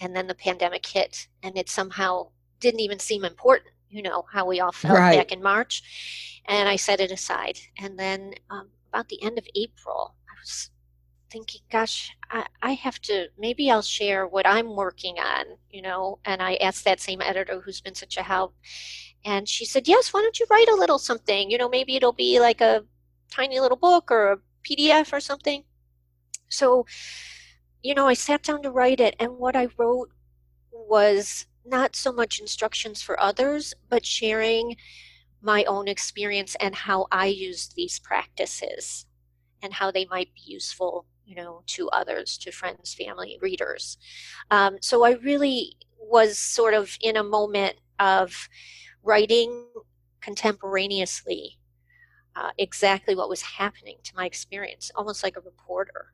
and 0.00 0.14
then 0.14 0.26
the 0.26 0.34
pandemic 0.34 0.84
hit, 0.84 1.28
and 1.42 1.56
it 1.56 1.70
somehow 1.70 2.28
didn't 2.60 2.80
even 2.80 2.98
seem 2.98 3.24
important, 3.24 3.70
you 3.88 4.02
know, 4.02 4.24
how 4.30 4.46
we 4.46 4.60
all 4.60 4.72
felt 4.72 4.98
right. 4.98 5.16
back 5.16 5.32
in 5.32 5.42
March. 5.42 6.40
And 6.46 6.68
I 6.68 6.76
set 6.76 7.00
it 7.00 7.10
aside. 7.10 7.58
And 7.78 7.98
then 7.98 8.34
um, 8.50 8.68
about 8.92 9.08
the 9.08 9.22
end 9.22 9.38
of 9.38 9.46
April, 9.54 10.14
I 10.28 10.32
was 10.40 10.70
thinking, 11.30 11.60
gosh, 11.70 12.10
I, 12.30 12.46
I, 12.62 12.72
have 12.72 13.00
to, 13.02 13.28
maybe 13.38 13.70
I'll 13.70 13.82
share 13.82 14.26
what 14.26 14.46
I'm 14.46 14.74
working 14.74 15.18
on, 15.18 15.44
you 15.70 15.82
know. 15.82 16.18
And 16.24 16.42
I 16.42 16.54
asked 16.56 16.84
that 16.84 17.00
same 17.00 17.20
editor 17.20 17.60
who's 17.60 17.80
been 17.80 17.94
such 17.94 18.16
a 18.16 18.22
help. 18.22 18.54
And 19.24 19.48
she 19.48 19.64
said, 19.64 19.86
yes, 19.86 20.12
why 20.12 20.22
don't 20.22 20.40
you 20.40 20.46
write 20.50 20.68
a 20.68 20.74
little 20.74 20.98
something? 20.98 21.50
You 21.50 21.58
know, 21.58 21.68
maybe 21.68 21.96
it'll 21.96 22.12
be 22.12 22.40
like 22.40 22.60
a 22.60 22.84
tiny 23.30 23.60
little 23.60 23.76
book 23.76 24.10
or 24.10 24.32
a 24.32 24.38
PDF 24.64 25.12
or 25.12 25.20
something. 25.20 25.64
So, 26.48 26.86
you 27.82 27.94
know, 27.94 28.08
I 28.08 28.14
sat 28.14 28.42
down 28.42 28.62
to 28.62 28.70
write 28.70 29.00
it. 29.00 29.14
And 29.20 29.36
what 29.36 29.56
I 29.56 29.68
wrote 29.76 30.10
was 30.72 31.46
not 31.64 31.94
so 31.96 32.12
much 32.12 32.40
instructions 32.40 33.02
for 33.02 33.20
others, 33.20 33.74
but 33.88 34.04
sharing 34.04 34.76
my 35.42 35.64
own 35.64 35.88
experience 35.88 36.56
and 36.60 36.74
how 36.74 37.06
I 37.10 37.26
use 37.26 37.68
these 37.74 37.98
practices 37.98 39.06
and 39.62 39.72
how 39.72 39.90
they 39.90 40.06
might 40.06 40.32
be 40.34 40.42
useful, 40.44 41.06
you 41.24 41.34
know, 41.34 41.62
to 41.68 41.88
others, 41.90 42.36
to 42.38 42.52
friends, 42.52 42.94
family, 42.94 43.38
readers. 43.40 43.98
Um, 44.50 44.78
so 44.80 45.04
I 45.04 45.12
really 45.12 45.76
was 45.98 46.38
sort 46.38 46.74
of 46.74 46.96
in 47.00 47.16
a 47.16 47.24
moment 47.24 47.76
of 47.98 48.48
writing 49.02 49.66
contemporaneously 50.20 51.58
uh, 52.36 52.50
exactly 52.58 53.14
what 53.14 53.28
was 53.28 53.42
happening 53.42 53.96
to 54.04 54.12
my 54.14 54.26
experience, 54.26 54.90
almost 54.94 55.22
like 55.22 55.36
a 55.36 55.40
reporter 55.40 56.12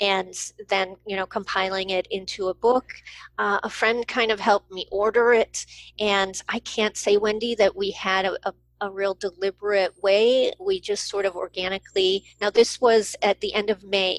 and 0.00 0.34
then 0.68 0.96
you 1.06 1.16
know 1.16 1.26
compiling 1.26 1.90
it 1.90 2.06
into 2.10 2.48
a 2.48 2.54
book. 2.54 2.92
Uh, 3.38 3.60
a 3.62 3.70
friend 3.70 4.06
kind 4.06 4.30
of 4.30 4.40
helped 4.40 4.70
me 4.70 4.86
order 4.90 5.32
it 5.32 5.66
and 5.98 6.42
i 6.48 6.58
can't 6.60 6.96
say 6.96 7.16
wendy 7.16 7.54
that 7.54 7.74
we 7.76 7.90
had 7.90 8.24
a, 8.24 8.48
a, 8.48 8.52
a, 8.80 8.90
real 8.90 9.14
deliberate 9.14 9.92
way. 10.02 10.52
We 10.60 10.80
just 10.80 11.08
sort 11.08 11.26
of 11.26 11.36
organically 11.36 12.24
now 12.40 12.50
this 12.50 12.80
was 12.80 13.16
at 13.22 13.40
the 13.40 13.54
end 13.54 13.70
of 13.70 13.84
may 13.84 14.18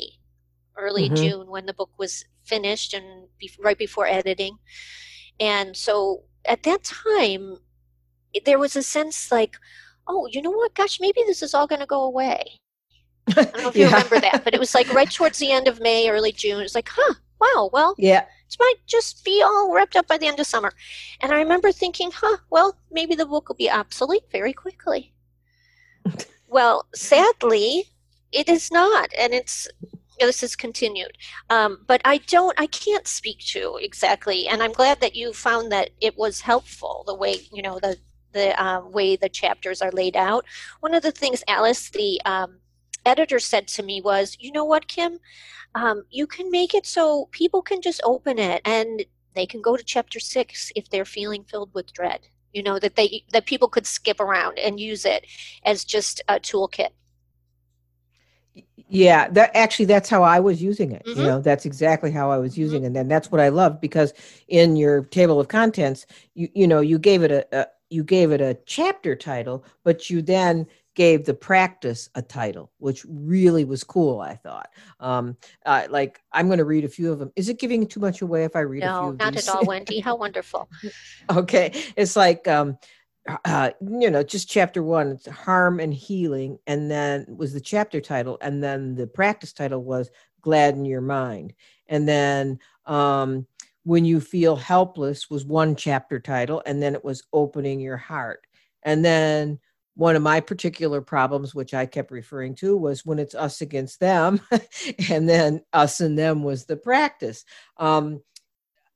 early 0.78 1.06
mm-hmm. 1.06 1.16
june 1.16 1.48
when 1.48 1.66
the 1.66 1.74
book 1.74 1.92
was 1.98 2.26
finished 2.44 2.94
and 2.94 3.28
be, 3.40 3.52
right 3.60 3.78
before 3.78 4.08
editing. 4.08 4.58
And 5.40 5.76
so 5.76 6.24
at 6.46 6.64
that 6.64 6.84
time 6.84 7.58
there 8.46 8.60
was 8.60 8.76
a 8.76 8.84
sense 8.84 9.32
like 9.32 9.58
oh 10.08 10.28
you 10.32 10.42
know 10.42 10.52
what? 10.52 10.74
Gosh 10.76 11.00
maybe 11.02 11.22
this 11.26 11.42
is 11.42 11.54
all 11.54 11.68
going 11.68 11.82
to 11.82 11.86
go 11.88 12.04
away 12.04 12.60
I 13.30 13.44
don't 13.44 13.58
know 13.58 13.70
if 13.70 13.76
you 13.76 13.86
remember 13.86 14.20
that, 14.20 14.44
but 14.44 14.54
it 14.54 14.60
was 14.60 14.76
like 14.76 14.94
right 14.94 15.10
towards 15.12 15.40
the 15.40 15.52
end 15.52 15.68
of 15.68 15.80
May, 15.80 16.10
early 16.10 16.32
June. 16.32 16.60
It 16.60 16.64
was 16.64 16.76
like, 16.76 16.90
huh, 16.90 17.16
wow, 17.40 17.70
well, 17.74 17.96
yeah, 17.98 18.26
it 18.48 18.56
might 18.60 18.76
just 18.88 19.24
be 19.26 19.42
all 19.42 19.74
wrapped 19.74 19.96
up 19.96 20.08
by 20.08 20.18
the 20.18 20.28
end 20.28 20.40
of 20.40 20.48
summer. 20.48 20.74
And 21.22 21.32
I 21.32 21.38
remember 21.38 21.72
thinking, 21.72 22.12
huh, 22.14 22.38
well, 22.50 22.78
maybe 22.92 23.16
the 23.16 23.26
book 23.26 23.50
will 23.50 23.56
be 23.56 23.70
obsolete 23.70 24.26
very 24.32 24.54
quickly. 24.54 25.14
well, 26.48 26.86
sadly, 26.94 27.86
it 28.32 28.50
is 28.50 28.72
not, 28.72 29.10
and 29.18 29.34
it's 29.34 29.68
this 30.20 30.44
is 30.44 30.56
continued 30.56 31.18
um, 31.50 31.80
but 31.88 32.02
i 32.06 32.18
don't 32.20 32.60
i 32.60 32.68
can't 32.68 33.08
speak 33.08 33.40
to 33.40 33.78
exactly 33.82 34.48
and 34.48 34.62
i'm 34.62 34.72
glad 34.72 35.00
that 35.02 35.16
you 35.16 35.34
found 35.34 35.72
that 35.72 35.90
it 36.02 36.18
was 36.18 36.42
helpful 36.42 37.04
the 37.06 37.14
way 37.14 37.36
you 37.52 37.62
know 37.62 37.80
the 37.80 37.98
the 38.32 38.64
um, 38.64 38.92
way 38.92 39.16
the 39.16 39.30
chapters 39.30 39.82
are 39.82 39.92
laid 39.92 40.16
out 40.16 40.46
one 40.82 40.94
of 40.94 41.04
the 41.04 41.12
things 41.12 41.44
alice 41.48 41.90
the 41.90 42.22
um, 42.26 42.58
editor 43.06 43.39
said 43.39 43.68
to 43.68 43.84
me 43.84 44.01
was 44.01 44.38
you 44.39 44.51
know 44.51 44.66
what 44.66 44.88
kim 44.88 45.20
um, 45.76 46.03
you 46.10 46.26
can 46.26 46.49
make 46.49 46.74
it 46.74 46.86
so 46.86 47.28
people 47.32 47.62
can 47.62 47.82
just 47.82 48.01
open 48.06 48.39
it 48.39 48.62
and 48.66 49.03
they 49.34 49.45
can 49.45 49.62
go 49.62 49.76
to 49.76 49.84
chapter 49.84 50.20
six 50.20 50.72
if 50.76 50.89
they're 50.89 51.06
feeling 51.06 51.43
filled 51.43 51.74
with 51.74 51.93
dread 51.93 52.22
you 52.53 52.64
know 52.64 52.80
that 52.80 52.95
they 52.95 53.24
that 53.32 53.45
people 53.45 53.68
could 53.68 53.86
skip 53.86 54.20
around 54.20 54.58
and 54.58 54.80
use 54.80 55.06
it 55.06 55.28
as 55.64 55.84
just 55.84 56.22
a 56.30 56.39
toolkit 56.39 56.89
yeah 58.88 59.28
that 59.30 59.51
actually 59.53 59.86
that's 59.86 60.10
how 60.10 60.24
i 60.24 60.39
was 60.39 60.64
using 60.64 60.91
it 60.91 61.03
mm-hmm. 61.06 61.20
you 61.20 61.26
know 61.26 61.41
that's 61.41 61.66
exactly 61.66 62.12
how 62.12 62.32
i 62.32 62.38
was 62.38 62.53
mm-hmm. 62.53 62.62
using 62.62 62.78
mm-hmm. 62.80 62.86
it 62.86 62.88
and 62.88 62.95
then 62.95 63.08
that's 63.08 63.32
what 63.32 63.41
i 63.41 63.49
loved 63.49 63.82
because 63.82 64.14
in 64.47 64.76
your 64.76 65.03
table 65.06 65.39
of 65.39 65.47
contents 65.47 66.06
you 66.34 66.47
you 66.53 66.68
know 66.68 66.80
you 66.80 66.97
gave 66.97 67.22
it 67.24 67.32
a, 67.32 67.45
a 67.60 67.68
you 67.89 68.03
gave 68.03 68.32
it 68.32 68.41
a 68.41 68.58
chapter 68.66 69.16
title 69.16 69.64
but 69.84 70.10
you 70.10 70.22
then 70.22 70.66
gave 70.96 71.26
the 71.26 71.34
practice 71.34 72.10
a 72.16 72.22
title, 72.22 72.72
which 72.78 73.06
really 73.08 73.66
was 73.66 73.84
cool. 73.84 74.22
I 74.22 74.36
thought, 74.36 74.70
um, 75.00 75.38
uh, 75.66 75.88
like 75.89 76.22
I'm 76.32 76.48
going 76.48 76.60
to 76.60 76.66
read 76.66 76.86
a 76.86 76.89
few 76.89 77.12
of 77.12 77.20
them. 77.20 77.32
Is 77.36 77.50
it 77.50 77.60
giving 77.60 77.86
too 77.86 78.00
much 78.00 78.22
away 78.22 78.46
if 78.46 78.56
I 78.56 78.62
read 78.62 78.82
no, 78.82 78.88
a 78.88 79.02
few? 79.02 79.18
No, 79.18 79.26
not 79.26 79.34
these? 79.34 79.48
at 79.48 79.56
all, 79.56 79.64
Wendy. 79.68 80.00
How 80.00 80.16
wonderful. 80.16 80.70
okay, 81.30 81.72
it's 81.96 82.16
like 82.16 82.48
um, 82.48 82.78
uh, 83.43 83.72
you 83.82 84.10
know, 84.10 84.24
just 84.24 84.50
chapter 84.50 84.82
one. 84.82 85.10
It's 85.10 85.28
harm 85.28 85.80
and 85.80 85.93
healing, 85.93 86.58
and 86.66 86.89
then 86.89 87.26
was 87.28 87.54
the 87.54 87.62
chapter 87.62 88.00
title, 88.00 88.38
and 88.41 88.64
then 88.64 88.96
the 88.96 89.08
practice 89.08 89.54
title 89.54 89.84
was 89.84 90.10
gladden 90.41 90.86
your 90.86 91.02
mind, 91.02 91.54
and 91.88 92.08
then 92.08 92.60
um, 92.86 93.46
when 93.84 94.06
you 94.06 94.22
feel 94.22 94.56
helpless 94.56 95.30
was 95.30 95.46
one 95.46 95.76
chapter 95.76 96.20
title, 96.20 96.64
and 96.66 96.82
then 96.82 96.96
it 96.96 97.04
was 97.04 97.24
opening 97.34 97.80
your 97.80 97.98
heart, 97.98 98.48
and 98.84 99.04
then 99.04 99.60
one 99.96 100.16
of 100.16 100.22
my 100.22 100.41
particular 100.41 101.02
problems, 101.02 101.56
which 101.56 101.74
I 101.74 101.86
kept 101.86 102.12
referring 102.12 102.56
to, 102.56 102.78
was 102.78 103.06
when 103.06 103.20
it's 103.20 103.36
us 103.36 103.62
against 103.62 104.00
them, 104.00 104.41
and 105.10 105.28
then 105.28 105.62
us 105.74 106.02
and 106.02 106.18
them 106.18 106.43
was 106.43 106.66
the 106.66 106.78
practice. 106.78 107.46
Um, 107.78 108.22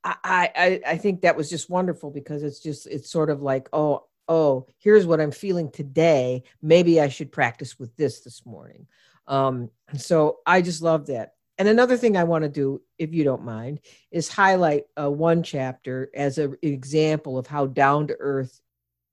I, 0.03 0.51
I 0.55 0.81
I 0.87 0.97
think 0.97 1.21
that 1.21 1.35
was 1.35 1.49
just 1.49 1.69
wonderful 1.69 2.11
because 2.11 2.43
it's 2.43 2.59
just 2.59 2.87
it's 2.87 3.11
sort 3.11 3.29
of 3.29 3.41
like 3.41 3.67
oh 3.73 4.05
oh 4.29 4.65
here's 4.77 5.05
what 5.05 5.19
I'm 5.19 5.31
feeling 5.31 5.71
today. 5.71 6.43
Maybe 6.61 7.01
I 7.01 7.09
should 7.09 7.31
practice 7.31 7.77
with 7.77 7.95
this 7.95 8.21
this 8.21 8.45
morning. 8.45 8.87
Um, 9.27 9.69
so 9.97 10.39
I 10.45 10.61
just 10.61 10.81
love 10.81 11.07
that. 11.07 11.33
And 11.57 11.67
another 11.67 11.97
thing 11.97 12.15
I 12.15 12.23
want 12.23 12.43
to 12.43 12.49
do, 12.49 12.81
if 12.97 13.13
you 13.13 13.25
don't 13.25 13.43
mind, 13.43 13.81
is 14.11 14.29
highlight 14.29 14.85
uh, 14.99 15.11
one 15.11 15.43
chapter 15.43 16.09
as 16.15 16.37
an 16.37 16.55
example 16.61 17.37
of 17.37 17.47
how 17.47 17.65
down 17.65 18.07
to 18.07 18.15
earth 18.17 18.61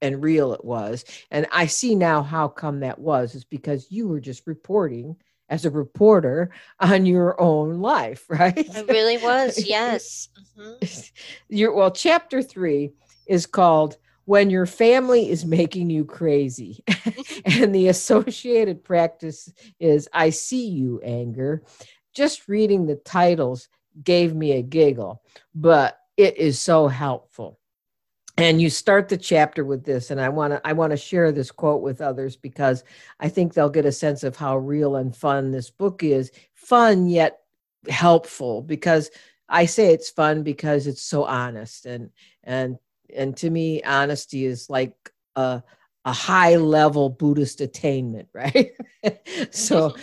and 0.03 0.23
real 0.23 0.53
it 0.53 0.65
was. 0.65 1.05
And 1.31 1.47
I 1.53 1.67
see 1.67 1.95
now 1.95 2.23
how 2.23 2.49
come 2.49 2.81
that 2.81 2.99
was. 2.99 3.35
Is 3.35 3.45
because 3.45 3.87
you 3.91 4.09
were 4.09 4.21
just 4.21 4.47
reporting 4.47 5.17
as 5.49 5.65
a 5.65 5.71
reporter 5.71 6.51
on 6.81 7.07
your 7.07 7.41
own 7.41 7.81
life, 7.81 8.25
right? 8.29 8.57
It 8.57 8.89
really 8.89 9.19
was, 9.19 9.65
yes. 9.67 10.29
Mm-hmm. 10.59 10.85
Your 11.57 11.75
well, 11.75 11.91
chapter 11.91 12.43
three 12.43 12.93
is 13.27 13.47
called 13.47 13.97
when 14.25 14.51
your 14.51 14.67
family 14.67 15.31
is 15.31 15.45
making 15.45 15.89
you 15.89 16.05
crazy. 16.05 16.83
and 17.45 17.73
the 17.73 17.89
associated 17.89 18.83
practice 18.83 19.53
is 19.79 20.09
I 20.13 20.31
see 20.31 20.67
you 20.67 21.01
anger. 21.05 21.63
Just 22.13 22.49
reading 22.49 22.87
the 22.87 22.97
titles 22.97 23.69
gave 24.03 24.35
me 24.35 24.53
a 24.53 24.63
giggle, 24.63 25.23
but 25.55 25.99
it 26.17 26.37
is 26.39 26.59
so 26.59 26.89
helpful 26.89 27.61
and 28.39 28.61
you 28.61 28.69
start 28.69 29.09
the 29.09 29.17
chapter 29.17 29.65
with 29.65 29.85
this 29.85 30.11
and 30.11 30.21
i 30.21 30.29
want 30.29 30.53
to 30.53 30.61
i 30.67 30.73
want 30.73 30.91
to 30.91 30.97
share 30.97 31.33
this 31.33 31.51
quote 31.51 31.83
with 31.83 32.01
others 32.01 32.37
because 32.37 32.85
i 33.21 33.29
think 33.29 33.55
they'll 33.55 33.69
get 33.69 33.87
a 33.87 33.93
sense 33.93 34.23
of 34.23 34.37
how 34.37 34.57
real 34.57 34.97
and 34.97 35.17
fun 35.17 35.51
this 35.51 35.71
book 35.71 36.03
is. 36.03 36.31
Fun 36.55 37.09
yet 37.09 37.41
helpful 37.89 38.63
because 38.63 39.11
i 39.49 39.65
say 39.65 39.93
it's 39.93 40.11
fun 40.11 40.43
because 40.43 40.87
it's 40.87 41.03
so 41.03 41.25
honest 41.25 41.87
and 41.87 42.11
and 42.43 42.79
and 43.15 43.37
to 43.37 43.49
me 43.49 43.83
honesty 43.85 44.45
is 44.45 44.69
like 44.69 44.95
a 45.37 45.63
a 46.05 46.13
high 46.13 46.57
level 46.57 47.09
buddhist 47.09 47.61
attainment 47.61 48.29
right? 48.33 48.73
So 49.51 49.95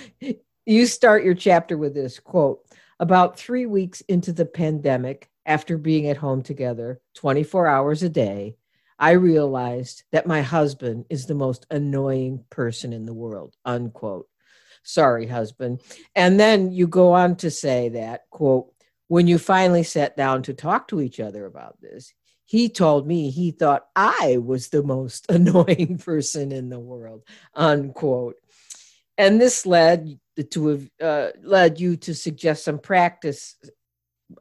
you 0.66 0.86
start 0.86 1.24
your 1.24 1.34
chapter 1.34 1.78
with 1.78 1.94
this 1.94 2.20
quote 2.20 2.66
about 3.00 3.38
3 3.38 3.66
weeks 3.66 4.02
into 4.02 4.32
the 4.32 4.46
pandemic 4.46 5.30
after 5.46 5.78
being 5.78 6.08
at 6.08 6.18
home 6.18 6.42
together 6.42 7.02
24 7.16 7.68
hours 7.68 8.04
a 8.04 8.10
day, 8.10 8.56
I 9.00 9.12
realized 9.12 10.04
that 10.12 10.28
my 10.28 10.42
husband 10.42 11.06
is 11.10 11.26
the 11.26 11.36
most 11.36 11.66
annoying 11.70 12.46
person 12.50 12.94
in 12.94 13.06
the 13.06 13.14
world, 13.14 13.56
unquote. 13.66 14.28
Sorry, 14.84 15.28
husband. 15.28 15.82
And 16.16 16.40
then 16.40 16.72
you 16.72 16.88
go 16.88 17.14
on 17.14 17.38
to 17.38 17.50
say 17.50 17.90
that, 17.90 18.22
quote, 18.30 18.74
when 19.08 19.28
you 19.28 19.38
finally 19.38 19.84
sat 19.84 20.16
down 20.18 20.44
to 20.44 20.54
talk 20.54 20.88
to 20.90 21.02
each 21.02 21.20
other 21.20 21.46
about 21.46 21.80
this, 21.82 22.14
he 22.46 22.70
told 22.70 23.08
me 23.08 23.30
he 23.30 23.52
thought 23.52 23.88
I 23.96 24.38
was 24.38 24.70
the 24.70 24.84
most 24.84 25.26
annoying 25.30 25.98
person 25.98 26.52
in 26.52 26.70
the 26.70 26.80
world, 26.80 27.24
unquote. 27.54 28.36
And 29.18 29.40
this 29.40 29.66
led 29.66 30.20
to 30.52 30.68
have 30.68 30.90
uh, 31.02 31.28
led 31.42 31.80
you 31.80 31.98
to 31.98 32.16
suggest 32.16 32.64
some 32.64 32.80
practice 32.80 33.56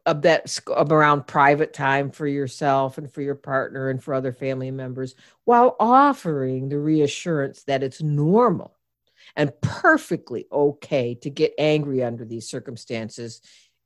of 0.07 0.22
that 0.22 0.59
around 0.68 1.26
private 1.26 1.72
time 1.72 2.11
for 2.11 2.26
yourself 2.26 2.99
and 2.99 3.12
for 3.12 3.20
your 3.20 3.35
partner 3.35 3.91
and 3.91 4.03
for 4.03 4.14
other 4.14 4.33
family 4.33 4.70
members 4.70 5.14
while 5.45 5.76
offering 5.80 6.68
the 6.68 6.78
reassurance 6.78 7.64
that 7.64 7.83
it's 7.83 8.03
normal 8.03 8.76
and 9.37 9.53
perfectly 9.61 10.47
okay 10.53 11.14
to 11.14 11.30
get 11.30 11.53
angry 11.59 12.03
under 12.03 12.24
these 12.24 12.49
circumstances 12.49 13.41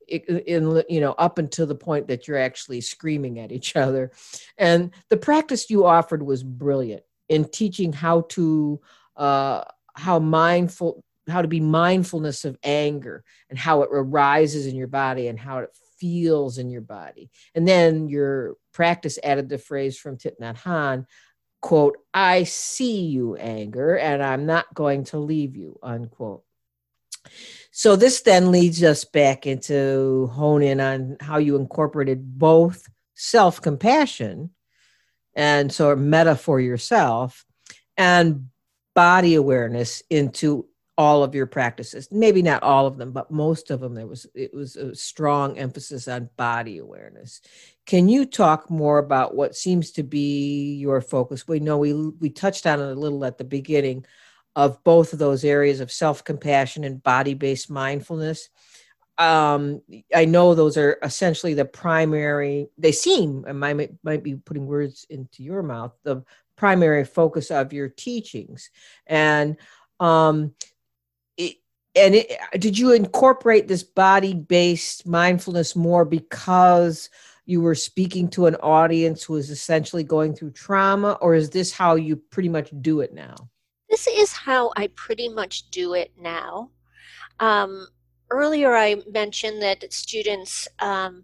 in 0.07 0.83
you 0.87 1.01
know 1.01 1.11
up 1.13 1.37
until 1.37 1.67
the 1.67 1.75
point 1.75 2.07
that 2.07 2.27
you're 2.27 2.37
actually 2.37 2.81
screaming 2.81 3.39
at 3.39 3.51
each 3.51 3.75
other. 3.75 4.11
And 4.57 4.91
the 5.09 5.17
practice 5.17 5.69
you 5.69 5.85
offered 5.85 6.23
was 6.23 6.43
brilliant 6.43 7.03
in 7.29 7.45
teaching 7.45 7.93
how 7.93 8.21
to 8.29 8.79
uh, 9.15 9.63
how 9.95 10.19
mindful 10.19 11.03
how 11.27 11.41
to 11.41 11.47
be 11.47 11.59
mindfulness 11.59 12.45
of 12.45 12.57
anger 12.63 13.23
and 13.49 13.59
how 13.59 13.81
it 13.81 13.89
arises 13.91 14.65
in 14.65 14.75
your 14.75 14.87
body 14.87 15.27
and 15.27 15.37
how 15.37 15.59
it 15.59 15.69
feels 15.99 16.57
in 16.57 16.69
your 16.69 16.81
body. 16.81 17.29
And 17.55 17.67
then 17.67 18.07
your 18.09 18.55
practice 18.73 19.19
added 19.23 19.49
the 19.49 19.57
phrase 19.57 19.97
from 19.97 20.17
Thich 20.17 20.37
Hanh, 20.39 21.05
quote, 21.61 21.97
I 22.13 22.43
see 22.43 23.05
you, 23.05 23.35
anger, 23.35 23.97
and 23.97 24.23
I'm 24.23 24.45
not 24.45 24.73
going 24.73 25.05
to 25.05 25.19
leave 25.19 25.55
you, 25.55 25.79
unquote. 25.81 26.43
So 27.71 27.95
this 27.95 28.21
then 28.21 28.51
leads 28.51 28.83
us 28.83 29.03
back 29.05 29.45
into 29.45 30.27
hone 30.33 30.63
in 30.63 30.79
on 30.79 31.17
how 31.19 31.37
you 31.37 31.57
incorporated 31.57 32.37
both 32.39 32.87
self-compassion 33.15 34.51
and 35.35 35.71
so 35.71 35.95
metta 35.95 36.35
for 36.35 36.59
yourself 36.59 37.45
and 37.97 38.49
body 38.95 39.35
awareness 39.35 40.01
into 40.09 40.67
all 40.97 41.23
of 41.23 41.35
your 41.35 41.45
practices. 41.45 42.07
Maybe 42.11 42.41
not 42.41 42.63
all 42.63 42.87
of 42.87 42.97
them 42.97 43.11
but 43.11 43.29
most 43.29 43.69
of 43.71 43.79
them 43.79 43.93
there 43.93 44.07
was 44.07 44.25
it 44.33 44.53
was 44.53 44.75
a 44.75 44.95
strong 44.95 45.57
emphasis 45.57 46.07
on 46.07 46.29
body 46.37 46.79
awareness. 46.79 47.41
Can 47.85 48.09
you 48.09 48.25
talk 48.25 48.69
more 48.69 48.97
about 48.97 49.35
what 49.35 49.55
seems 49.55 49.91
to 49.91 50.03
be 50.03 50.75
your 50.75 51.01
focus? 51.01 51.47
We 51.47 51.59
know 51.59 51.77
we 51.77 51.93
we 51.93 52.29
touched 52.29 52.65
on 52.65 52.79
it 52.79 52.91
a 52.91 52.99
little 52.99 53.23
at 53.25 53.37
the 53.37 53.43
beginning 53.43 54.05
of 54.55 54.83
both 54.83 55.13
of 55.13 55.19
those 55.19 55.45
areas 55.45 55.81
of 55.81 55.91
self-compassion 55.91 56.83
and 56.83 57.03
body-based 57.03 57.69
mindfulness. 57.69 58.49
Um, 59.19 59.81
I 60.13 60.25
know 60.25 60.55
those 60.55 60.77
are 60.77 60.97
essentially 61.03 61.53
the 61.53 61.65
primary. 61.65 62.69
They 62.77 62.91
seem, 62.91 63.45
I 63.47 63.51
might 63.51 63.91
might 64.03 64.23
be 64.23 64.35
putting 64.35 64.65
words 64.65 65.05
into 65.09 65.43
your 65.43 65.61
mouth, 65.61 65.93
the 66.03 66.23
primary 66.55 67.05
focus 67.05 67.51
of 67.51 67.71
your 67.71 67.87
teachings, 67.87 68.71
and 69.05 69.57
um, 69.99 70.53
and 71.97 72.15
it, 72.15 72.31
did 72.59 72.77
you 72.77 72.93
incorporate 72.93 73.67
this 73.67 73.83
body 73.83 74.33
based 74.33 75.07
mindfulness 75.07 75.75
more 75.75 76.05
because 76.05 77.09
you 77.45 77.61
were 77.61 77.75
speaking 77.75 78.29
to 78.29 78.45
an 78.45 78.55
audience 78.55 79.23
who 79.23 79.35
is 79.35 79.49
essentially 79.49 80.03
going 80.03 80.35
through 80.35 80.51
trauma 80.51 81.13
or 81.21 81.33
is 81.33 81.49
this 81.49 81.71
how 81.71 81.95
you 81.95 82.15
pretty 82.15 82.49
much 82.49 82.71
do 82.81 83.01
it 83.01 83.13
now? 83.13 83.35
This 83.89 84.07
is 84.07 84.31
how 84.33 84.71
i 84.75 84.87
pretty 84.95 85.29
much 85.29 85.69
do 85.71 85.93
it 85.93 86.11
now. 86.19 86.71
Um, 87.39 87.87
earlier 88.29 88.75
i 88.75 89.01
mentioned 89.09 89.61
that 89.61 89.91
students 89.93 90.67
um, 90.79 91.23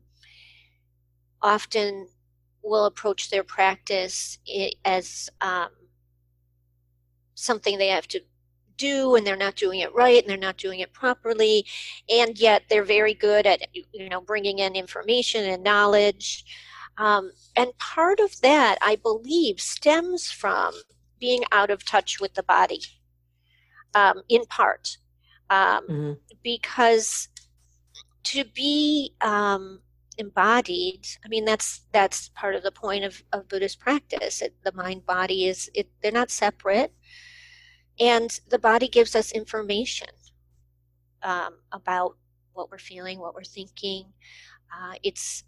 often 1.41 2.07
will 2.63 2.85
approach 2.85 3.29
their 3.29 3.43
practice 3.43 4.39
as 4.85 5.29
um, 5.41 5.69
something 7.35 7.77
they 7.77 7.89
have 7.89 8.07
to 8.07 8.21
do 8.77 9.15
and 9.15 9.25
they're 9.25 9.35
not 9.35 9.55
doing 9.55 9.79
it 9.79 9.93
right 9.93 10.21
and 10.21 10.29
they're 10.29 10.37
not 10.37 10.57
doing 10.57 10.79
it 10.79 10.93
properly 10.93 11.65
and 12.09 12.37
yet 12.37 12.63
they're 12.69 12.83
very 12.83 13.13
good 13.13 13.45
at 13.45 13.61
you 13.73 14.09
know 14.09 14.21
bringing 14.21 14.59
in 14.59 14.75
information 14.75 15.45
and 15.45 15.63
knowledge. 15.63 16.45
Um, 16.97 17.31
and 17.55 17.75
part 17.79 18.19
of 18.19 18.39
that 18.41 18.77
i 18.81 18.95
believe 18.95 19.59
stems 19.59 20.29
from 20.29 20.73
being 21.19 21.43
out 21.51 21.71
of 21.71 21.83
touch 21.85 22.19
with 22.19 22.35
the 22.35 22.43
body 22.43 22.81
um, 23.95 24.21
in 24.29 24.45
part. 24.45 24.97
Um, 25.49 25.87
mm-hmm. 25.87 26.11
because 26.43 27.29
to 28.23 28.43
be 28.45 29.13
um, 29.21 29.81
embodied 30.17 31.07
i 31.25 31.27
mean 31.27 31.43
that's 31.43 31.81
that's 31.91 32.29
part 32.29 32.55
of 32.55 32.63
the 32.63 32.71
point 32.71 33.03
of, 33.03 33.21
of 33.33 33.47
buddhist 33.47 33.79
practice 33.79 34.41
it, 34.41 34.55
the 34.63 34.71
mind 34.73 35.05
body 35.05 35.47
is 35.47 35.69
it, 35.73 35.89
they're 36.01 36.11
not 36.11 36.29
separate 36.29 36.93
and 38.03 38.39
the 38.49 38.59
body 38.59 38.89
gives 38.89 39.15
us 39.15 39.31
information 39.31 40.09
um, 41.21 41.55
about 41.71 42.17
what 42.51 42.69
we're 42.69 42.77
feeling 42.77 43.17
what 43.17 43.33
we're 43.33 43.43
thinking. 43.43 44.05
Uh, 44.75 44.95
it's 45.03 45.45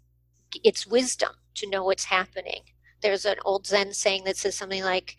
it's 0.64 0.86
wisdom 0.86 1.32
to 1.54 1.68
know 1.68 1.84
what's 1.84 2.04
happening. 2.04 2.62
There's 3.02 3.26
an 3.26 3.36
old 3.44 3.66
zen 3.66 3.92
saying 3.92 4.24
that 4.24 4.38
says 4.38 4.54
something 4.56 4.82
like 4.82 5.16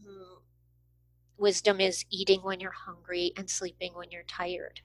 mm, 0.00 0.38
wisdom 1.36 1.80
is 1.80 2.04
eating 2.10 2.40
when 2.42 2.60
you're 2.60 2.70
hungry 2.70 3.32
and 3.36 3.50
sleeping 3.50 3.92
when 3.94 4.12
you're 4.12 4.22
tired. 4.28 4.80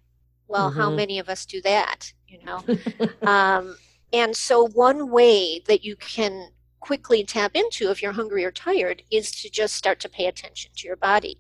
Well 0.48 0.72
mm-hmm. 0.72 0.80
how 0.80 0.90
many 0.90 1.20
of 1.20 1.30
us 1.30 1.46
do 1.46 1.62
that 1.62 2.12
you 2.30 2.40
know? 2.44 2.64
Um, 3.22 3.78
and 4.12 4.36
so 4.36 4.68
one 4.70 5.12
way 5.12 5.62
that 5.68 5.84
you 5.84 5.96
can 5.98 6.50
quickly 6.80 7.24
tap 7.24 7.52
into 7.56 7.90
if 7.90 8.02
you're 8.02 8.12
hungry 8.14 8.46
or 8.46 8.52
tired 8.52 9.04
is 9.12 9.32
to 9.32 9.50
just 9.50 9.76
start 9.76 10.00
to 10.00 10.10
pay 10.10 10.26
attention 10.26 10.72
to 10.76 10.88
your 10.88 10.96
body 10.96 11.38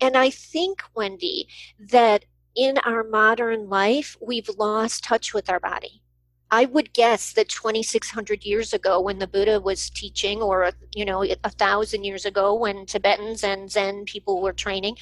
and 0.00 0.16
i 0.16 0.30
think 0.30 0.82
wendy 0.94 1.48
that 1.78 2.24
in 2.56 2.78
our 2.78 3.04
modern 3.04 3.68
life 3.68 4.16
we've 4.20 4.50
lost 4.58 5.04
touch 5.04 5.32
with 5.32 5.48
our 5.48 5.60
body 5.60 6.02
I 6.50 6.64
would 6.64 6.92
guess 6.92 7.32
that 7.34 7.48
2,600 7.48 8.44
years 8.44 8.72
ago, 8.72 9.00
when 9.00 9.18
the 9.18 9.26
Buddha 9.26 9.60
was 9.60 9.88
teaching, 9.88 10.42
or 10.42 10.72
you 10.94 11.04
know, 11.04 11.22
a 11.22 11.50
thousand 11.50 12.04
years 12.04 12.24
ago, 12.24 12.54
when 12.54 12.86
Tibetans 12.86 13.44
and 13.44 13.70
Zen 13.70 14.04
people 14.04 14.42
were 14.42 14.52
training, 14.52 14.96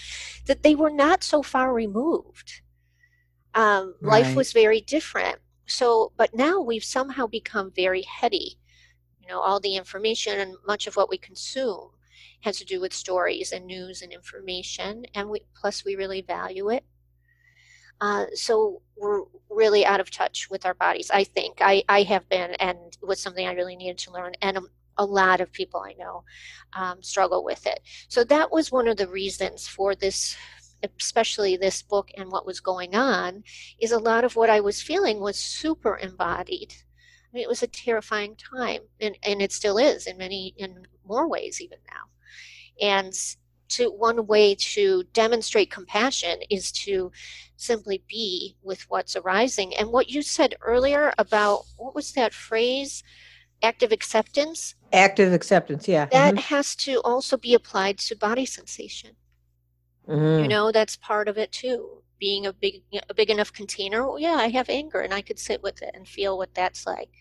that 0.47 0.63
they 0.63 0.75
were 0.75 0.91
not 0.91 1.25
so 1.25 1.43
far 1.43 1.73
removed. 1.73 2.61
Um, 3.55 3.95
right. 4.01 4.25
Life 4.25 4.37
was 4.37 4.53
very 4.53 4.83
different. 4.83 5.39
So, 5.67 6.13
but 6.17 6.35
now 6.35 6.61
we've 6.61 6.85
somehow 6.85 7.27
become 7.27 7.73
very 7.75 8.03
heady. 8.03 8.59
You 9.29 9.35
know, 9.35 9.41
all 9.41 9.61
the 9.61 9.77
information 9.77 10.41
and 10.41 10.57
much 10.67 10.87
of 10.87 10.97
what 10.97 11.11
we 11.11 11.19
consume 11.19 11.91
has 12.41 12.57
to 12.59 12.65
do 12.65 12.81
with 12.81 12.95
stories 12.95 13.53
and 13.53 13.67
news 13.67 14.01
and 14.01 14.11
information, 14.11 15.05
and 15.15 15.29
we 15.29 15.43
plus 15.55 15.85
we 15.85 15.97
really 15.97 16.23
value 16.23 16.71
it. 16.71 16.83
Uh, 18.01 18.25
so 18.33 18.81
we're 18.97 19.25
really 19.51 19.85
out 19.85 20.01
of 20.01 20.11
touch 20.11 20.49
with 20.49 20.65
our 20.65 20.73
bodies. 20.73 21.11
I 21.13 21.25
think 21.25 21.59
I, 21.61 21.83
I 21.91 22.05
have 22.05 22.27
been, 22.31 22.53
and 22.55 22.79
it 22.79 23.07
was 23.07 23.21
something 23.21 23.47
I 23.47 23.53
really 23.53 23.77
needed 23.77 23.99
to 23.99 24.13
learn. 24.13 24.33
And 24.41 24.57
a, 24.57 24.63
a 24.97 25.05
lot 25.05 25.43
of 25.43 25.53
people 25.53 25.81
I 25.81 25.93
know 25.99 26.25
um, 26.73 27.03
struggle 27.03 27.45
with 27.45 27.67
it. 27.67 27.81
So 28.09 28.25
that 28.25 28.51
was 28.51 28.73
one 28.73 28.89
of 28.89 28.97
the 28.97 29.09
reasons 29.09 29.69
for 29.69 29.95
this, 29.95 30.37
especially 30.99 31.59
this 31.59 31.83
book 31.83 32.09
and 32.17 32.31
what 32.33 32.47
was 32.47 32.61
going 32.61 32.95
on, 32.95 33.43
is 33.79 33.93
a 33.93 33.99
lot 33.99 34.25
of 34.25 34.37
what 34.37 34.49
I 34.49 34.61
was 34.61 34.81
feeling 34.81 35.21
was 35.21 35.37
super 35.37 35.99
embodied. 35.99 36.75
I 37.31 37.37
mean, 37.37 37.43
it 37.43 37.49
was 37.49 37.63
a 37.63 37.67
terrifying 37.67 38.37
time, 38.37 38.83
and, 39.01 39.19
and 39.23 39.43
it 39.43 39.53
still 39.53 39.77
is 39.79 40.07
in 40.07 40.17
many, 40.17 40.55
in 40.57 40.87
more 41.07 41.29
ways 41.29 41.61
even 41.61 41.79
now. 41.91 42.87
And 42.87 43.13
to 43.69 43.91
one 43.91 44.27
way 44.27 44.55
to 44.55 45.05
demonstrate 45.13 45.71
compassion 45.71 46.39
is 46.49 46.73
to 46.73 47.13
simply 47.57 48.03
be 48.09 48.57
with 48.63 48.89
what's 48.89 49.15
arising. 49.15 49.75
And 49.77 49.91
what 49.91 50.09
you 50.09 50.23
said 50.23 50.55
earlier 50.63 51.13
about 51.19 51.65
what 51.77 51.95
was 51.95 52.13
that 52.13 52.33
phrase? 52.33 53.03
Active 53.63 53.93
acceptance. 53.93 54.75
Active 54.93 55.33
acceptance, 55.33 55.87
yeah. 55.87 56.07
That 56.07 56.35
mm-hmm. 56.35 56.55
has 56.55 56.75
to 56.77 57.01
also 57.01 57.37
be 57.37 57.55
applied 57.55 57.99
to 57.99 58.17
body 58.17 58.47
sensation. 58.47 59.11
Mm-hmm. 60.09 60.45
You 60.45 60.49
know, 60.49 60.73
that's 60.73 60.97
part 60.97 61.29
of 61.29 61.37
it 61.37 61.53
too. 61.53 62.03
Being 62.19 62.47
a 62.47 62.53
big, 62.53 62.83
a 63.09 63.15
big 63.15 63.31
enough 63.31 63.53
container. 63.53 64.07
Well, 64.07 64.19
yeah, 64.19 64.35
I 64.35 64.49
have 64.49 64.69
anger, 64.69 65.01
and 65.01 65.15
I 65.15 65.23
could 65.23 65.39
sit 65.39 65.63
with 65.63 65.83
it 65.83 65.91
and 65.95 66.07
feel 66.07 66.37
what 66.37 66.55
that's 66.55 66.87
like, 66.87 67.13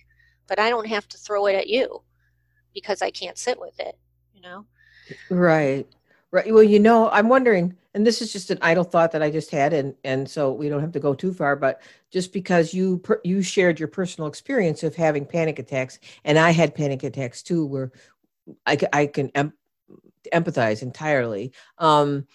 but 0.47 0.59
I 0.59 0.69
don't 0.69 0.87
have 0.87 1.07
to 1.09 1.17
throw 1.17 1.45
it 1.45 1.55
at 1.55 1.67
you 1.67 2.01
because 2.73 3.01
I 3.01 3.11
can't 3.11 3.37
sit 3.37 3.59
with 3.59 3.79
it. 3.79 3.97
You 4.33 4.41
know. 4.41 4.65
Right. 5.29 5.87
Right. 6.31 6.53
Well, 6.53 6.63
you 6.63 6.79
know, 6.79 7.09
I'm 7.09 7.29
wondering, 7.29 7.75
and 7.93 8.05
this 8.05 8.21
is 8.21 8.33
just 8.33 8.51
an 8.51 8.57
idle 8.61 8.83
thought 8.83 9.13
that 9.13 9.23
I 9.23 9.31
just 9.31 9.49
had, 9.49 9.71
and 9.71 9.95
and 10.03 10.29
so 10.29 10.51
we 10.51 10.67
don't 10.67 10.81
have 10.81 10.91
to 10.91 10.99
go 10.99 11.13
too 11.13 11.33
far. 11.33 11.55
But 11.55 11.81
just 12.11 12.33
because 12.33 12.73
you 12.73 12.97
per, 12.99 13.21
you 13.23 13.41
shared 13.41 13.79
your 13.79 13.87
personal 13.87 14.27
experience 14.27 14.83
of 14.83 14.95
having 14.95 15.25
panic 15.25 15.57
attacks, 15.57 15.99
and 16.25 16.37
I 16.37 16.51
had 16.51 16.75
panic 16.75 17.03
attacks 17.03 17.41
too, 17.41 17.65
where 17.65 17.91
I 18.65 18.77
I 18.91 19.05
can 19.05 19.31
em- 19.35 19.53
empathize 20.33 20.81
entirely. 20.81 21.53
Um, 21.77 22.27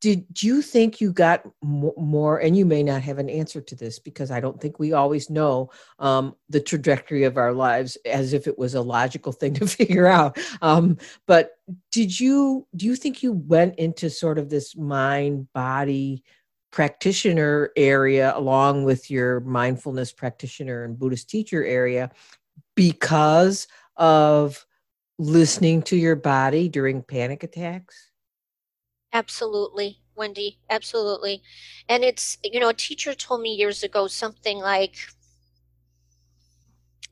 did 0.00 0.42
you 0.42 0.62
think 0.62 1.00
you 1.00 1.12
got 1.12 1.46
more 1.62 2.38
and 2.38 2.56
you 2.56 2.64
may 2.64 2.82
not 2.82 3.02
have 3.02 3.18
an 3.18 3.28
answer 3.28 3.60
to 3.60 3.74
this 3.74 3.98
because 3.98 4.30
i 4.30 4.40
don't 4.40 4.60
think 4.60 4.78
we 4.78 4.92
always 4.92 5.30
know 5.30 5.70
um, 5.98 6.34
the 6.48 6.60
trajectory 6.60 7.24
of 7.24 7.36
our 7.36 7.52
lives 7.52 7.96
as 8.04 8.32
if 8.32 8.46
it 8.46 8.58
was 8.58 8.74
a 8.74 8.82
logical 8.82 9.32
thing 9.32 9.54
to 9.54 9.66
figure 9.66 10.06
out. 10.06 10.38
Um, 10.62 10.98
but 11.26 11.52
did 11.90 12.18
you 12.18 12.66
do 12.76 12.86
you 12.86 12.96
think 12.96 13.22
you 13.22 13.32
went 13.32 13.76
into 13.76 14.10
sort 14.10 14.38
of 14.38 14.50
this 14.50 14.76
mind 14.76 15.48
body 15.52 16.24
practitioner 16.72 17.70
area 17.76 18.32
along 18.36 18.84
with 18.84 19.10
your 19.10 19.40
mindfulness 19.40 20.12
practitioner 20.12 20.84
and 20.84 20.98
buddhist 20.98 21.28
teacher 21.28 21.64
area 21.64 22.10
because 22.76 23.66
of 23.96 24.64
listening 25.18 25.82
to 25.82 25.96
your 25.96 26.14
body 26.14 26.68
during 26.68 27.02
panic 27.02 27.42
attacks 27.42 28.09
Absolutely, 29.12 29.98
Wendy. 30.14 30.58
Absolutely. 30.68 31.42
And 31.88 32.04
it's, 32.04 32.38
you 32.44 32.60
know, 32.60 32.68
a 32.68 32.74
teacher 32.74 33.14
told 33.14 33.40
me 33.40 33.54
years 33.54 33.82
ago 33.82 34.06
something 34.06 34.58
like 34.58 34.96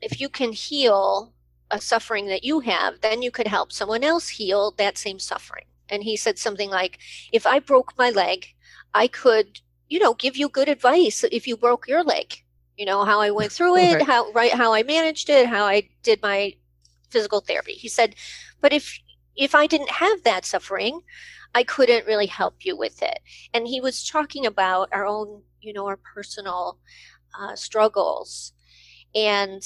if 0.01 0.19
you 0.21 0.29
can 0.29 0.53
heal 0.53 1.33
a 1.71 1.79
suffering 1.81 2.27
that 2.27 2.43
you 2.43 2.61
have, 2.61 3.01
then 3.01 3.21
you 3.21 3.31
could 3.31 3.47
help 3.47 3.71
someone 3.71 4.03
else 4.03 4.29
heal 4.29 4.71
that 4.77 4.97
same 4.97 5.19
suffering. 5.19 5.65
And 5.89 6.03
he 6.03 6.15
said 6.15 6.37
something 6.37 6.69
like, 6.69 6.99
if 7.31 7.45
I 7.45 7.59
broke 7.59 7.97
my 7.97 8.09
leg, 8.09 8.47
I 8.93 9.07
could, 9.07 9.59
you 9.87 9.99
know, 9.99 10.13
give 10.13 10.37
you 10.37 10.49
good 10.49 10.69
advice 10.69 11.23
if 11.31 11.47
you 11.47 11.57
broke 11.57 11.87
your 11.87 12.03
leg. 12.03 12.43
You 12.77 12.85
know, 12.85 13.03
how 13.03 13.19
I 13.19 13.31
went 13.31 13.51
through 13.51 13.75
it, 13.77 14.01
how 14.07 14.31
right 14.31 14.53
how 14.53 14.73
I 14.73 14.83
managed 14.83 15.29
it, 15.29 15.47
how 15.47 15.65
I 15.65 15.89
did 16.01 16.21
my 16.21 16.53
physical 17.09 17.41
therapy. 17.41 17.73
He 17.73 17.89
said, 17.89 18.15
but 18.61 18.71
if 18.71 18.99
if 19.35 19.53
I 19.53 19.67
didn't 19.67 19.89
have 19.91 20.23
that 20.23 20.45
suffering, 20.45 21.01
I 21.55 21.63
couldn't 21.63 22.05
really 22.05 22.27
help 22.27 22.65
you 22.65 22.77
with 22.77 23.01
it. 23.01 23.19
And 23.53 23.67
he 23.67 23.81
was 23.81 24.07
talking 24.07 24.45
about 24.45 24.89
our 24.91 25.05
own, 25.05 25.41
you 25.61 25.73
know, 25.73 25.87
our 25.87 25.97
personal 25.97 26.79
uh, 27.39 27.55
struggles, 27.55 28.53
and 29.15 29.63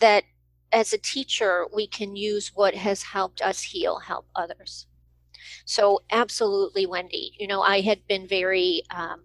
that 0.00 0.24
as 0.72 0.92
a 0.92 0.98
teacher, 0.98 1.66
we 1.74 1.86
can 1.86 2.16
use 2.16 2.52
what 2.54 2.74
has 2.74 3.02
helped 3.02 3.40
us 3.40 3.62
heal, 3.62 3.98
help 4.00 4.26
others. 4.34 4.86
So, 5.64 6.02
absolutely, 6.10 6.86
Wendy. 6.86 7.32
You 7.38 7.46
know, 7.46 7.62
I 7.62 7.80
had 7.80 8.06
been 8.06 8.26
very, 8.28 8.82
um, 8.90 9.22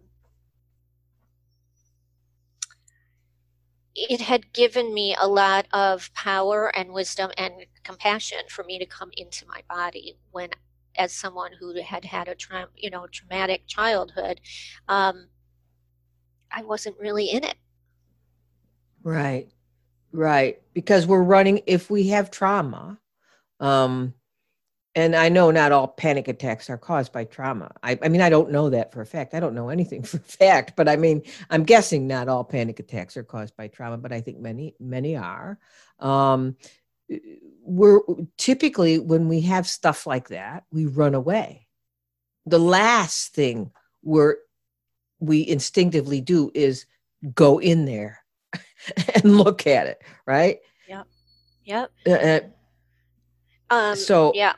it 3.95 4.21
had 4.21 4.53
given 4.53 4.93
me 4.93 5.15
a 5.19 5.27
lot 5.27 5.67
of 5.71 6.13
power 6.13 6.75
and 6.75 6.93
wisdom 6.93 7.31
and 7.37 7.65
compassion 7.83 8.39
for 8.49 8.63
me 8.63 8.79
to 8.79 8.85
come 8.85 9.11
into 9.17 9.45
my 9.47 9.61
body 9.69 10.17
when 10.31 10.49
as 10.97 11.11
someone 11.13 11.51
who 11.59 11.81
had 11.81 12.05
had 12.05 12.27
a 12.27 12.35
tra- 12.35 12.67
you 12.75 12.89
know 12.89 13.07
traumatic 13.07 13.63
childhood 13.67 14.39
um, 14.87 15.27
i 16.51 16.61
wasn't 16.63 16.97
really 16.99 17.25
in 17.25 17.43
it. 17.43 17.55
Right. 19.03 19.49
Right. 20.11 20.61
Because 20.73 21.05
we're 21.07 21.23
running 21.23 21.61
if 21.67 21.89
we 21.89 22.07
have 22.09 22.31
trauma 22.31 22.99
um 23.59 24.13
and 24.95 25.15
i 25.15 25.29
know 25.29 25.51
not 25.51 25.71
all 25.71 25.87
panic 25.87 26.27
attacks 26.27 26.69
are 26.69 26.77
caused 26.77 27.11
by 27.11 27.23
trauma. 27.23 27.71
I, 27.83 27.97
I 28.01 28.09
mean 28.09 28.21
i 28.21 28.29
don't 28.29 28.51
know 28.51 28.69
that 28.71 28.91
for 28.91 29.01
a 29.01 29.05
fact. 29.05 29.33
I 29.33 29.39
don't 29.39 29.55
know 29.55 29.69
anything 29.69 30.03
for 30.09 30.17
a 30.17 30.21
fact 30.21 30.75
but 30.75 30.87
i 30.87 30.95
mean 30.95 31.23
i'm 31.49 31.63
guessing 31.63 32.07
not 32.07 32.27
all 32.29 32.43
panic 32.43 32.79
attacks 32.79 33.17
are 33.17 33.23
caused 33.23 33.55
by 33.55 33.67
trauma 33.67 33.97
but 33.97 34.11
i 34.11 34.21
think 34.21 34.39
many 34.39 34.75
many 34.79 35.15
are. 35.15 35.59
Um 35.99 36.57
we're 37.63 38.01
typically 38.37 38.99
when 38.99 39.27
we 39.27 39.41
have 39.41 39.67
stuff 39.67 40.05
like 40.05 40.29
that, 40.29 40.63
we 40.71 40.85
run 40.85 41.15
away. 41.15 41.67
The 42.45 42.59
last 42.59 43.33
thing 43.33 43.71
we're 44.03 44.35
we 45.19 45.47
instinctively 45.47 46.19
do 46.21 46.51
is 46.53 46.85
go 47.33 47.59
in 47.59 47.85
there 47.85 48.23
and 49.15 49.37
look 49.37 49.65
at 49.65 49.87
it, 49.87 50.01
right? 50.25 50.59
Yep. 50.87 51.07
Yep. 51.65 51.91
Uh, 52.05 52.11
uh, 52.11 52.39
um, 53.69 53.95
so 53.95 54.31
yeah, 54.35 54.53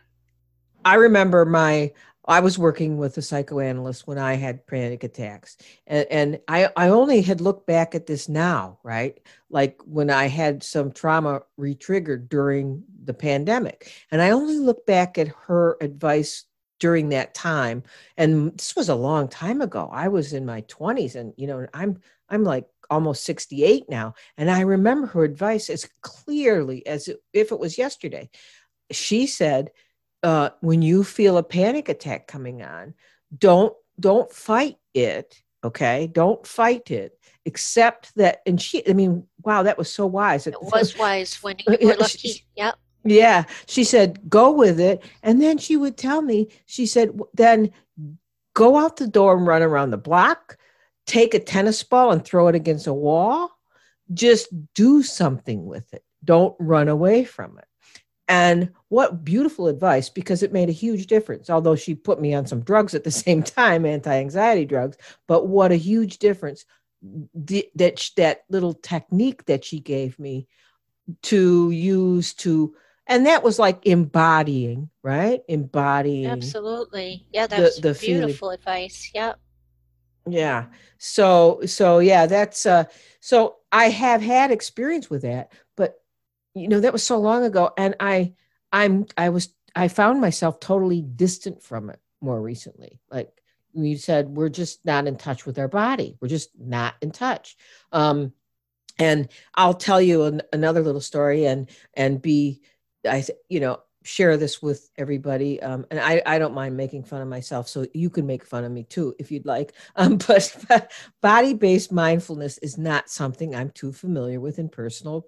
I 0.83 0.95
remember 0.95 1.45
my 1.45 1.91
I 2.27 2.39
was 2.39 2.57
working 2.57 2.97
with 2.97 3.17
a 3.17 3.21
psychoanalyst 3.21 4.07
when 4.07 4.17
I 4.17 4.33
had 4.33 4.65
panic 4.65 5.03
attacks. 5.03 5.57
And, 5.85 6.07
and 6.09 6.39
I, 6.47 6.69
I 6.75 6.89
only 6.89 7.21
had 7.21 7.41
looked 7.41 7.67
back 7.67 7.93
at 7.93 8.07
this 8.07 8.27
now, 8.27 8.79
right? 8.83 9.19
Like 9.49 9.79
when 9.85 10.09
I 10.09 10.27
had 10.27 10.63
some 10.63 10.91
trauma 10.91 11.41
retriggered 11.59 12.29
during 12.29 12.83
the 13.03 13.13
pandemic. 13.13 13.91
And 14.11 14.21
I 14.21 14.31
only 14.31 14.57
looked 14.57 14.87
back 14.87 15.17
at 15.17 15.27
her 15.47 15.77
advice 15.81 16.45
during 16.79 17.09
that 17.09 17.33
time 17.33 17.83
and 18.17 18.51
this 18.57 18.75
was 18.75 18.89
a 18.89 18.95
long 18.95 19.29
time 19.29 19.61
ago 19.61 19.89
i 19.93 20.07
was 20.07 20.33
in 20.33 20.45
my 20.45 20.61
20s 20.63 21.15
and 21.15 21.33
you 21.37 21.47
know 21.47 21.65
i'm 21.73 21.97
i'm 22.29 22.43
like 22.43 22.65
almost 22.89 23.23
68 23.23 23.89
now 23.89 24.13
and 24.37 24.51
i 24.51 24.59
remember 24.59 25.07
her 25.07 25.23
advice 25.23 25.69
as 25.69 25.87
clearly 26.01 26.85
as 26.85 27.09
if 27.33 27.51
it 27.51 27.59
was 27.59 27.77
yesterday 27.77 28.29
she 28.91 29.25
said 29.25 29.71
uh, 30.23 30.49
when 30.61 30.81
you 30.81 31.03
feel 31.03 31.37
a 31.37 31.43
panic 31.43 31.89
attack 31.89 32.27
coming 32.27 32.61
on 32.61 32.93
don't 33.37 33.73
don't 33.99 34.31
fight 34.31 34.77
it 34.93 35.41
okay 35.63 36.07
don't 36.07 36.45
fight 36.45 36.91
it 36.91 37.19
except 37.45 38.13
that 38.15 38.41
and 38.45 38.61
she 38.61 38.87
i 38.89 38.93
mean 38.93 39.25
wow 39.43 39.63
that 39.63 39.77
was 39.77 39.91
so 39.91 40.05
wise 40.05 40.47
it 40.47 40.55
was 40.61 40.97
wise 40.97 41.35
when 41.43 41.55
you 41.59 41.77
were 41.87 41.95
lucky 41.95 42.45
yep 42.55 42.75
yeah. 43.05 43.43
She 43.67 43.83
said, 43.83 44.19
go 44.27 44.51
with 44.51 44.79
it. 44.79 45.03
And 45.21 45.41
then 45.41 45.57
she 45.57 45.77
would 45.77 45.95
tell 45.95 46.21
me, 46.21 46.49
she 46.65 46.87
said, 46.87 47.17
then 47.33 47.71
go 48.53 48.77
out 48.77 48.97
the 48.97 49.07
door 49.07 49.37
and 49.37 49.45
run 49.45 49.61
around 49.61 49.91
the 49.91 49.97
block, 49.97 50.57
take 51.05 51.33
a 51.33 51.39
tennis 51.39 51.83
ball 51.83 52.11
and 52.11 52.25
throw 52.25 52.47
it 52.47 52.55
against 52.55 52.87
a 52.87 52.93
wall. 52.93 53.51
Just 54.13 54.47
do 54.73 55.03
something 55.03 55.65
with 55.65 55.93
it. 55.93 56.03
Don't 56.23 56.55
run 56.59 56.87
away 56.87 57.23
from 57.23 57.59
it. 57.59 57.65
And 58.27 58.71
what 58.95 59.25
beautiful 59.25 59.67
advice 59.67 60.07
because 60.07 60.41
it 60.41 60.53
made 60.53 60.69
a 60.69 60.81
huge 60.85 61.07
difference. 61.07 61.49
Although 61.49 61.75
she 61.75 61.95
put 61.95 62.21
me 62.21 62.33
on 62.33 62.45
some 62.45 62.61
drugs 62.61 62.95
at 62.95 63.03
the 63.03 63.11
same 63.25 63.43
time, 63.43 63.85
anti 63.85 64.15
anxiety 64.15 64.63
drugs, 64.63 64.95
but 65.27 65.47
what 65.47 65.73
a 65.73 65.75
huge 65.75 66.17
difference 66.17 66.63
that 67.35 68.09
that 68.15 68.43
little 68.49 68.73
technique 68.73 69.43
that 69.47 69.65
she 69.65 69.81
gave 69.81 70.17
me 70.17 70.47
to 71.23 71.69
use 71.71 72.33
to 72.33 72.73
and 73.05 73.27
that 73.27 73.43
was 73.43 73.59
like 73.59 73.85
embodying 73.85 74.89
right 75.03 75.41
embodying 75.47 76.25
absolutely 76.25 77.27
yeah 77.31 77.45
that's 77.45 77.75
the, 77.75 77.93
the 77.93 77.99
beautiful 77.99 78.47
feeling. 78.47 78.55
advice 78.55 79.11
yep 79.13 79.39
yeah 80.25 80.65
so 80.97 81.59
so 81.67 81.99
yeah 81.99 82.25
that's 82.25 82.65
uh 82.65 82.85
so 83.19 83.57
i 83.71 83.89
have 83.89 84.21
had 84.21 84.49
experience 84.49 85.11
with 85.11 85.21
that 85.21 85.51
but 85.77 86.01
you 86.55 86.67
know 86.67 86.79
that 86.79 86.93
was 86.93 87.03
so 87.03 87.19
long 87.19 87.43
ago 87.43 87.71
and 87.77 87.93
i 87.99 88.33
i'm 88.71 89.05
i 89.17 89.29
was 89.29 89.53
i 89.75 89.87
found 89.87 90.21
myself 90.21 90.59
totally 90.59 91.01
distant 91.01 91.61
from 91.61 91.89
it 91.89 91.99
more 92.21 92.41
recently 92.41 92.99
like 93.09 93.29
you 93.73 93.97
said 93.97 94.29
we're 94.29 94.49
just 94.49 94.85
not 94.85 95.07
in 95.07 95.17
touch 95.17 95.45
with 95.45 95.59
our 95.59 95.67
body 95.67 96.17
we're 96.21 96.27
just 96.27 96.49
not 96.57 96.95
in 97.01 97.11
touch 97.11 97.57
um 97.91 98.31
and 98.97 99.27
i'll 99.55 99.73
tell 99.73 100.01
you 100.01 100.23
an, 100.23 100.41
another 100.53 100.81
little 100.81 101.01
story 101.01 101.45
and 101.45 101.69
and 101.95 102.21
be 102.21 102.61
I, 103.07 103.23
you 103.49 103.59
know, 103.59 103.79
share 104.03 104.37
this 104.37 104.61
with 104.61 104.89
everybody. 104.97 105.61
Um, 105.61 105.85
and 105.89 105.99
I, 105.99 106.21
I 106.25 106.37
don't 106.37 106.53
mind 106.53 106.77
making 106.77 107.03
fun 107.03 107.21
of 107.21 107.27
myself. 107.27 107.67
So 107.67 107.85
you 107.93 108.09
can 108.09 108.27
make 108.27 108.45
fun 108.45 108.63
of 108.63 108.71
me 108.71 108.83
too, 108.83 109.15
if 109.19 109.31
you'd 109.31 109.45
like. 109.45 109.73
Um, 109.95 110.17
but 110.17 110.91
body 111.21 111.53
based 111.53 111.91
mindfulness 111.91 112.57
is 112.59 112.77
not 112.77 113.09
something 113.09 113.55
I'm 113.55 113.69
too 113.69 113.93
familiar 113.93 114.39
with 114.39 114.59
in 114.59 114.69
personal 114.69 115.25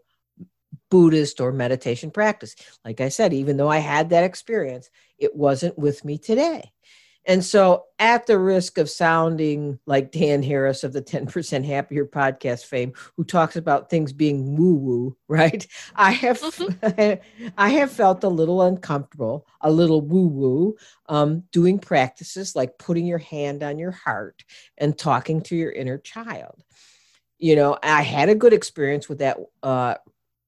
Buddhist 0.89 1.41
or 1.41 1.51
meditation 1.51 2.11
practice. 2.11 2.55
Like 2.85 3.01
I 3.01 3.09
said, 3.09 3.33
even 3.33 3.57
though 3.57 3.69
I 3.69 3.79
had 3.79 4.09
that 4.09 4.23
experience, 4.23 4.89
it 5.17 5.35
wasn't 5.35 5.77
with 5.77 6.05
me 6.05 6.17
today. 6.17 6.71
And 7.27 7.43
so, 7.43 7.83
at 7.99 8.25
the 8.25 8.39
risk 8.39 8.77
of 8.77 8.89
sounding 8.89 9.79
like 9.85 10.13
Dan 10.13 10.41
Harris 10.41 10.85
of 10.85 10.93
the 10.93 11.01
10% 11.03 11.65
Happier 11.65 12.05
podcast 12.05 12.65
fame, 12.65 12.93
who 13.17 13.25
talks 13.25 13.57
about 13.57 13.89
things 13.89 14.13
being 14.13 14.55
woo 14.55 14.75
woo, 14.75 15.17
right? 15.27 15.67
I 15.93 16.11
have, 16.11 16.39
mm-hmm. 16.39 17.51
I 17.57 17.69
have 17.69 17.91
felt 17.91 18.23
a 18.23 18.29
little 18.29 18.61
uncomfortable, 18.61 19.45
a 19.59 19.69
little 19.69 19.99
woo 20.01 20.27
woo, 20.27 20.75
um, 21.09 21.43
doing 21.51 21.79
practices 21.79 22.55
like 22.55 22.77
putting 22.77 23.05
your 23.05 23.17
hand 23.17 23.61
on 23.61 23.77
your 23.77 23.91
heart 23.91 24.45
and 24.77 24.97
talking 24.97 25.41
to 25.41 25.55
your 25.55 25.71
inner 25.71 25.97
child. 25.97 26.63
You 27.37 27.57
know, 27.57 27.77
I 27.83 28.03
had 28.03 28.29
a 28.29 28.35
good 28.35 28.53
experience 28.53 29.09
with 29.09 29.19
that. 29.19 29.37
Uh, 29.61 29.95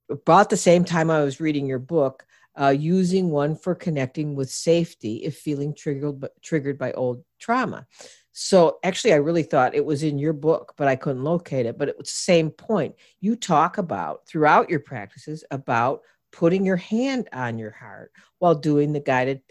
about 0.10 0.50
the 0.50 0.58
same 0.58 0.84
time 0.84 1.10
I 1.10 1.24
was 1.24 1.40
reading 1.40 1.66
your 1.66 1.80
book, 1.80 2.26
uh, 2.60 2.70
using 2.70 3.30
one 3.30 3.56
for 3.56 3.76
connecting 3.76 4.36
with 4.36 4.50
safety 4.50 5.18
if 5.18 5.38
feeling 5.38 5.74
triggered 5.74 6.26
triggered 6.42 6.78
by 6.78 6.92
old 6.94 7.24
trauma. 7.40 7.86
So 8.32 8.80
actually, 8.84 9.14
I 9.14 9.18
really 9.18 9.44
thought 9.44 9.76
it 9.76 9.86
was 9.86 10.04
in 10.04 10.20
your 10.20 10.34
book, 10.34 10.74
but 10.78 10.88
I 10.88 10.96
couldn't 10.96 11.24
locate 11.24 11.66
it. 11.66 11.78
But 11.78 11.90
it 11.90 11.98
was 11.98 12.08
the 12.08 12.14
same 12.14 12.50
point. 12.50 12.96
You 13.22 13.36
talk 13.36 13.78
about 13.78 14.28
throughout 14.28 14.70
your 14.70 14.80
practices 14.80 15.44
about 15.52 16.02
putting 16.32 16.66
your 16.66 16.78
hand 16.78 17.28
on 17.34 17.58
your 17.58 17.72
heart 17.72 18.12
while 18.40 18.56
doing 18.56 18.94
the 18.94 19.00
guided 19.00 19.42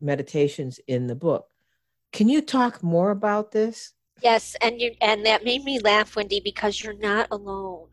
meditations 0.00 0.80
in 0.86 1.06
the 1.06 1.14
book. 1.14 1.46
Can 2.12 2.28
you 2.28 2.40
talk 2.40 2.82
more 2.82 3.10
about 3.10 3.50
this? 3.50 3.92
Yes, 4.22 4.56
and 4.60 4.80
you 4.80 4.94
and 5.00 5.24
that 5.26 5.44
made 5.44 5.62
me 5.62 5.78
laugh, 5.78 6.16
Wendy, 6.16 6.40
because 6.40 6.82
you're 6.82 6.94
not 6.94 7.28
alone 7.30 7.88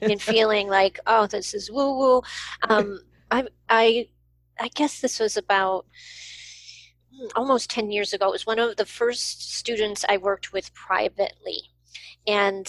in 0.00 0.18
feeling 0.32 0.68
like, 0.68 0.98
oh, 1.06 1.26
this 1.26 1.54
is 1.54 1.70
woo 1.70 1.98
woo. 1.98 2.22
Um, 2.68 3.00
I 3.30 3.46
I 3.68 4.08
I 4.60 4.68
guess 4.68 5.00
this 5.00 5.18
was 5.18 5.36
about 5.36 5.86
hmm, 7.14 7.26
almost 7.34 7.70
10 7.70 7.90
years 7.90 8.12
ago. 8.12 8.28
It 8.28 8.32
was 8.32 8.46
one 8.46 8.58
of 8.58 8.76
the 8.76 8.86
first 8.86 9.54
students 9.54 10.04
I 10.08 10.16
worked 10.16 10.52
with 10.52 10.72
privately. 10.74 11.70
And 12.26 12.68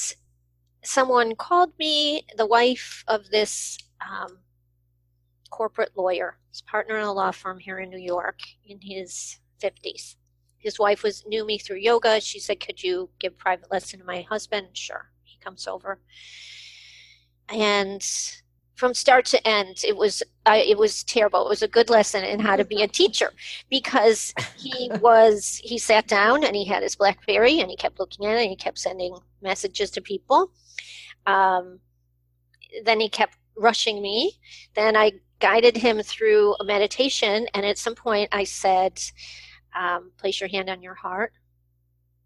someone 0.83 1.35
called 1.35 1.73
me, 1.77 2.25
the 2.37 2.45
wife 2.45 3.03
of 3.07 3.29
this 3.29 3.77
um, 4.01 4.39
corporate 5.49 5.91
lawyer, 5.95 6.37
his 6.49 6.61
partner 6.61 6.97
in 6.97 7.03
a 7.03 7.13
law 7.13 7.31
firm 7.31 7.59
here 7.59 7.79
in 7.79 7.89
New 7.89 7.99
York 7.99 8.39
in 8.65 8.79
his 8.81 9.37
50s. 9.61 10.15
His 10.57 10.79
wife 10.79 11.03
was 11.03 11.25
knew 11.27 11.45
me 11.45 11.57
through 11.57 11.77
yoga. 11.77 12.21
She 12.21 12.39
said, 12.39 12.59
Could 12.59 12.81
you 12.81 13.09
give 13.19 13.37
private 13.37 13.69
lesson 13.69 13.99
to 13.99 14.05
my 14.05 14.21
husband? 14.21 14.69
Sure. 14.73 15.09
He 15.23 15.37
comes 15.39 15.67
over. 15.67 15.99
And 17.53 18.03
from 18.75 18.93
start 18.93 19.25
to 19.25 19.47
end 19.47 19.83
it 19.87 19.95
was 19.95 20.23
it 20.45 20.77
was 20.77 21.03
terrible. 21.03 21.45
It 21.45 21.49
was 21.49 21.61
a 21.61 21.67
good 21.67 21.89
lesson 21.89 22.23
in 22.23 22.39
how 22.39 22.55
to 22.55 22.65
be 22.65 22.81
a 22.81 22.87
teacher 22.87 23.31
because 23.69 24.33
he 24.57 24.91
was 24.99 25.61
he 25.63 25.77
sat 25.77 26.07
down 26.07 26.43
and 26.43 26.55
he 26.55 26.65
had 26.65 26.83
his 26.83 26.95
blackberry 26.95 27.59
and 27.59 27.69
he 27.69 27.77
kept 27.77 27.99
looking 27.99 28.25
at 28.25 28.37
it 28.37 28.41
and 28.41 28.49
he 28.49 28.55
kept 28.55 28.79
sending 28.79 29.15
messages 29.41 29.91
to 29.91 30.01
people. 30.01 30.51
Um, 31.25 31.79
then 32.83 32.99
he 32.99 33.07
kept 33.07 33.37
rushing 33.55 34.01
me. 34.01 34.33
Then 34.73 34.95
i 34.95 35.13
guided 35.39 35.75
him 35.75 36.01
through 36.01 36.55
a 36.59 36.63
meditation 36.63 37.45
and 37.53 37.65
at 37.65 37.77
some 37.77 37.95
point 37.95 38.29
i 38.31 38.45
said 38.45 38.97
um, 39.75 40.11
place 40.17 40.39
your 40.39 40.49
hand 40.49 40.69
on 40.69 40.81
your 40.81 40.95
heart. 40.95 41.33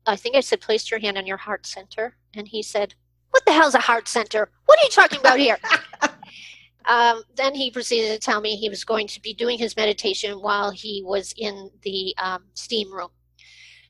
I 0.06 0.16
think 0.16 0.36
i 0.36 0.40
said 0.40 0.62
place 0.62 0.90
your 0.90 1.00
hand 1.00 1.18
on 1.18 1.28
your 1.28 1.38
heart 1.38 1.66
center. 1.66 2.16
And 2.34 2.48
he 2.48 2.64
said 2.64 2.96
what 3.38 3.46
the 3.46 3.54
hell's 3.54 3.76
a 3.76 3.80
heart 3.80 4.08
center 4.08 4.50
what 4.66 4.80
are 4.80 4.84
you 4.84 4.90
talking 4.90 5.20
about 5.20 5.38
here 5.38 5.58
Um, 6.88 7.24
then 7.36 7.54
he 7.54 7.70
proceeded 7.70 8.14
to 8.14 8.20
tell 8.20 8.40
me 8.40 8.56
he 8.56 8.70
was 8.70 8.84
going 8.84 9.08
to 9.08 9.22
be 9.22 9.34
doing 9.34 9.60
his 9.60 9.76
meditation 9.76 10.42
while 10.42 10.72
he 10.72 11.04
was 11.06 11.34
in 11.38 11.70
the 11.84 12.16
um, 12.18 12.46
steam 12.54 12.92
room. 12.94 13.10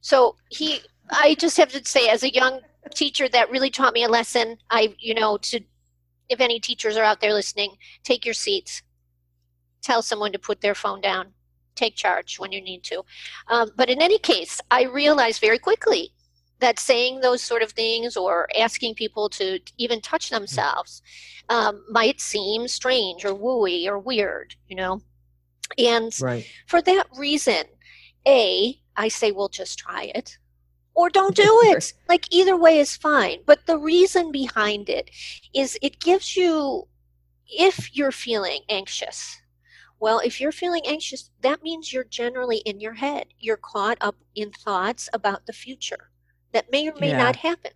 So 0.02 0.36
he, 0.50 0.80
I 1.12 1.36
just 1.36 1.58
have 1.58 1.72
to 1.74 1.86
say, 1.86 2.10
as 2.10 2.24
a 2.24 2.34
young 2.34 2.62
teacher, 2.96 3.30
that 3.30 3.52
really 3.52 3.70
taught 3.70 3.94
me 3.94 4.04
a 4.04 4.10
lesson. 4.10 4.58
I, 4.72 4.96
you 4.98 5.14
know, 5.14 5.38
to 5.38 5.60
if 6.30 6.42
any 6.42 6.60
teachers 6.60 6.98
are 6.98 7.04
out 7.04 7.22
there 7.22 7.34
listening, 7.34 7.78
take 8.04 8.26
your 8.26 8.34
seats. 8.34 8.82
Tell 9.82 10.02
someone 10.02 10.32
to 10.34 10.40
put 10.40 10.60
their 10.60 10.76
phone 10.76 11.00
down. 11.00 11.28
Take 11.76 11.96
charge 11.96 12.40
when 12.40 12.52
you 12.52 12.62
need 12.62 12.84
to. 12.86 13.04
Um, 13.48 13.70
but 13.78 13.90
in 13.90 14.02
any 14.02 14.18
case, 14.18 14.60
I 14.72 14.84
realized 14.86 15.40
very 15.40 15.60
quickly 15.60 16.12
that 16.60 16.80
saying 16.80 17.22
those 17.22 17.42
sort 17.42 17.62
of 17.62 17.72
things 17.72 18.18
or 18.18 18.48
asking 18.58 18.96
people 18.96 19.30
to 19.30 19.60
even 19.78 20.02
touch 20.02 20.30
themselves 20.30 21.02
um, 21.50 21.84
might 21.90 22.20
seem 22.20 22.68
strange 22.68 23.26
or 23.26 23.34
wooey 23.34 23.88
or 23.88 24.00
weird, 24.00 24.56
you 24.68 24.76
know? 24.76 25.02
And 25.78 26.12
right. 26.22 26.46
for 26.66 26.82
that 26.82 27.08
reason, 27.18 27.64
A, 28.28 28.80
I 28.96 29.08
say, 29.08 29.32
well, 29.32 29.50
just 29.50 29.78
try 29.78 30.12
it 30.16 30.38
or 30.96 31.10
don't 31.10 31.36
do 31.36 31.44
it. 31.66 31.94
like 32.10 32.26
either 32.32 32.58
way 32.58 32.80
is 32.80 32.98
fine. 32.98 33.40
But 33.46 33.66
the 33.66 33.78
reason 33.78 34.32
behind 34.32 34.90
it 34.90 35.12
is 35.54 35.78
it 35.82 36.00
gives 36.00 36.36
you, 36.36 36.88
if 37.48 37.96
you're 37.96 38.12
feeling 38.12 38.62
anxious, 38.68 39.40
well, 40.00 40.20
if 40.20 40.40
you're 40.40 40.52
feeling 40.52 40.84
anxious, 40.88 41.30
that 41.42 41.64
means 41.64 41.92
you're 41.92 42.04
generally 42.04 42.58
in 42.58 42.80
your 42.80 42.94
head. 42.94 43.28
You're 43.40 43.58
caught 43.58 43.98
up 44.02 44.16
in 44.36 44.52
thoughts 44.52 45.10
about 45.14 45.46
the 45.46 45.54
future 45.54 46.12
that 46.54 46.72
may 46.72 46.88
or 46.88 46.94
may 47.00 47.10
yeah. 47.10 47.18
not 47.18 47.38
happen. 47.38 47.72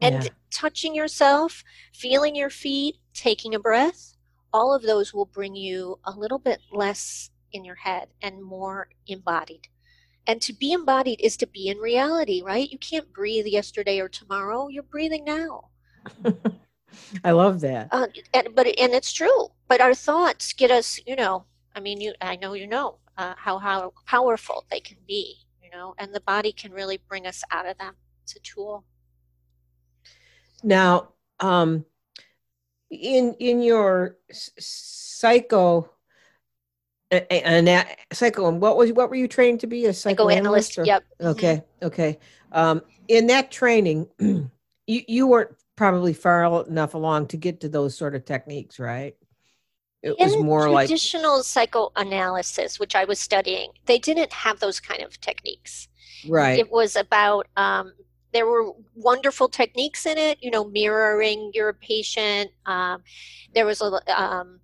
And 0.00 0.24
yeah. 0.24 0.30
touching 0.50 0.94
yourself, 0.94 1.62
feeling 1.92 2.34
your 2.34 2.50
feet, 2.50 2.96
taking 3.14 3.54
a 3.54 3.60
breath, 3.60 4.16
all 4.52 4.74
of 4.74 4.82
those 4.82 5.14
will 5.14 5.26
bring 5.26 5.54
you 5.54 5.98
a 6.04 6.12
little 6.12 6.38
bit 6.38 6.60
less 6.72 7.30
in 7.52 7.64
your 7.64 7.76
head 7.76 8.08
and 8.22 8.42
more 8.42 8.88
embodied. 9.06 9.68
And 10.26 10.40
to 10.42 10.52
be 10.52 10.72
embodied 10.72 11.20
is 11.20 11.36
to 11.38 11.46
be 11.46 11.68
in 11.68 11.78
reality, 11.78 12.42
right? 12.42 12.70
You 12.70 12.78
can't 12.78 13.12
breathe 13.12 13.46
yesterday 13.46 13.98
or 14.00 14.08
tomorrow. 14.08 14.68
You're 14.68 14.84
breathing 14.84 15.24
now. 15.24 15.70
I 17.24 17.32
love 17.32 17.60
that. 17.60 17.88
Uh, 17.90 18.06
and, 18.32 18.48
but 18.54 18.66
and 18.66 18.92
it's 18.92 19.12
true. 19.12 19.48
But 19.68 19.80
our 19.80 19.94
thoughts 19.94 20.52
get 20.52 20.70
us, 20.70 21.00
you 21.06 21.16
know. 21.16 21.44
I 21.74 21.80
mean, 21.80 22.00
you. 22.00 22.12
I 22.20 22.36
know 22.36 22.52
you 22.52 22.66
know 22.66 22.98
uh, 23.16 23.34
how 23.36 23.58
how 23.58 23.92
powerful 24.06 24.64
they 24.70 24.80
can 24.80 24.98
be, 25.06 25.36
know, 25.72 25.94
and 25.98 26.14
the 26.14 26.20
body 26.20 26.52
can 26.52 26.72
really 26.72 27.00
bring 27.08 27.26
us 27.26 27.42
out 27.50 27.66
of 27.66 27.78
them. 27.78 27.94
It's 28.24 28.36
a 28.36 28.40
tool. 28.40 28.84
Now, 30.62 31.08
um, 31.40 31.84
in 32.90 33.34
in 33.40 33.62
your 33.62 34.18
psycho 34.30 35.90
and 37.10 37.86
psycho 38.12 38.48
and 38.48 38.60
what 38.60 38.76
was 38.76 38.92
what 38.92 39.10
were 39.10 39.16
you 39.16 39.28
trained 39.28 39.60
to 39.60 39.66
be 39.66 39.86
a 39.86 39.92
psychoanalyst? 39.92 40.74
Psychoanalyst. 40.74 40.86
Yep. 40.86 41.04
Mm-hmm. 41.20 41.28
Okay. 41.28 41.62
Okay. 41.82 42.18
Um, 42.52 42.82
in 43.08 43.26
that 43.26 43.50
training, 43.50 44.08
you 44.18 44.50
you 44.86 45.26
weren't 45.26 45.50
probably 45.76 46.12
far 46.12 46.64
enough 46.64 46.94
along 46.94 47.26
to 47.28 47.36
get 47.36 47.60
to 47.60 47.68
those 47.68 47.96
sort 47.96 48.14
of 48.14 48.24
techniques, 48.24 48.78
right? 48.78 49.16
It 50.02 50.16
in 50.18 50.24
was 50.24 50.36
more 50.38 50.62
traditional 50.62 50.74
like 50.74 50.88
traditional 50.88 51.42
psychoanalysis, 51.42 52.80
which 52.80 52.94
I 52.94 53.04
was 53.04 53.20
studying. 53.20 53.70
They 53.86 53.98
didn't 53.98 54.32
have 54.32 54.58
those 54.58 54.80
kind 54.80 55.02
of 55.02 55.20
techniques. 55.20 55.88
Right. 56.28 56.58
It 56.58 56.70
was 56.70 56.96
about 56.96 57.46
um, 57.56 57.92
there 58.32 58.46
were 58.46 58.72
wonderful 58.96 59.48
techniques 59.48 60.04
in 60.06 60.18
it. 60.18 60.42
You 60.42 60.50
know, 60.50 60.64
mirroring 60.64 61.52
your 61.54 61.72
patient. 61.72 62.50
Um, 62.66 63.02
there 63.54 63.66
was 63.66 63.80
a 63.80 64.20
um, 64.20 64.60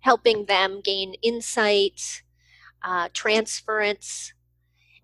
helping 0.00 0.44
them 0.44 0.82
gain 0.84 1.14
insight, 1.22 2.22
uh, 2.82 3.08
transference. 3.14 4.34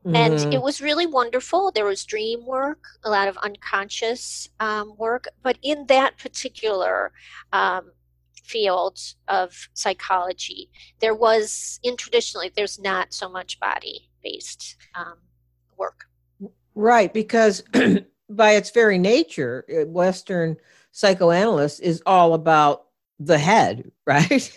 Mm-hmm. 0.05 0.17
And 0.17 0.55
it 0.55 0.63
was 0.63 0.81
really 0.81 1.07
wonderful. 1.07 1.71
There 1.71 1.85
was 1.85 2.05
dream 2.05 2.47
work, 2.47 2.85
a 3.05 3.11
lot 3.11 3.29
of 3.29 3.37
unconscious 3.39 4.49
um, 4.59 4.95
work. 4.99 5.29
But 5.43 5.59
in 5.63 5.87
that 5.87 6.19
particular 6.19 7.13
um, 7.53 7.93
field 8.51 8.99
of 9.29 9.69
psychology, 9.75 10.71
there 11.01 11.15
was, 11.15 11.79
in 11.83 11.97
traditionally, 11.97 12.51
there's 12.55 12.79
not 12.79 13.15
so 13.15 13.29
much 13.29 13.61
body 13.61 14.11
based 14.23 14.77
um, 14.95 15.15
work. 15.77 16.07
Right, 16.75 17.13
because 17.13 17.63
by 18.31 18.53
its 18.53 18.71
very 18.71 18.99
nature, 18.99 19.65
uh, 19.71 19.87
Western 19.87 20.57
psychoanalyst 20.93 21.81
is 21.81 22.03
all 22.07 22.35
about 22.35 22.87
the 23.19 23.39
head, 23.39 23.91
right? 24.07 24.53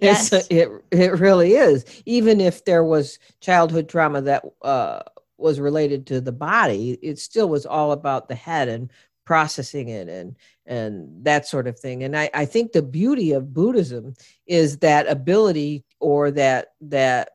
Yes. 0.00 0.32
it 0.50 0.70
it 0.90 1.12
really 1.18 1.54
is. 1.54 1.84
Even 2.06 2.40
if 2.40 2.64
there 2.64 2.84
was 2.84 3.18
childhood 3.40 3.88
trauma 3.88 4.22
that 4.22 4.44
uh, 4.62 5.00
was 5.36 5.60
related 5.60 6.06
to 6.06 6.20
the 6.20 6.32
body, 6.32 6.98
it 7.02 7.18
still 7.18 7.48
was 7.48 7.66
all 7.66 7.92
about 7.92 8.28
the 8.28 8.34
head 8.34 8.68
and 8.68 8.90
processing 9.24 9.88
it 9.88 10.08
and 10.08 10.36
and 10.66 11.24
that 11.24 11.46
sort 11.46 11.66
of 11.66 11.78
thing. 11.78 12.04
And 12.04 12.16
I, 12.16 12.30
I 12.32 12.46
think 12.46 12.72
the 12.72 12.82
beauty 12.82 13.32
of 13.32 13.52
Buddhism 13.52 14.14
is 14.46 14.78
that 14.78 15.06
ability 15.08 15.84
or 16.00 16.30
that 16.32 16.68
that 16.82 17.30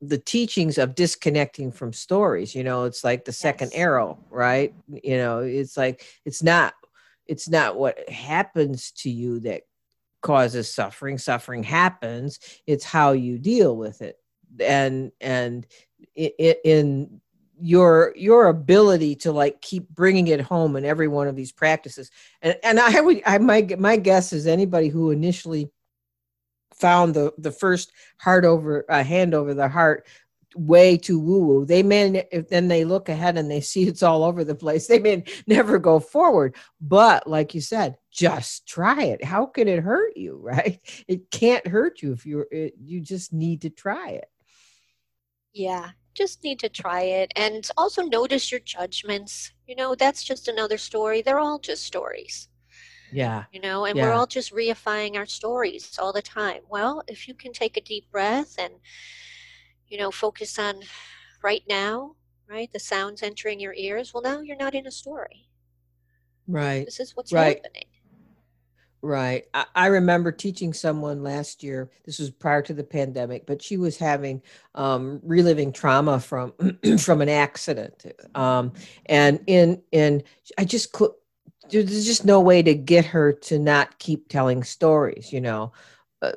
the 0.00 0.18
teachings 0.18 0.78
of 0.78 0.94
disconnecting 0.94 1.70
from 1.70 1.92
stories 1.92 2.54
you 2.54 2.64
know 2.64 2.84
it's 2.84 3.04
like 3.04 3.24
the 3.24 3.32
second 3.32 3.70
arrow 3.74 4.18
right? 4.30 4.74
You 4.88 5.16
know 5.16 5.40
it's 5.40 5.76
like 5.76 6.04
it's 6.24 6.42
not 6.42 6.74
it's 7.26 7.48
not 7.48 7.76
what 7.76 8.08
happens 8.08 8.90
to 8.92 9.10
you 9.10 9.40
that 9.40 9.62
causes 10.20 10.72
suffering. 10.72 11.18
Suffering 11.18 11.62
happens. 11.62 12.38
It's 12.66 12.84
how 12.84 13.12
you 13.12 13.38
deal 13.38 13.76
with 13.76 14.02
it. 14.02 14.16
And 14.58 15.12
and 15.20 15.66
in 16.16 17.20
your 17.60 18.12
your 18.16 18.46
ability 18.46 19.14
to 19.14 19.32
like 19.32 19.60
keep 19.60 19.88
bringing 19.90 20.28
it 20.28 20.40
home 20.40 20.76
in 20.76 20.84
every 20.84 21.08
one 21.08 21.28
of 21.28 21.36
these 21.36 21.52
practices 21.52 22.10
and 22.42 22.56
and 22.62 22.80
i 22.80 23.00
would 23.00 23.22
i 23.26 23.38
my 23.38 23.66
my 23.78 23.96
guess 23.96 24.32
is 24.32 24.46
anybody 24.46 24.88
who 24.88 25.10
initially 25.10 25.70
found 26.74 27.14
the 27.14 27.32
the 27.38 27.52
first 27.52 27.92
heart 28.18 28.44
over 28.44 28.84
uh, 28.88 29.04
hand 29.04 29.34
over 29.34 29.54
the 29.54 29.68
heart 29.68 30.06
way 30.54 30.96
too 30.96 31.18
woo 31.18 31.44
woo. 31.44 31.66
They 31.66 31.82
may, 31.82 32.26
then 32.48 32.68
they 32.68 32.84
look 32.84 33.08
ahead 33.08 33.38
and 33.38 33.50
they 33.50 33.60
see 33.60 33.84
it's 33.84 34.02
all 34.02 34.24
over 34.24 34.44
the 34.44 34.54
place, 34.54 34.86
they 34.86 34.98
may 34.98 35.24
never 35.46 35.78
go 35.78 36.00
forward. 36.00 36.56
But 36.80 37.26
like 37.26 37.54
you 37.54 37.60
said, 37.60 37.96
just 38.10 38.66
try 38.66 39.04
it. 39.04 39.24
How 39.24 39.46
can 39.46 39.68
it 39.68 39.82
hurt 39.82 40.16
you, 40.16 40.36
right? 40.42 40.80
It 41.06 41.30
can't 41.30 41.66
hurt 41.66 42.02
you 42.02 42.12
if 42.12 42.26
you're, 42.26 42.46
it, 42.50 42.74
you 42.80 43.00
just 43.00 43.32
need 43.32 43.62
to 43.62 43.70
try 43.70 44.10
it. 44.10 44.28
Yeah, 45.52 45.90
just 46.14 46.42
need 46.42 46.58
to 46.60 46.68
try 46.68 47.02
it. 47.02 47.32
And 47.36 47.68
also 47.76 48.02
notice 48.02 48.50
your 48.50 48.60
judgments. 48.60 49.52
You 49.66 49.76
know, 49.76 49.94
that's 49.94 50.24
just 50.24 50.48
another 50.48 50.78
story. 50.78 51.22
They're 51.22 51.38
all 51.38 51.58
just 51.58 51.84
stories. 51.84 52.48
Yeah. 53.12 53.44
You 53.52 53.60
know, 53.60 53.86
and 53.86 53.96
yeah. 53.96 54.06
we're 54.06 54.12
all 54.12 54.26
just 54.26 54.54
reifying 54.54 55.16
our 55.16 55.26
stories 55.26 55.98
all 55.98 56.12
the 56.12 56.22
time. 56.22 56.62
Well, 56.68 57.02
if 57.08 57.26
you 57.26 57.34
can 57.34 57.52
take 57.52 57.76
a 57.76 57.80
deep 57.80 58.10
breath 58.10 58.54
and 58.58 58.74
you 59.90 59.98
know, 59.98 60.10
focus 60.10 60.58
on 60.58 60.80
right 61.42 61.62
now, 61.68 62.14
right? 62.48 62.72
The 62.72 62.78
sounds 62.78 63.22
entering 63.22 63.60
your 63.60 63.74
ears. 63.74 64.14
Well, 64.14 64.22
now 64.22 64.40
you're 64.40 64.56
not 64.56 64.74
in 64.74 64.86
a 64.86 64.90
story. 64.90 65.48
Right. 66.46 66.84
This 66.84 67.00
is 67.00 67.16
what's 67.16 67.32
right. 67.32 67.60
happening. 67.62 67.84
Right. 69.02 69.46
I, 69.54 69.64
I, 69.74 69.86
remember 69.86 70.30
teaching 70.30 70.74
someone 70.74 71.22
last 71.22 71.62
year. 71.62 71.90
This 72.04 72.18
was 72.18 72.30
prior 72.30 72.60
to 72.62 72.74
the 72.74 72.84
pandemic, 72.84 73.46
but 73.46 73.62
she 73.62 73.78
was 73.78 73.96
having 73.96 74.42
um, 74.74 75.20
reliving 75.22 75.72
trauma 75.72 76.20
from 76.20 76.52
from 76.98 77.22
an 77.22 77.30
accident, 77.30 78.04
um, 78.34 78.74
and 79.06 79.40
in 79.46 79.82
in 79.92 80.22
I 80.58 80.64
just 80.64 80.92
could. 80.92 81.12
There's 81.70 82.04
just 82.04 82.24
no 82.24 82.40
way 82.40 82.62
to 82.62 82.74
get 82.74 83.06
her 83.06 83.32
to 83.32 83.58
not 83.58 83.98
keep 84.00 84.28
telling 84.28 84.64
stories, 84.64 85.32
you 85.32 85.40
know 85.40 85.72
uh, 86.22 86.32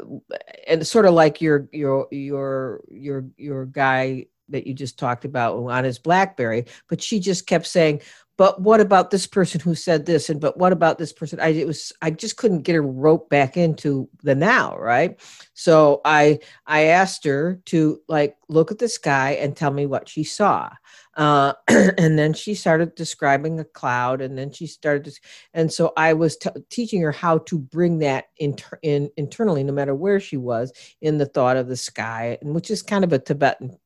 and 0.68 0.86
sort 0.86 1.06
of 1.06 1.14
like 1.14 1.42
your 1.42 1.68
your 1.72 2.08
your 2.12 2.82
your 2.90 3.26
your 3.38 3.66
guy 3.66 4.26
that 4.50 4.68
you 4.68 4.74
just 4.74 5.00
talked 5.00 5.26
about 5.26 5.58
on 5.58 5.84
his 5.84 6.00
blackberry 6.00 6.66
but 6.90 7.02
she 7.02 7.20
just 7.20 7.48
kept 7.48 7.66
saying 7.66 8.02
but 8.36 8.62
what 8.62 8.82
about 8.82 9.12
this 9.12 9.28
person 9.28 9.62
who 9.62 9.76
said 9.76 10.06
this? 10.06 10.30
And 10.30 10.42
but 10.42 10.58
what 10.58 10.72
about 10.72 10.98
this 10.98 11.14
person? 11.14 11.40
I 11.40 11.50
it 11.50 11.68
was 11.68 11.92
i 12.02 12.10
just 12.10 12.38
couldn't 12.38 12.64
get 12.64 12.76
her 12.76 12.82
rope 12.82 13.30
back 13.30 13.58
into 13.58 14.10
the 14.24 14.36
now 14.36 14.76
right? 14.78 15.20
So 15.54 16.02
i 16.06 16.40
i 16.66 16.86
asked 16.86 17.26
her 17.26 17.62
to 17.66 18.00
like 18.08 18.36
look 18.50 18.72
at 18.72 18.80
the 18.80 18.90
sky 18.90 19.34
and 19.34 19.56
tell 19.56 19.72
me 19.72 19.86
what 19.86 20.10
she 20.10 20.24
saw. 20.24 20.70
Uh, 21.16 21.54
and 21.68 22.18
then 22.18 22.34
she 22.34 22.56
started 22.56 22.96
describing 22.96 23.60
a 23.60 23.64
cloud 23.64 24.20
and 24.20 24.36
then 24.36 24.52
she 24.52 24.66
started 24.66 25.06
to, 25.06 25.12
and 25.54 25.72
so 25.72 25.94
i 25.96 26.12
was 26.12 26.36
t- 26.38 26.50
teaching 26.72 27.02
her 27.02 27.12
how 27.12 27.38
to 27.38 27.60
bring 27.60 28.00
that 28.00 28.26
inter- 28.38 28.80
in 28.82 29.12
internally 29.16 29.64
no 29.64 29.72
matter 29.72 29.94
where 29.94 30.20
she 30.20 30.38
was 30.38 30.74
in 31.02 31.20
the 31.20 31.28
thought 31.28 31.56
of 31.56 31.68
the 31.68 31.78
sky 31.78 32.36
and 32.42 32.56
which 32.56 32.72
is 32.72 32.82
kind 32.82 33.04
of 33.04 33.14
a 33.14 33.20
tibetan 33.20 33.78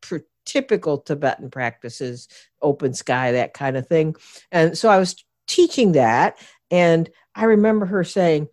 pr- 0.00 0.16
typical 0.44 0.98
tibetan 0.98 1.50
practices 1.50 2.28
open 2.60 2.94
sky 2.94 3.32
that 3.32 3.54
kind 3.54 3.76
of 3.76 3.86
thing 3.86 4.14
and 4.50 4.76
so 4.76 4.88
i 4.88 4.98
was 4.98 5.16
teaching 5.46 5.92
that 5.92 6.38
and 6.70 7.10
i 7.34 7.44
remember 7.44 7.86
her 7.86 8.04
saying 8.04 8.48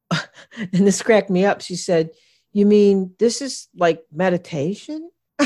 and 0.10 0.86
this 0.86 1.02
cracked 1.02 1.30
me 1.30 1.44
up 1.44 1.60
she 1.60 1.76
said 1.76 2.10
you 2.52 2.66
mean 2.66 3.12
this 3.18 3.42
is 3.42 3.68
like 3.76 4.02
meditation 4.12 5.10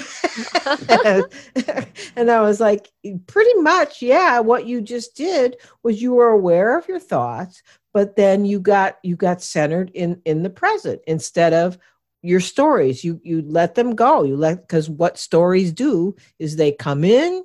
and 2.16 2.30
I 2.30 2.40
was 2.40 2.60
like, 2.60 2.90
pretty 3.26 3.54
much, 3.54 4.02
yeah. 4.02 4.38
What 4.38 4.66
you 4.66 4.80
just 4.80 5.16
did 5.16 5.56
was 5.82 6.00
you 6.00 6.14
were 6.14 6.28
aware 6.28 6.78
of 6.78 6.86
your 6.86 7.00
thoughts, 7.00 7.62
but 7.92 8.16
then 8.16 8.44
you 8.44 8.60
got 8.60 8.98
you 9.02 9.16
got 9.16 9.42
centered 9.42 9.90
in 9.94 10.22
in 10.24 10.42
the 10.42 10.50
present 10.50 11.00
instead 11.06 11.52
of 11.52 11.78
your 12.22 12.40
stories. 12.40 13.04
You 13.04 13.20
you 13.22 13.42
let 13.42 13.74
them 13.74 13.94
go. 13.94 14.22
You 14.22 14.36
let 14.36 14.60
because 14.60 14.88
what 14.90 15.18
stories 15.18 15.72
do 15.72 16.16
is 16.38 16.56
they 16.56 16.72
come 16.72 17.04
in 17.04 17.42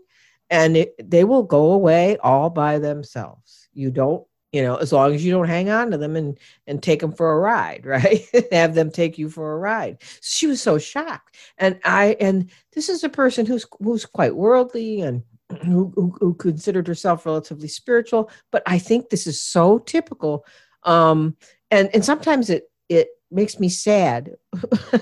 and 0.50 0.78
it, 0.78 0.96
they 1.10 1.24
will 1.24 1.44
go 1.44 1.72
away 1.72 2.18
all 2.18 2.50
by 2.50 2.80
themselves. 2.80 3.68
You 3.74 3.92
don't 3.92 4.26
you 4.56 4.64
know 4.64 4.78
as 4.78 4.94
long 4.94 5.14
as 5.14 5.24
you 5.24 5.32
don't 5.34 5.50
hang 5.50 5.70
on 5.70 5.92
to 5.92 5.98
them 5.98 6.16
and 6.16 6.40
and 6.66 6.82
take 6.82 7.02
them 7.02 7.12
for 7.12 7.34
a 7.34 7.40
ride 7.40 7.86
right 7.86 8.26
have 8.52 8.74
them 8.74 8.90
take 8.90 9.18
you 9.18 9.30
for 9.30 9.54
a 9.54 9.58
ride 9.58 9.98
she 10.22 10.48
was 10.48 10.62
so 10.62 10.78
shocked 10.78 11.36
and 11.58 11.78
i 11.84 12.16
and 12.22 12.50
this 12.74 12.88
is 12.88 13.04
a 13.04 13.10
person 13.10 13.46
who's 13.46 13.66
who's 13.82 14.06
quite 14.06 14.36
worldly 14.36 15.02
and 15.02 15.24
who, 15.66 15.92
who, 15.96 16.16
who 16.22 16.34
considered 16.36 16.88
herself 16.88 17.26
relatively 17.26 17.68
spiritual 17.68 18.32
but 18.52 18.64
i 18.66 18.80
think 18.80 19.10
this 19.10 19.28
is 19.28 19.42
so 19.42 19.78
typical 19.80 20.46
um 20.84 21.36
and 21.70 21.90
and 21.94 22.06
sometimes 22.06 22.50
it 22.50 22.72
it 22.88 23.10
makes 23.36 23.60
me 23.60 23.70
sad. 23.70 24.32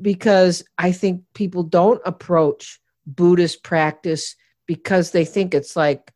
Because 0.00 0.64
i 0.78 0.90
think 0.90 1.22
people 1.34 1.62
don't 1.62 2.00
approach 2.04 2.80
buddhist 3.06 3.62
practice 3.62 4.34
because 4.66 5.10
they 5.12 5.24
think 5.24 5.54
it's 5.54 5.76
like 5.76 6.12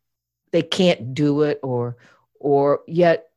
they 0.51 0.61
can't 0.61 1.13
do 1.13 1.43
it 1.43 1.59
or 1.63 1.95
or 2.39 2.81
yet 2.87 3.27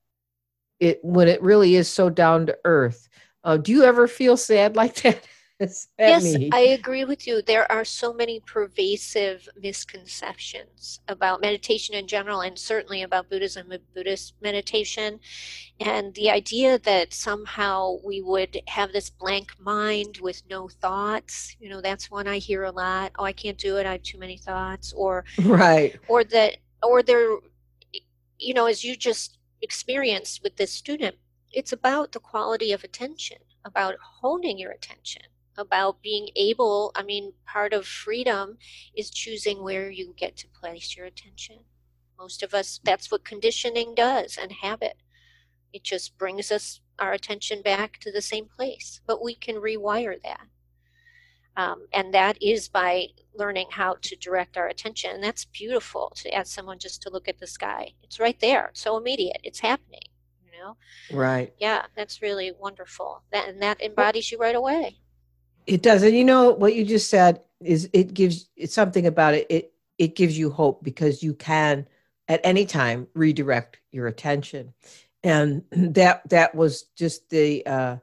it 0.80 0.98
when 1.02 1.28
it 1.28 1.42
really 1.42 1.74
is 1.76 1.88
so 1.88 2.10
down 2.10 2.46
to 2.46 2.58
earth. 2.64 3.08
Uh, 3.44 3.56
do 3.56 3.72
you 3.72 3.84
ever 3.84 4.08
feel 4.08 4.36
sad 4.36 4.76
like 4.76 4.94
that 5.02 5.22
yes, 5.60 6.34
me. 6.34 6.50
I 6.52 6.60
agree 6.60 7.04
with 7.04 7.26
you. 7.26 7.42
There 7.42 7.70
are 7.70 7.84
so 7.84 8.14
many 8.14 8.40
pervasive 8.40 9.46
misconceptions 9.60 11.00
about 11.08 11.42
meditation 11.42 11.94
in 11.94 12.06
general, 12.06 12.40
and 12.40 12.58
certainly 12.58 13.02
about 13.02 13.28
Buddhism 13.28 13.70
and 13.70 13.82
Buddhist 13.94 14.34
meditation. 14.40 15.20
And 15.78 16.14
the 16.14 16.30
idea 16.30 16.78
that 16.78 17.12
somehow 17.12 17.98
we 18.02 18.22
would 18.22 18.62
have 18.68 18.92
this 18.92 19.10
blank 19.10 19.52
mind 19.60 20.18
with 20.22 20.42
no 20.48 20.68
thoughts, 20.68 21.56
you 21.60 21.68
know, 21.68 21.80
that's 21.80 22.10
one 22.10 22.26
I 22.26 22.38
hear 22.38 22.64
a 22.64 22.72
lot. 22.72 23.12
Oh, 23.18 23.24
I 23.24 23.32
can't 23.32 23.58
do 23.58 23.76
it. 23.76 23.86
I 23.86 23.92
have 23.92 24.02
too 24.02 24.18
many 24.18 24.38
thoughts. 24.38 24.94
Or, 24.94 25.24
right. 25.44 25.98
Or 26.08 26.24
that, 26.24 26.56
or 26.82 27.02
there, 27.02 27.36
you 28.38 28.54
know, 28.54 28.66
as 28.66 28.82
you 28.82 28.96
just 28.96 29.38
experienced 29.60 30.42
with 30.42 30.56
this 30.56 30.72
student, 30.72 31.16
it's 31.52 31.72
about 31.72 32.12
the 32.12 32.20
quality 32.20 32.72
of 32.72 32.82
attention, 32.84 33.38
about 33.64 33.96
holding 34.00 34.56
your 34.56 34.70
attention 34.70 35.22
about 35.60 36.02
being 36.02 36.30
able, 36.34 36.90
I 36.96 37.02
mean, 37.02 37.34
part 37.46 37.72
of 37.72 37.86
freedom 37.86 38.58
is 38.94 39.10
choosing 39.10 39.62
where 39.62 39.90
you 39.90 40.14
get 40.16 40.36
to 40.38 40.48
place 40.48 40.96
your 40.96 41.06
attention. 41.06 41.60
Most 42.18 42.42
of 42.42 42.52
us, 42.54 42.80
that's 42.82 43.10
what 43.10 43.24
conditioning 43.24 43.94
does 43.94 44.36
and 44.36 44.50
habit. 44.50 44.96
It 45.72 45.84
just 45.84 46.18
brings 46.18 46.50
us 46.50 46.80
our 46.98 47.12
attention 47.12 47.62
back 47.62 47.98
to 48.00 48.10
the 48.10 48.20
same 48.20 48.46
place, 48.46 49.00
but 49.06 49.22
we 49.22 49.34
can 49.34 49.56
rewire 49.56 50.20
that. 50.22 50.46
Um, 51.56 51.86
and 51.92 52.14
that 52.14 52.40
is 52.42 52.68
by 52.68 53.08
learning 53.34 53.68
how 53.70 53.96
to 54.02 54.16
direct 54.16 54.56
our 54.56 54.68
attention. 54.68 55.10
And 55.12 55.22
that's 55.22 55.44
beautiful 55.44 56.12
to 56.16 56.32
ask 56.32 56.54
someone 56.54 56.78
just 56.78 57.02
to 57.02 57.10
look 57.10 57.28
at 57.28 57.38
the 57.38 57.46
sky. 57.46 57.92
It's 58.02 58.20
right 58.20 58.38
there. 58.40 58.68
It's 58.68 58.80
so 58.80 58.96
immediate. 58.96 59.40
It's 59.42 59.60
happening. 59.60 60.02
You 60.44 60.58
know. 60.58 60.76
Right. 61.10 61.52
Yeah, 61.58 61.86
that's 61.96 62.22
really 62.22 62.52
wonderful. 62.52 63.22
That 63.32 63.48
and 63.48 63.60
that 63.62 63.80
embodies 63.82 64.30
you 64.30 64.38
right 64.38 64.54
away. 64.54 64.98
It 65.66 65.82
does. 65.82 66.02
And 66.02 66.16
you 66.16 66.24
know 66.24 66.50
what 66.52 66.74
you 66.74 66.84
just 66.84 67.10
said 67.10 67.42
is 67.60 67.88
it 67.92 68.14
gives 68.14 68.48
it's 68.56 68.74
something 68.74 69.06
about 69.06 69.34
it. 69.34 69.46
It 69.50 69.72
it 69.98 70.16
gives 70.16 70.36
you 70.38 70.50
hope 70.50 70.82
because 70.82 71.22
you 71.22 71.34
can 71.34 71.86
at 72.28 72.40
any 72.44 72.64
time 72.64 73.06
redirect 73.14 73.78
your 73.92 74.06
attention. 74.06 74.72
And 75.22 75.64
that 75.70 76.28
that 76.30 76.54
was 76.54 76.84
just 76.96 77.28
the 77.30 77.66
uh 77.66 77.96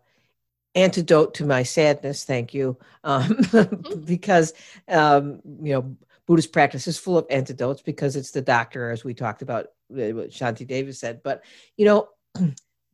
antidote 0.76 1.34
to 1.34 1.46
my 1.46 1.64
sadness, 1.64 2.24
thank 2.24 2.54
you. 2.54 2.78
Um, 3.04 3.24
mm-hmm. 3.24 4.02
because 4.06 4.54
um, 4.88 5.42
you 5.62 5.74
know, 5.74 5.98
Buddhist 6.28 6.54
practice 6.54 6.88
is 6.88 7.00
full 7.00 7.18
of 7.18 7.26
antidotes 7.30 7.82
because 7.82 8.16
it's 8.16 8.32
the 8.32 8.42
doctor, 8.42 8.92
as 8.92 9.04
we 9.04 9.14
talked 9.14 9.42
about, 9.42 9.66
uh, 9.92 10.14
what 10.14 10.30
Shantideva 10.30 10.96
said. 10.96 11.22
But 11.24 11.44
you 11.78 11.86
know, 11.86 12.10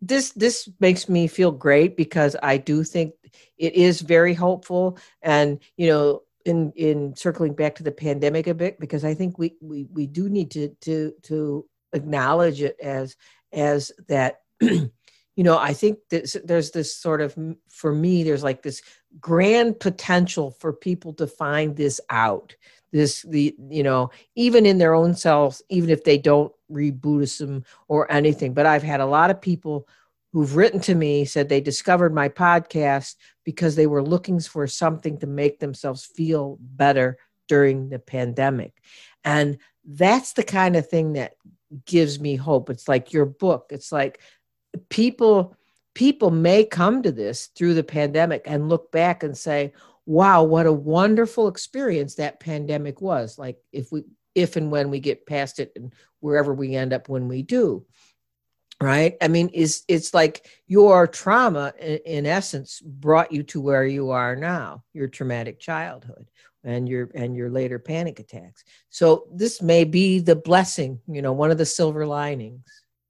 this 0.08 0.32
this 0.32 0.70
makes 0.80 1.08
me 1.08 1.28
feel 1.28 1.52
great 1.52 1.96
because 1.96 2.36
I 2.44 2.58
do 2.58 2.84
think 2.84 3.14
it 3.58 3.74
is 3.74 4.02
very 4.02 4.34
hopeful, 4.34 4.98
and 5.22 5.60
you 5.78 5.88
know, 5.88 6.22
in 6.46 6.74
in 6.76 7.16
circling 7.16 7.54
back 7.54 7.76
to 7.76 7.84
the 7.84 7.92
pandemic 7.92 8.48
a 8.48 8.54
bit, 8.54 8.80
because 8.80 9.06
I 9.06 9.14
think 9.14 9.40
we 9.40 9.56
we 9.62 9.86
we 9.86 10.08
do 10.08 10.30
need 10.30 10.52
to 10.52 10.70
to 10.82 11.14
to 11.24 11.66
acknowledge 11.94 12.62
it 12.62 12.78
as 12.82 13.16
as 13.52 13.92
that. 14.08 14.42
you 14.62 15.44
know, 15.44 15.58
I 15.58 15.74
think 15.74 16.00
that 16.10 16.42
there's 16.46 16.72
this 16.72 16.96
sort 16.96 17.20
of, 17.20 17.36
for 17.70 17.94
me, 17.94 18.24
there's 18.24 18.44
like 18.44 18.62
this 18.62 18.84
grand 19.20 19.80
potential 19.80 20.52
for 20.60 20.72
people 20.72 21.14
to 21.16 21.26
find 21.26 21.76
this 21.76 22.00
out. 22.10 22.56
This, 22.92 23.24
the, 23.24 23.56
you 23.72 23.82
know, 23.82 24.12
even 24.36 24.68
in 24.68 24.78
their 24.78 24.94
own 24.94 25.16
selves, 25.16 25.64
even 25.70 25.90
if 25.90 26.04
they 26.04 26.20
don't 26.20 26.54
read 26.74 27.02
Buddhism 27.02 27.64
or 27.88 28.12
anything. 28.12 28.54
But 28.54 28.66
I've 28.66 28.84
had 28.84 29.00
a 29.00 29.06
lot 29.06 29.30
of 29.30 29.42
people 29.42 29.88
who've 30.34 30.56
written 30.56 30.80
to 30.82 30.96
me 30.96 31.26
said 31.26 31.48
they 31.48 31.62
discovered 31.62 32.14
my 32.14 32.28
podcast 32.28 33.16
because 33.44 33.76
they 33.76 33.88
were 33.88 34.04
looking 34.04 34.40
for 34.40 34.66
something 34.68 35.20
to 35.20 35.28
make 35.28 35.60
themselves 35.60 36.06
feel 36.06 36.58
better 36.60 37.18
during 37.48 37.90
the 37.90 38.00
pandemic. 38.00 38.74
And 39.24 39.60
that's 39.86 40.34
the 40.34 40.44
kind 40.44 40.76
of 40.76 40.90
thing 40.90 41.14
that 41.14 41.36
gives 41.86 42.20
me 42.20 42.36
hope. 42.36 42.70
It's 42.70 42.88
like 42.88 43.14
your 43.14 43.26
book. 43.26 43.68
It's 43.70 43.92
like 43.92 44.20
people 44.90 45.56
people 45.94 46.32
may 46.32 46.66
come 46.66 47.04
to 47.04 47.12
this 47.12 47.48
through 47.48 47.76
the 47.76 47.84
pandemic 47.84 48.44
and 48.46 48.70
look 48.70 48.92
back 48.92 49.24
and 49.24 49.38
say, 49.38 49.74
"Wow, 50.06 50.44
what 50.44 50.66
a 50.66 50.74
wonderful 50.74 51.48
experience 51.48 52.16
that 52.16 52.40
pandemic 52.40 53.02
was." 53.02 53.38
Like 53.38 53.60
if 53.72 53.92
we 53.92 54.04
if 54.36 54.56
and 54.56 54.72
when 54.72 54.90
we 54.90 55.00
get 55.00 55.26
past 55.26 55.60
it 55.60 55.72
and 55.76 55.94
wherever 56.20 56.54
we 56.54 56.76
end 56.76 56.94
up 56.94 57.10
when 57.10 57.28
we 57.28 57.42
do 57.42 57.86
right? 58.82 59.16
I 59.22 59.28
mean 59.28 59.50
is 59.50 59.84
it's 59.88 60.14
like 60.14 60.48
your 60.68 61.08
trauma 61.08 61.74
in, 61.80 62.00
in, 62.06 62.26
essence 62.26 62.82
brought 62.82 63.32
you 63.32 63.44
to 63.44 63.62
where 63.62 63.86
you 63.86 64.10
are 64.12 64.36
now 64.36 64.84
your 64.94 65.08
traumatic 65.08 65.60
childhood 65.60 66.30
and 66.64 66.88
your 66.90 67.10
and 67.16 67.36
your 67.36 67.50
later 67.50 67.80
panic 67.80 68.20
attacks. 68.20 68.64
So 68.90 69.28
this 69.34 69.62
may 69.62 69.84
be 69.84 70.20
the 70.20 70.36
blessing 70.36 71.00
you 71.08 71.22
know 71.22 71.34
one 71.34 71.52
of 71.52 71.58
the 71.58 71.66
silver 71.66 72.06
linings. 72.06 72.66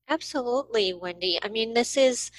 Absolutely 0.09 0.93
wendy. 0.93 1.39
I 1.41 1.49
mean 1.49 1.73
this 1.73 1.97
is 1.97 2.31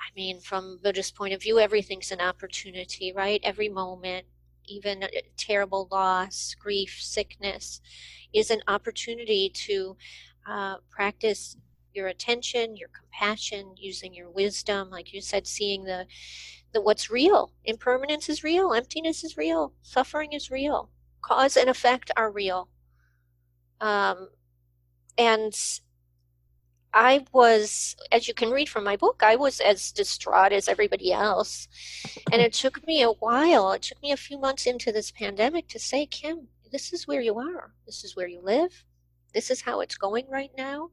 i 0.00 0.10
mean 0.16 0.40
from 0.40 0.80
buddhist 0.82 1.14
point 1.14 1.32
of 1.32 1.42
view 1.42 1.60
everything's 1.60 2.10
an 2.10 2.20
opportunity 2.20 3.12
right? 3.14 3.40
Every 3.44 3.68
moment 3.68 4.26
even 4.70 5.04
terrible 5.36 5.88
loss 5.90 6.54
grief 6.58 6.98
sickness 7.00 7.80
is 8.32 8.50
an 8.50 8.60
opportunity 8.68 9.50
to 9.50 9.96
uh, 10.48 10.76
practice 10.90 11.56
your 11.92 12.06
attention, 12.06 12.76
your 12.76 12.88
compassion, 12.88 13.74
using 13.76 14.14
your 14.14 14.30
wisdom, 14.30 14.90
like 14.90 15.12
you 15.12 15.20
said, 15.20 15.46
seeing 15.46 15.84
the 15.84 16.06
the 16.72 16.80
what's 16.80 17.10
real. 17.10 17.52
Impermanence 17.64 18.28
is 18.28 18.44
real, 18.44 18.72
emptiness 18.72 19.24
is 19.24 19.36
real, 19.36 19.72
suffering 19.82 20.32
is 20.32 20.50
real, 20.50 20.90
cause 21.20 21.56
and 21.56 21.68
effect 21.68 22.10
are 22.16 22.30
real. 22.30 22.68
Um, 23.80 24.28
and 25.18 25.54
I 26.92 27.24
was, 27.32 27.96
as 28.10 28.26
you 28.26 28.34
can 28.34 28.50
read 28.50 28.68
from 28.68 28.84
my 28.84 28.96
book, 28.96 29.22
I 29.24 29.36
was 29.36 29.60
as 29.60 29.92
distraught 29.92 30.52
as 30.52 30.68
everybody 30.68 31.12
else. 31.12 31.68
And 32.32 32.42
it 32.42 32.52
took 32.52 32.84
me 32.86 33.02
a 33.02 33.12
while, 33.12 33.72
it 33.72 33.82
took 33.82 34.02
me 34.02 34.10
a 34.10 34.16
few 34.16 34.38
months 34.38 34.66
into 34.66 34.90
this 34.90 35.10
pandemic 35.12 35.68
to 35.68 35.78
say, 35.78 36.06
Kim, 36.06 36.48
this 36.72 36.92
is 36.92 37.06
where 37.06 37.20
you 37.20 37.38
are. 37.38 37.72
This 37.86 38.02
is 38.04 38.16
where 38.16 38.28
you 38.28 38.40
live. 38.40 38.84
This 39.32 39.50
is 39.50 39.60
how 39.60 39.80
it's 39.80 39.96
going 39.96 40.28
right 40.28 40.50
now. 40.56 40.90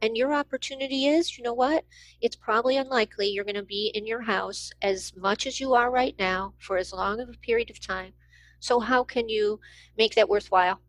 And 0.00 0.16
your 0.16 0.32
opportunity 0.32 1.06
is, 1.06 1.36
you 1.36 1.42
know 1.42 1.54
what? 1.54 1.84
It's 2.20 2.36
probably 2.36 2.76
unlikely 2.76 3.28
you're 3.28 3.44
going 3.44 3.56
to 3.56 3.62
be 3.62 3.90
in 3.94 4.06
your 4.06 4.22
house 4.22 4.70
as 4.80 5.12
much 5.16 5.46
as 5.46 5.58
you 5.58 5.74
are 5.74 5.90
right 5.90 6.14
now 6.18 6.54
for 6.58 6.76
as 6.76 6.92
long 6.92 7.20
of 7.20 7.28
a 7.28 7.32
period 7.32 7.70
of 7.70 7.80
time. 7.80 8.12
So, 8.60 8.78
how 8.78 9.02
can 9.04 9.28
you 9.28 9.58
make 9.98 10.14
that 10.14 10.28
worthwhile? 10.28 10.80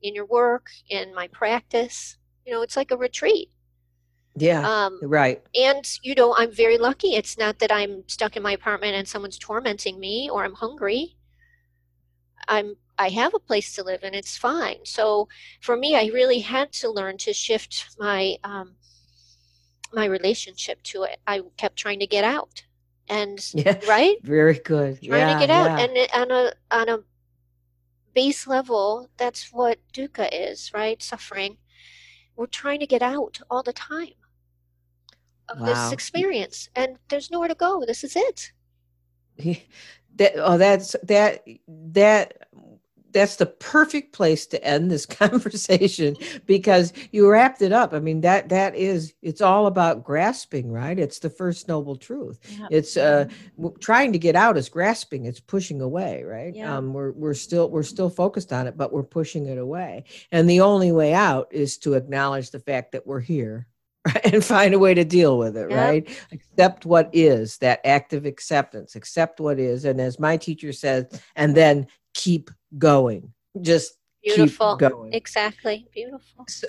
In 0.00 0.14
your 0.14 0.24
work, 0.24 0.70
in 0.88 1.14
my 1.14 1.28
practice, 1.28 2.16
you 2.44 2.52
know, 2.52 2.62
it's 2.62 2.76
like 2.76 2.90
a 2.90 2.96
retreat. 2.96 3.50
Yeah. 4.36 4.66
Um, 4.66 4.98
right. 5.02 5.42
And, 5.54 5.84
you 6.02 6.14
know, 6.14 6.34
I'm 6.36 6.50
very 6.50 6.78
lucky. 6.78 7.14
It's 7.14 7.36
not 7.36 7.58
that 7.58 7.70
I'm 7.70 8.04
stuck 8.08 8.36
in 8.36 8.42
my 8.42 8.52
apartment 8.52 8.94
and 8.94 9.06
someone's 9.06 9.38
tormenting 9.38 10.00
me 10.00 10.30
or 10.30 10.44
I'm 10.44 10.54
hungry. 10.54 11.16
I'm 12.48 12.76
I 12.98 13.08
have 13.08 13.34
a 13.34 13.38
place 13.38 13.74
to 13.74 13.84
live 13.84 14.00
and 14.02 14.14
it's 14.14 14.36
fine. 14.36 14.78
So 14.84 15.28
for 15.60 15.76
me, 15.76 15.96
I 15.96 16.10
really 16.12 16.40
had 16.40 16.72
to 16.74 16.90
learn 16.90 17.16
to 17.18 17.32
shift 17.32 17.96
my 17.98 18.36
um, 18.44 18.74
my 19.92 20.04
relationship 20.06 20.82
to 20.84 21.04
it. 21.04 21.18
I 21.26 21.42
kept 21.56 21.76
trying 21.76 22.00
to 22.00 22.06
get 22.06 22.24
out, 22.24 22.64
and 23.08 23.38
yeah, 23.54 23.78
right, 23.88 24.16
very 24.22 24.58
good, 24.58 25.02
trying 25.02 25.28
yeah, 25.28 25.34
to 25.34 25.40
get 25.40 25.50
out, 25.50 25.78
yeah. 25.78 25.84
and 25.84 26.30
on 26.30 26.30
a 26.30 26.52
on 26.70 26.88
a 26.88 27.04
base 28.14 28.46
level, 28.46 29.08
that's 29.16 29.52
what 29.52 29.78
dukkha 29.92 30.28
is, 30.32 30.72
right? 30.74 31.02
Suffering. 31.02 31.56
We're 32.36 32.46
trying 32.46 32.80
to 32.80 32.86
get 32.86 33.02
out 33.02 33.40
all 33.50 33.62
the 33.62 33.72
time 33.72 34.14
of 35.48 35.60
wow. 35.60 35.66
this 35.66 35.92
experience, 35.92 36.68
and 36.76 36.96
there's 37.08 37.30
nowhere 37.30 37.48
to 37.48 37.54
go. 37.54 37.84
This 37.86 38.04
is 38.04 38.16
it. 38.16 38.52
that 40.16 40.32
oh, 40.36 40.58
that's 40.58 40.96
that 41.02 41.44
that 41.68 42.34
that's 43.12 43.36
the 43.36 43.46
perfect 43.46 44.12
place 44.12 44.46
to 44.46 44.64
end 44.64 44.90
this 44.90 45.06
conversation 45.06 46.16
because 46.46 46.92
you 47.12 47.28
wrapped 47.28 47.62
it 47.62 47.72
up 47.72 47.92
i 47.92 48.00
mean 48.00 48.20
that 48.20 48.48
that 48.48 48.74
is 48.74 49.14
it's 49.22 49.40
all 49.40 49.66
about 49.66 50.04
grasping 50.04 50.70
right 50.70 50.98
it's 50.98 51.18
the 51.18 51.30
first 51.30 51.68
noble 51.68 51.96
truth 51.96 52.38
yeah. 52.58 52.66
it's 52.70 52.96
uh 52.96 53.26
trying 53.80 54.12
to 54.12 54.18
get 54.18 54.36
out 54.36 54.56
is 54.56 54.68
grasping 54.68 55.26
it's 55.26 55.40
pushing 55.40 55.80
away 55.80 56.22
right 56.24 56.54
yeah. 56.54 56.76
um 56.76 56.92
we're 56.92 57.12
we're 57.12 57.34
still 57.34 57.68
we're 57.70 57.82
still 57.82 58.10
focused 58.10 58.52
on 58.52 58.66
it 58.66 58.76
but 58.76 58.92
we're 58.92 59.02
pushing 59.02 59.46
it 59.46 59.58
away 59.58 60.04
and 60.30 60.48
the 60.48 60.60
only 60.60 60.92
way 60.92 61.14
out 61.14 61.48
is 61.50 61.78
to 61.78 61.94
acknowledge 61.94 62.50
the 62.50 62.60
fact 62.60 62.92
that 62.92 63.06
we're 63.06 63.20
here 63.20 63.56
right? 63.56 63.66
and 64.24 64.44
find 64.44 64.74
a 64.74 64.78
way 64.78 64.94
to 64.94 65.04
deal 65.04 65.38
with 65.38 65.56
it 65.56 65.70
yep. 65.70 65.78
right 65.78 66.18
accept 66.32 66.84
what 66.84 67.08
is 67.12 67.58
that 67.58 67.80
active 67.84 68.26
acceptance 68.26 68.96
accept 68.96 69.38
what 69.38 69.60
is 69.60 69.84
and 69.84 70.00
as 70.00 70.18
my 70.18 70.36
teacher 70.36 70.72
says 70.72 71.06
and 71.36 71.54
then 71.54 71.86
keep 72.14 72.50
going. 72.78 73.32
Just 73.60 73.94
beautiful. 74.22 74.76
Keep 74.76 74.90
going. 74.90 75.12
Exactly. 75.12 75.86
Beautiful. 75.92 76.44
So, 76.48 76.68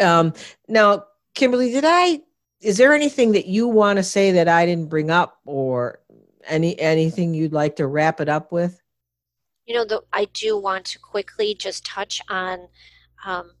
um, 0.00 0.32
now, 0.68 1.04
Kimberly, 1.34 1.72
did 1.72 1.84
I? 1.86 2.20
Is 2.60 2.76
there 2.76 2.92
anything 2.92 3.32
that 3.32 3.46
you 3.46 3.66
want 3.66 3.96
to 3.96 4.02
say 4.02 4.32
that 4.32 4.48
I 4.48 4.66
didn't 4.66 4.88
bring 4.88 5.10
up, 5.10 5.40
or 5.44 6.00
any 6.46 6.78
anything 6.78 7.34
you'd 7.34 7.52
like 7.52 7.76
to 7.76 7.86
wrap 7.86 8.20
it 8.20 8.28
up 8.28 8.52
with? 8.52 8.80
You 9.66 9.74
know, 9.74 9.84
the, 9.84 10.02
I 10.12 10.26
do 10.32 10.58
want 10.58 10.84
to 10.86 10.98
quickly 10.98 11.54
just 11.54 11.84
touch 11.84 12.20
on 12.28 12.68
um, 13.24 13.52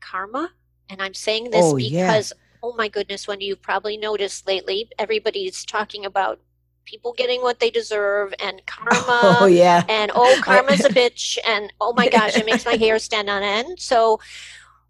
karma, 0.00 0.50
and 0.88 1.02
I'm 1.02 1.14
saying 1.14 1.50
this 1.50 1.64
Oh, 1.64 1.76
yeah. 1.76 2.22
Oh 2.64 2.72
my 2.78 2.88
goodness, 2.88 3.28
Wendy, 3.28 3.44
you've 3.44 3.60
probably 3.60 3.98
noticed 3.98 4.46
lately, 4.46 4.88
everybody's 4.98 5.66
talking 5.66 6.06
about 6.06 6.40
people 6.86 7.12
getting 7.12 7.42
what 7.42 7.60
they 7.60 7.68
deserve 7.68 8.32
and 8.40 8.62
karma. 8.66 9.36
oh 9.40 9.46
yeah. 9.46 9.84
and 9.88 10.10
oh 10.14 10.40
karma's 10.42 10.84
a 10.84 10.88
bitch 11.00 11.36
and 11.46 11.72
oh 11.80 11.92
my 11.94 12.08
gosh 12.08 12.36
it 12.36 12.44
makes 12.46 12.66
my 12.66 12.74
hair 12.74 12.98
stand 12.98 13.30
on 13.30 13.42
end 13.42 13.80
so 13.80 14.20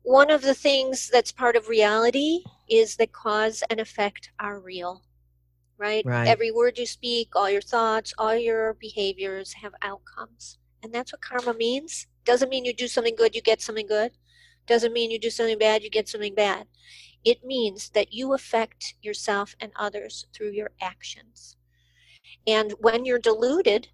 one 0.03 0.29
of 0.29 0.43
the 0.43 0.55
things 0.55 1.09
that's 1.13 1.31
part 1.31 1.55
of 1.55 1.69
reality 1.69 2.41
is 2.69 2.97
that 2.97 3.13
cause 3.13 3.63
and 3.71 3.79
effect 3.79 4.33
are 4.41 4.59
real 4.59 5.03
right? 5.79 6.05
Right. 6.05 6.27
every 6.27 6.51
word 6.51 6.79
you 6.79 6.87
speak 6.87 7.37
all 7.37 7.49
your 7.49 7.63
thoughts 7.63 8.13
all 8.19 8.35
your 8.35 8.75
behaviors 8.75 9.53
have 9.53 9.73
outcomes 9.81 10.59
and 10.83 10.93
that's 10.93 11.13
what 11.13 11.23
karma 11.23 11.55
means 11.55 12.09
doesn't 12.25 12.49
mean 12.49 12.65
you 12.65 12.75
do 12.75 12.89
something 12.89 13.15
good 13.15 13.37
you 13.37 13.41
get 13.41 13.63
something 13.63 13.87
good 13.87 14.11
doesn't 14.67 14.93
mean 14.93 15.13
you 15.13 15.19
do 15.21 15.31
something 15.31 15.59
bad 15.59 15.85
you 15.85 15.91
get 15.91 16.09
something 16.09 16.35
bad 16.35 16.67
it 17.25 17.45
means 17.45 17.91
that 17.91 18.13
you 18.13 18.35
affect 18.35 18.95
yourself 19.03 19.57
and 19.61 19.73
others 19.77 20.27
through 20.33 20.51
your 20.51 20.71
actions 20.81 21.57
and 22.47 22.73
when 22.81 23.05
you're 23.05 23.19
deluded, 23.19 23.89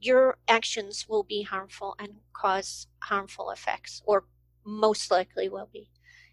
your 0.00 0.38
actions 0.48 1.08
will 1.08 1.22
be 1.22 1.42
harmful 1.42 1.94
and 1.98 2.14
cause 2.32 2.86
harmful 3.02 3.50
effects, 3.50 4.02
or 4.06 4.24
most 4.64 5.10
likely 5.10 5.48
will 5.48 5.68
be. 5.72 5.90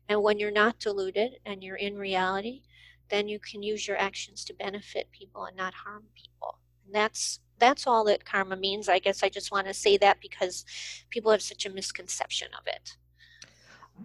And 0.10 0.22
when 0.24 0.40
you're 0.40 0.52
not 0.52 0.80
deluded 0.80 1.40
and 1.46 1.64
you're 1.64 1.76
in 1.76 1.98
reality, 1.98 2.62
then 3.10 3.28
you 3.28 3.40
can 3.40 3.64
use 3.64 3.88
your 3.88 3.98
actions 3.98 4.46
to 4.46 4.54
benefit 4.54 5.12
people 5.12 5.46
and 5.46 5.56
not 5.58 5.74
harm 5.74 6.04
people. 6.16 6.60
And 6.86 6.96
that's 6.96 7.40
that's 7.60 7.88
all 7.88 8.04
that 8.04 8.24
karma 8.24 8.56
means. 8.56 8.88
I 8.88 9.00
guess 9.00 9.24
I 9.24 9.30
just 9.30 9.52
want 9.52 9.66
to 9.68 9.74
say 9.74 9.98
that 9.98 10.22
because 10.22 10.64
people 11.10 11.32
have 11.32 11.42
such 11.42 11.66
a 11.66 11.72
misconception 11.72 12.50
of 12.54 12.68
it. 12.68 12.98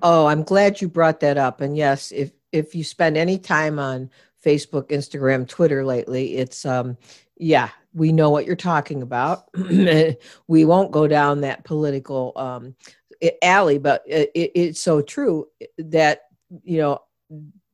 Oh, 0.00 0.26
I'm 0.26 0.42
glad 0.42 0.80
you 0.80 0.88
brought 0.88 1.20
that 1.20 1.36
up. 1.38 1.60
And 1.60 1.76
yes, 1.76 2.12
if 2.12 2.32
if 2.50 2.74
you 2.74 2.84
spend 2.84 3.16
any 3.16 3.38
time 3.38 3.78
on 3.78 4.10
Facebook, 4.44 4.88
Instagram, 4.88 5.46
Twitter 5.48 5.84
lately, 5.84 6.36
it's 6.36 6.64
um 6.64 6.96
yeah, 7.36 7.70
we 7.92 8.12
know 8.12 8.30
what 8.30 8.46
you're 8.46 8.56
talking 8.56 9.02
about. 9.02 9.44
we 10.48 10.64
won't 10.64 10.92
go 10.92 11.06
down 11.06 11.40
that 11.42 11.64
political 11.64 12.32
um 12.36 12.74
alley, 13.42 13.78
but 13.78 14.02
it, 14.06 14.30
it- 14.34 14.52
it's 14.54 14.80
so 14.80 15.00
true 15.02 15.46
that 15.78 16.22
you 16.62 16.78
know 16.78 17.00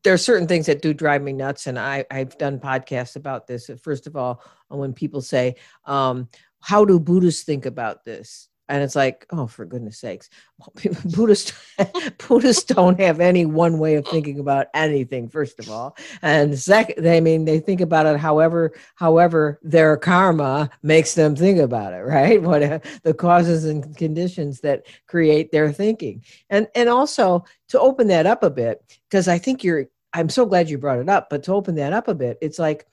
there 0.04 0.14
are 0.14 0.18
certain 0.18 0.46
things 0.46 0.66
that 0.66 0.80
do 0.82 0.94
drive 0.94 1.22
me 1.22 1.32
nuts 1.32 1.66
and 1.66 1.76
I, 1.78 2.04
i've 2.10 2.38
done 2.38 2.60
podcasts 2.60 3.16
about 3.16 3.48
this 3.48 3.68
first 3.82 4.06
of 4.06 4.14
all 4.16 4.42
when 4.68 4.92
people 4.92 5.20
say 5.20 5.56
um, 5.84 6.28
how 6.60 6.84
do 6.84 7.00
buddhists 7.00 7.42
think 7.42 7.66
about 7.66 8.04
this 8.04 8.48
and 8.68 8.82
it's 8.82 8.96
like 8.96 9.26
oh 9.30 9.46
for 9.46 9.64
goodness 9.64 9.98
sakes. 9.98 10.28
Buddhists 11.16 11.52
buddhists 12.28 12.64
don't 12.64 13.00
have 13.00 13.20
any 13.20 13.46
one 13.46 13.78
way 13.78 13.94
of 13.94 14.06
thinking 14.06 14.38
about 14.40 14.66
anything 14.74 15.28
first 15.28 15.58
of 15.58 15.70
all. 15.70 15.96
And 16.22 16.58
second 16.58 17.08
i 17.08 17.20
mean 17.20 17.44
they 17.44 17.60
think 17.60 17.80
about 17.80 18.06
it 18.06 18.18
however 18.18 18.72
however 18.96 19.58
their 19.62 19.96
karma 19.96 20.70
makes 20.82 21.14
them 21.14 21.36
think 21.36 21.58
about 21.58 21.92
it 21.92 21.98
right? 22.04 22.42
What 22.42 22.62
uh, 22.62 22.80
the 23.02 23.14
causes 23.14 23.64
and 23.64 23.96
conditions 23.96 24.60
that 24.60 24.86
create 25.06 25.52
their 25.52 25.72
thinking. 25.72 26.24
And 26.50 26.68
and 26.74 26.88
also 26.88 27.44
to 27.68 27.80
open 27.80 28.08
that 28.08 28.26
up 28.26 28.42
a 28.42 28.50
bit 28.50 28.82
because 29.08 29.28
i 29.28 29.38
think 29.38 29.62
you're 29.62 29.86
i'm 30.12 30.28
so 30.28 30.46
glad 30.46 30.68
you 30.70 30.78
brought 30.78 30.98
it 30.98 31.08
up 31.08 31.28
but 31.30 31.42
to 31.44 31.52
open 31.52 31.74
that 31.76 31.92
up 31.92 32.08
a 32.08 32.14
bit 32.14 32.38
it's 32.40 32.58
like 32.58 32.86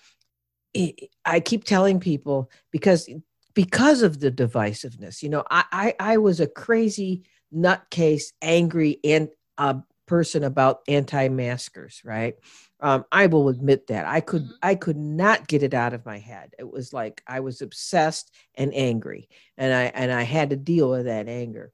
i 0.76 0.94
I 1.26 1.40
keep 1.40 1.64
telling 1.64 2.00
people 2.00 2.52
because 2.72 3.10
because 3.56 4.04
of 4.04 4.20
the 4.20 4.32
divisiveness 4.32 5.24
you 5.24 5.30
know 5.30 5.44
i 5.50 5.64
i, 5.72 5.96
I 6.14 6.18
was 6.18 6.40
a 6.40 6.48
crazy 6.48 7.24
nutcase 7.54 8.34
angry 8.42 9.00
and 9.04 9.30
uh, 9.58 9.76
person 10.08 10.44
about 10.44 10.82
anti-maskers 10.88 12.02
right? 12.06 12.36
Um, 12.82 13.06
i 13.12 13.26
will 13.28 13.50
admit 13.50 13.88
that. 13.88 14.06
I 14.06 14.20
could 14.20 14.44
Mhm. 14.44 14.52
i 14.62 14.76
could 14.76 14.98
not 14.98 15.48
get 15.48 15.64
it 15.64 15.74
out 15.74 15.94
of 15.94 16.06
my 16.06 16.20
head. 16.20 16.54
It 16.60 16.70
was 16.70 16.94
like 16.94 17.24
i 17.26 17.40
was 17.40 17.62
obsessed 17.62 18.32
and 18.56 18.72
angry 18.76 19.30
and 19.58 19.74
i 19.74 19.84
and 19.86 20.12
i 20.12 20.24
had 20.24 20.50
to 20.52 20.56
deal 20.58 20.92
with 20.92 21.06
that 21.06 21.28
anger. 21.30 21.72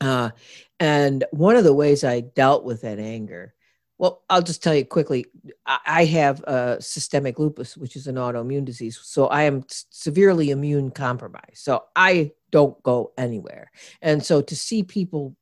Uh, 0.00 0.30
and 0.78 1.24
one 1.32 1.56
of 1.56 1.64
the 1.64 1.74
ways 1.74 2.04
i 2.04 2.20
dealt 2.20 2.64
with 2.64 2.82
that 2.82 2.98
anger 2.98 3.54
well 3.98 4.22
i'll 4.30 4.42
just 4.42 4.62
tell 4.62 4.74
you 4.74 4.84
quickly 4.84 5.26
i, 5.66 6.04
have 6.04 6.42
uh, 6.44 6.78
systemic 6.80 7.38
lupus 7.38 7.76
which 7.76 7.96
is 7.96 8.06
an 8.06 8.16
autoimmune 8.16 8.64
disease 8.64 8.98
so 9.02 9.26
i 9.28 9.42
am 9.42 9.64
severely 9.68 10.50
immune 10.50 10.90
compromised 10.90 11.58
so 11.58 11.84
i 11.94 12.30
don't 12.50 12.82
go 12.82 13.12
anywhere. 13.18 13.70
And 14.00 14.24
so 14.24 14.40
to 14.42 14.56
see 14.56 14.82
people 14.82 15.36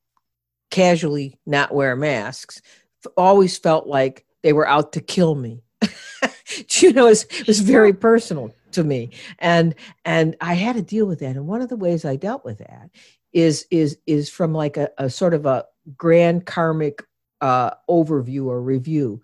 casually 0.70 1.38
not 1.46 1.72
wear 1.72 1.94
masks 1.94 2.60
always 3.16 3.56
felt 3.58 3.86
like 3.86 4.24
they 4.42 4.52
were 4.52 4.66
out 4.66 4.92
to 4.94 5.00
kill 5.00 5.34
me. 5.34 5.62
You 6.68 6.92
know 6.92 7.08
it 7.08 7.46
was 7.46 7.60
very 7.60 7.92
personal 7.92 8.54
to 8.72 8.84
me. 8.84 9.10
And 9.38 9.74
and 10.04 10.36
i 10.40 10.54
had 10.54 10.76
to 10.76 10.82
deal 10.82 11.06
with 11.06 11.20
that 11.20 11.36
and 11.36 11.46
one 11.46 11.62
of 11.62 11.68
the 11.68 11.76
ways 11.76 12.04
i 12.04 12.16
dealt 12.16 12.44
with 12.44 12.58
that 12.58 12.90
is 13.32 13.66
is 13.70 13.98
is 14.06 14.28
from 14.28 14.52
like 14.52 14.76
a, 14.76 14.88
a 14.98 15.08
sort 15.08 15.34
of 15.34 15.46
a 15.46 15.64
grand 15.96 16.46
karmic 16.46 17.02
uh 17.44 17.70
overview 17.88 18.46
or 18.46 18.60
review. 18.60 19.20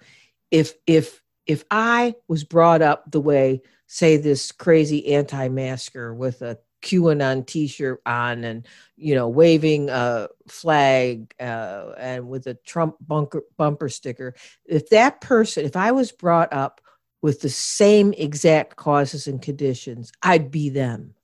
If 0.51 0.75
if 0.87 1.23
if 1.47 1.65
i 1.71 2.15
was 2.29 2.45
brought 2.45 2.81
up 2.81 3.11
the 3.11 3.21
way 3.21 3.61
say 3.87 4.17
this 4.17 4.53
crazy 4.53 5.15
anti-masker 5.15 6.15
with 6.15 6.43
a 6.43 6.57
qanon 6.81 7.45
t-shirt 7.45 8.01
on 8.07 8.45
and 8.45 8.67
you 8.97 9.15
know 9.15 9.29
waving 9.29 9.91
a 9.91 10.29
flag 10.49 11.35
uh, 11.41 11.93
and 11.99 12.29
with 12.29 12.47
a 12.47 12.55
trump 12.55 12.95
bunker 13.01 13.43
bumper 13.59 13.89
sticker 13.89 14.35
if 14.65 14.89
that 14.91 15.21
person 15.21 15.65
if 15.65 15.77
i 15.77 15.91
was 15.91 16.13
brought 16.13 16.53
up 16.53 16.81
with 17.21 17.41
the 17.41 17.51
same 17.51 18.15
exact 18.15 18.77
causes 18.77 19.27
and 19.27 19.43
conditions 19.43 20.13
i'd 20.23 20.51
be 20.51 20.69
them. 20.69 21.15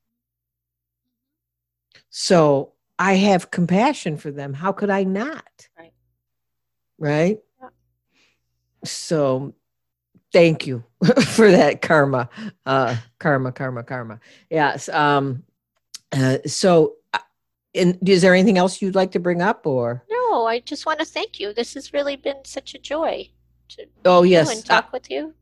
So 2.11 2.73
i 2.99 3.15
have 3.15 3.51
compassion 3.51 4.17
for 4.17 4.31
them. 4.31 4.55
How 4.55 4.73
could 4.73 4.91
i 4.91 5.05
not 5.05 5.69
Right. 6.99 7.39
Yeah. 7.61 7.69
so 8.85 9.55
thank 10.33 10.67
you 10.67 10.85
for 11.27 11.51
that 11.51 11.83
karma 11.83 12.29
uh 12.65 12.97
karma 13.19 13.53
karma 13.53 13.83
karma 13.83 14.21
yes 14.51 14.89
um 14.89 15.45
uh, 16.13 16.39
so 16.47 16.95
uh, 17.13 17.19
and 17.75 17.99
is 18.09 18.23
there 18.23 18.35
anything 18.35 18.59
else 18.59 18.81
you'd 18.81 18.95
like 18.95 19.13
to 19.13 19.21
bring 19.21 19.43
up 19.43 19.67
or 19.67 20.03
No, 20.11 20.47
I 20.47 20.61
just 20.61 20.87
want 20.87 21.01
to 21.01 21.05
thank 21.05 21.41
you. 21.41 21.53
This 21.53 21.75
has 21.75 21.93
really 21.93 22.17
been 22.17 22.45
such 22.45 22.75
a 22.75 22.79
joy 22.79 23.29
to 23.71 23.87
oh 24.05 24.23
yes 24.23 24.51
and 24.53 24.65
talk 24.65 24.93
with 24.93 25.11
you. 25.11 25.35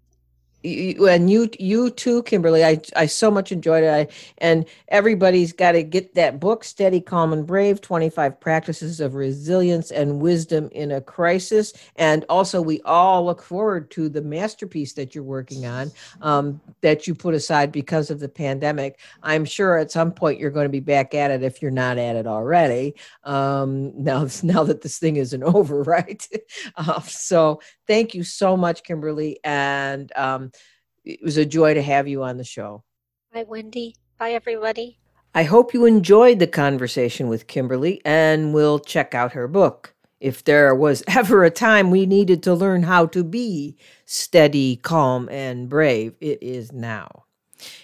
You, 0.65 1.09
and 1.09 1.31
you 1.31 1.49
you 1.59 1.91
too 1.91 2.23
kimberly. 2.25 2.65
I 2.65 2.81
i 2.97 3.07
so 3.07 3.31
much 3.31 3.53
enjoyed 3.53 3.85
it. 3.85 3.91
I, 3.91 4.09
and 4.39 4.65
everybody's 4.89 5.53
got 5.53 5.73
to 5.73 5.83
get 5.83 6.15
that 6.15 6.41
book 6.41 6.65
steady 6.65 7.01
calm 7.01 7.33
and 7.33 7.47
brave 7.47 7.81
25 7.81 8.41
practices 8.41 9.01
of 9.01 9.15
resilience 9.15 9.91
and 9.91 10.21
wisdom 10.21 10.69
in 10.73 10.91
a 10.93 11.01
crisis. 11.01 11.73
And 11.97 12.25
also 12.29 12.61
we 12.61 12.81
all 12.83 13.25
look 13.25 13.43
forward 13.43 13.91
to 13.93 14.09
the 14.09 14.23
masterpiece 14.23 14.95
that 14.95 15.15
you're 15.15 15.25
working 15.25 15.67
on 15.67 15.93
um, 16.23 16.61
that 16.81 17.07
you 17.07 17.15
put 17.15 17.35
aside 17.35 17.71
because 17.71 18.11
of 18.11 18.21
the 18.21 18.29
pandemic. 18.29 18.99
I'm 19.23 19.45
sure 19.45 19.79
at 19.79 19.93
some 19.93 20.13
point 20.13 20.41
you're 20.41 20.51
going 20.51 20.67
to 20.67 20.71
be 20.71 20.81
back 20.81 21.15
at 21.15 21.31
it 21.31 21.43
if 21.43 21.63
you're 21.63 21.71
not 21.71 21.99
at 21.99 22.17
it 22.17 22.27
already. 22.27 22.95
Um, 23.25 24.03
now 24.03 24.27
now 24.43 24.65
that 24.65 24.83
this 24.83 24.99
thing 24.99 25.17
isn't 25.17 25.43
over 25.43 25.83
right? 25.83 26.27
Uh, 26.77 27.01
so 27.03 27.61
thank 27.87 28.15
you 28.15 28.25
so 28.25 28.57
much 28.57 28.83
kimberly. 28.83 29.39
And 29.45 30.11
um, 30.17 30.51
it 31.05 31.23
was 31.23 31.37
a 31.37 31.45
joy 31.45 31.75
to 31.75 31.83
have 31.83 32.09
you 32.09 32.23
on 32.23 32.37
the 32.37 32.45
show. 32.45 32.83
Bye, 33.33 33.45
Wendy. 33.47 33.97
Bye, 34.19 34.33
everybody. 34.33 34.99
I 35.35 35.43
hope 35.43 35.75
you 35.75 35.85
enjoyed 35.85 36.39
the 36.39 36.47
conversation 36.47 37.29
with 37.29 37.49
Kimberly 37.49 38.01
and 38.05 38.55
will 38.55 38.79
check 38.79 39.15
out 39.15 39.33
her 39.33 39.49
book. 39.49 39.95
If 40.21 40.45
there 40.45 40.75
was 40.75 41.03
ever 41.09 41.45
a 41.45 41.51
time 41.51 41.91
we 41.91 42.07
needed 42.07 42.43
to 42.45 42.55
learn 42.55 42.85
how 42.85 43.07
to 43.07 43.25
be 43.25 43.77
steady, 44.05 44.77
calm, 44.77 45.29
and 45.29 45.69
brave, 45.69 46.15
it 46.21 46.43
is 46.43 46.73
now. 46.73 47.25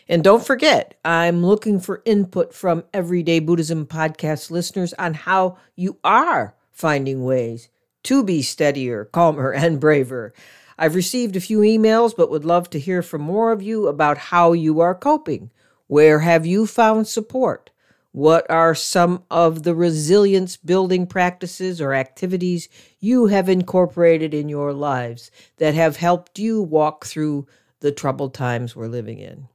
And 0.09 0.25
don't 0.25 0.45
forget, 0.45 0.99
I'm 1.05 1.45
looking 1.45 1.81
for 1.81 2.03
input 2.05 2.55
from 2.55 2.85
Everyday 2.93 3.41
Buddhism 3.41 3.87
podcast 3.87 4.51
listeners 4.51 4.93
on 4.95 5.15
how 5.15 5.57
you 5.77 5.99
are 6.05 6.55
finding 6.73 7.25
ways 7.25 7.69
to 8.05 8.25
be 8.25 8.43
steadier, 8.43 9.07
calmer, 9.07 9.53
and 9.53 9.81
braver. 9.81 10.33
I've 10.81 10.95
received 10.95 11.37
a 11.37 11.41
few 11.41 11.59
emails, 11.59 12.17
but 12.17 12.31
would 12.31 12.45
love 12.45 12.71
to 12.71 12.81
hear 12.81 13.03
from 13.03 13.21
more 13.21 13.53
of 13.53 13.63
you 13.63 13.87
about 13.87 14.17
how 14.17 14.55
you 14.55 14.81
are 14.81 14.95
coping. 14.95 15.51
Where 15.89 16.21
have 16.21 16.47
you 16.47 16.67
found 16.67 17.07
support? 17.07 17.71
What 18.13 18.51
are 18.51 18.75
some 18.75 19.23
of 19.31 19.63
the 19.63 19.75
resilience 19.75 20.57
building 20.57 21.07
practices 21.07 21.83
or 21.83 21.93
activities 21.93 22.71
you 22.99 23.27
have 23.27 23.49
incorporated 23.49 24.33
in 24.33 24.49
your 24.49 24.73
lives 24.73 25.31
that 25.59 25.75
have 25.75 25.99
helped 25.99 26.39
you 26.39 26.63
walk 26.63 27.05
through 27.05 27.47
the 27.81 27.93
troubled 27.93 28.33
times 28.33 28.77
we're 28.77 28.87
living 28.87 29.19
in. 29.19 29.49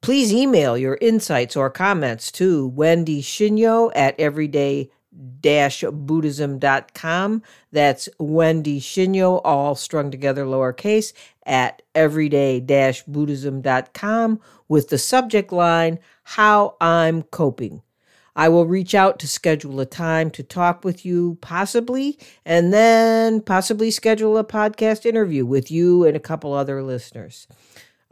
Please 0.00 0.32
email 0.32 0.78
your 0.78 0.96
insights 1.00 1.56
or 1.56 1.68
comments 1.68 2.30
to 2.32 2.68
Wendy 2.68 3.20
Shinyo 3.20 3.90
at 3.94 4.18
everyday 4.18 4.90
buddhism.com. 5.18 7.42
That's 7.72 8.08
Wendy 8.18 8.80
Shinyo, 8.80 9.40
all 9.44 9.74
strung 9.74 10.10
together 10.10 10.44
lowercase, 10.44 11.12
at 11.44 11.82
everyday 11.94 12.60
buddhism.com 12.60 14.40
with 14.68 14.88
the 14.88 14.98
subject 14.98 15.52
line, 15.52 15.98
How 16.22 16.76
I'm 16.80 17.22
Coping. 17.22 17.82
I 18.36 18.48
will 18.48 18.66
reach 18.66 18.94
out 18.94 19.18
to 19.18 19.26
schedule 19.26 19.80
a 19.80 19.86
time 19.86 20.30
to 20.30 20.44
talk 20.44 20.84
with 20.84 21.04
you, 21.04 21.38
possibly, 21.40 22.16
and 22.44 22.72
then 22.72 23.40
possibly 23.40 23.90
schedule 23.90 24.38
a 24.38 24.44
podcast 24.44 25.04
interview 25.04 25.44
with 25.44 25.72
you 25.72 26.04
and 26.04 26.16
a 26.16 26.20
couple 26.20 26.52
other 26.52 26.84
listeners. 26.84 27.48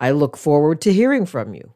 I 0.00 0.10
look 0.10 0.36
forward 0.36 0.80
to 0.80 0.92
hearing 0.92 1.26
from 1.26 1.54
you. 1.54 1.75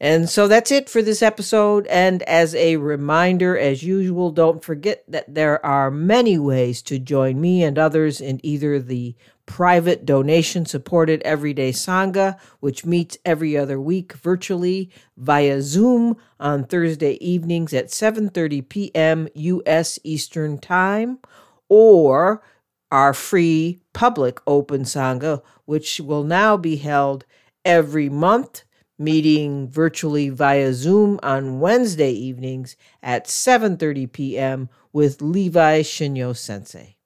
And 0.00 0.30
so 0.30 0.46
that's 0.46 0.70
it 0.70 0.88
for 0.88 1.02
this 1.02 1.22
episode. 1.22 1.86
And 1.88 2.22
as 2.22 2.54
a 2.54 2.76
reminder, 2.76 3.58
as 3.58 3.82
usual, 3.82 4.30
don't 4.30 4.62
forget 4.62 5.02
that 5.08 5.34
there 5.34 5.64
are 5.66 5.90
many 5.90 6.38
ways 6.38 6.82
to 6.82 7.00
join 7.00 7.40
me 7.40 7.64
and 7.64 7.78
others 7.78 8.20
in 8.20 8.40
either 8.44 8.78
the 8.78 9.16
private 9.48 10.04
donation 10.04 10.66
supported 10.66 11.22
everyday 11.22 11.72
sangha 11.72 12.38
which 12.60 12.84
meets 12.84 13.16
every 13.24 13.56
other 13.56 13.80
week 13.80 14.12
virtually 14.12 14.90
via 15.16 15.62
zoom 15.62 16.14
on 16.38 16.62
thursday 16.62 17.12
evenings 17.14 17.72
at 17.72 17.86
7.30 17.86 18.68
p.m 18.68 19.26
us 19.34 19.98
eastern 20.04 20.58
time 20.58 21.18
or 21.70 22.42
our 22.90 23.14
free 23.14 23.80
public 23.94 24.38
open 24.46 24.82
sangha 24.82 25.40
which 25.64 25.98
will 25.98 26.24
now 26.24 26.54
be 26.54 26.76
held 26.76 27.24
every 27.64 28.10
month 28.10 28.64
meeting 28.98 29.68
virtually 29.68 30.28
via 30.28 30.72
zoom 30.72 31.18
on 31.22 31.60
wednesday 31.60 32.12
evenings 32.12 32.76
at 33.02 33.26
7.30 33.26 34.10
p.m 34.12 34.68
with 34.92 35.22
levi 35.22 35.80
shinyo 35.82 36.36
sensei 36.36 36.96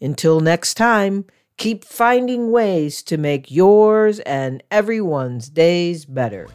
until 0.00 0.40
next 0.40 0.74
time 0.74 1.24
Keep 1.58 1.84
finding 1.84 2.52
ways 2.52 3.02
to 3.02 3.16
make 3.16 3.50
yours 3.50 4.20
and 4.20 4.62
everyone's 4.70 5.48
days 5.48 6.04
better. 6.04 6.46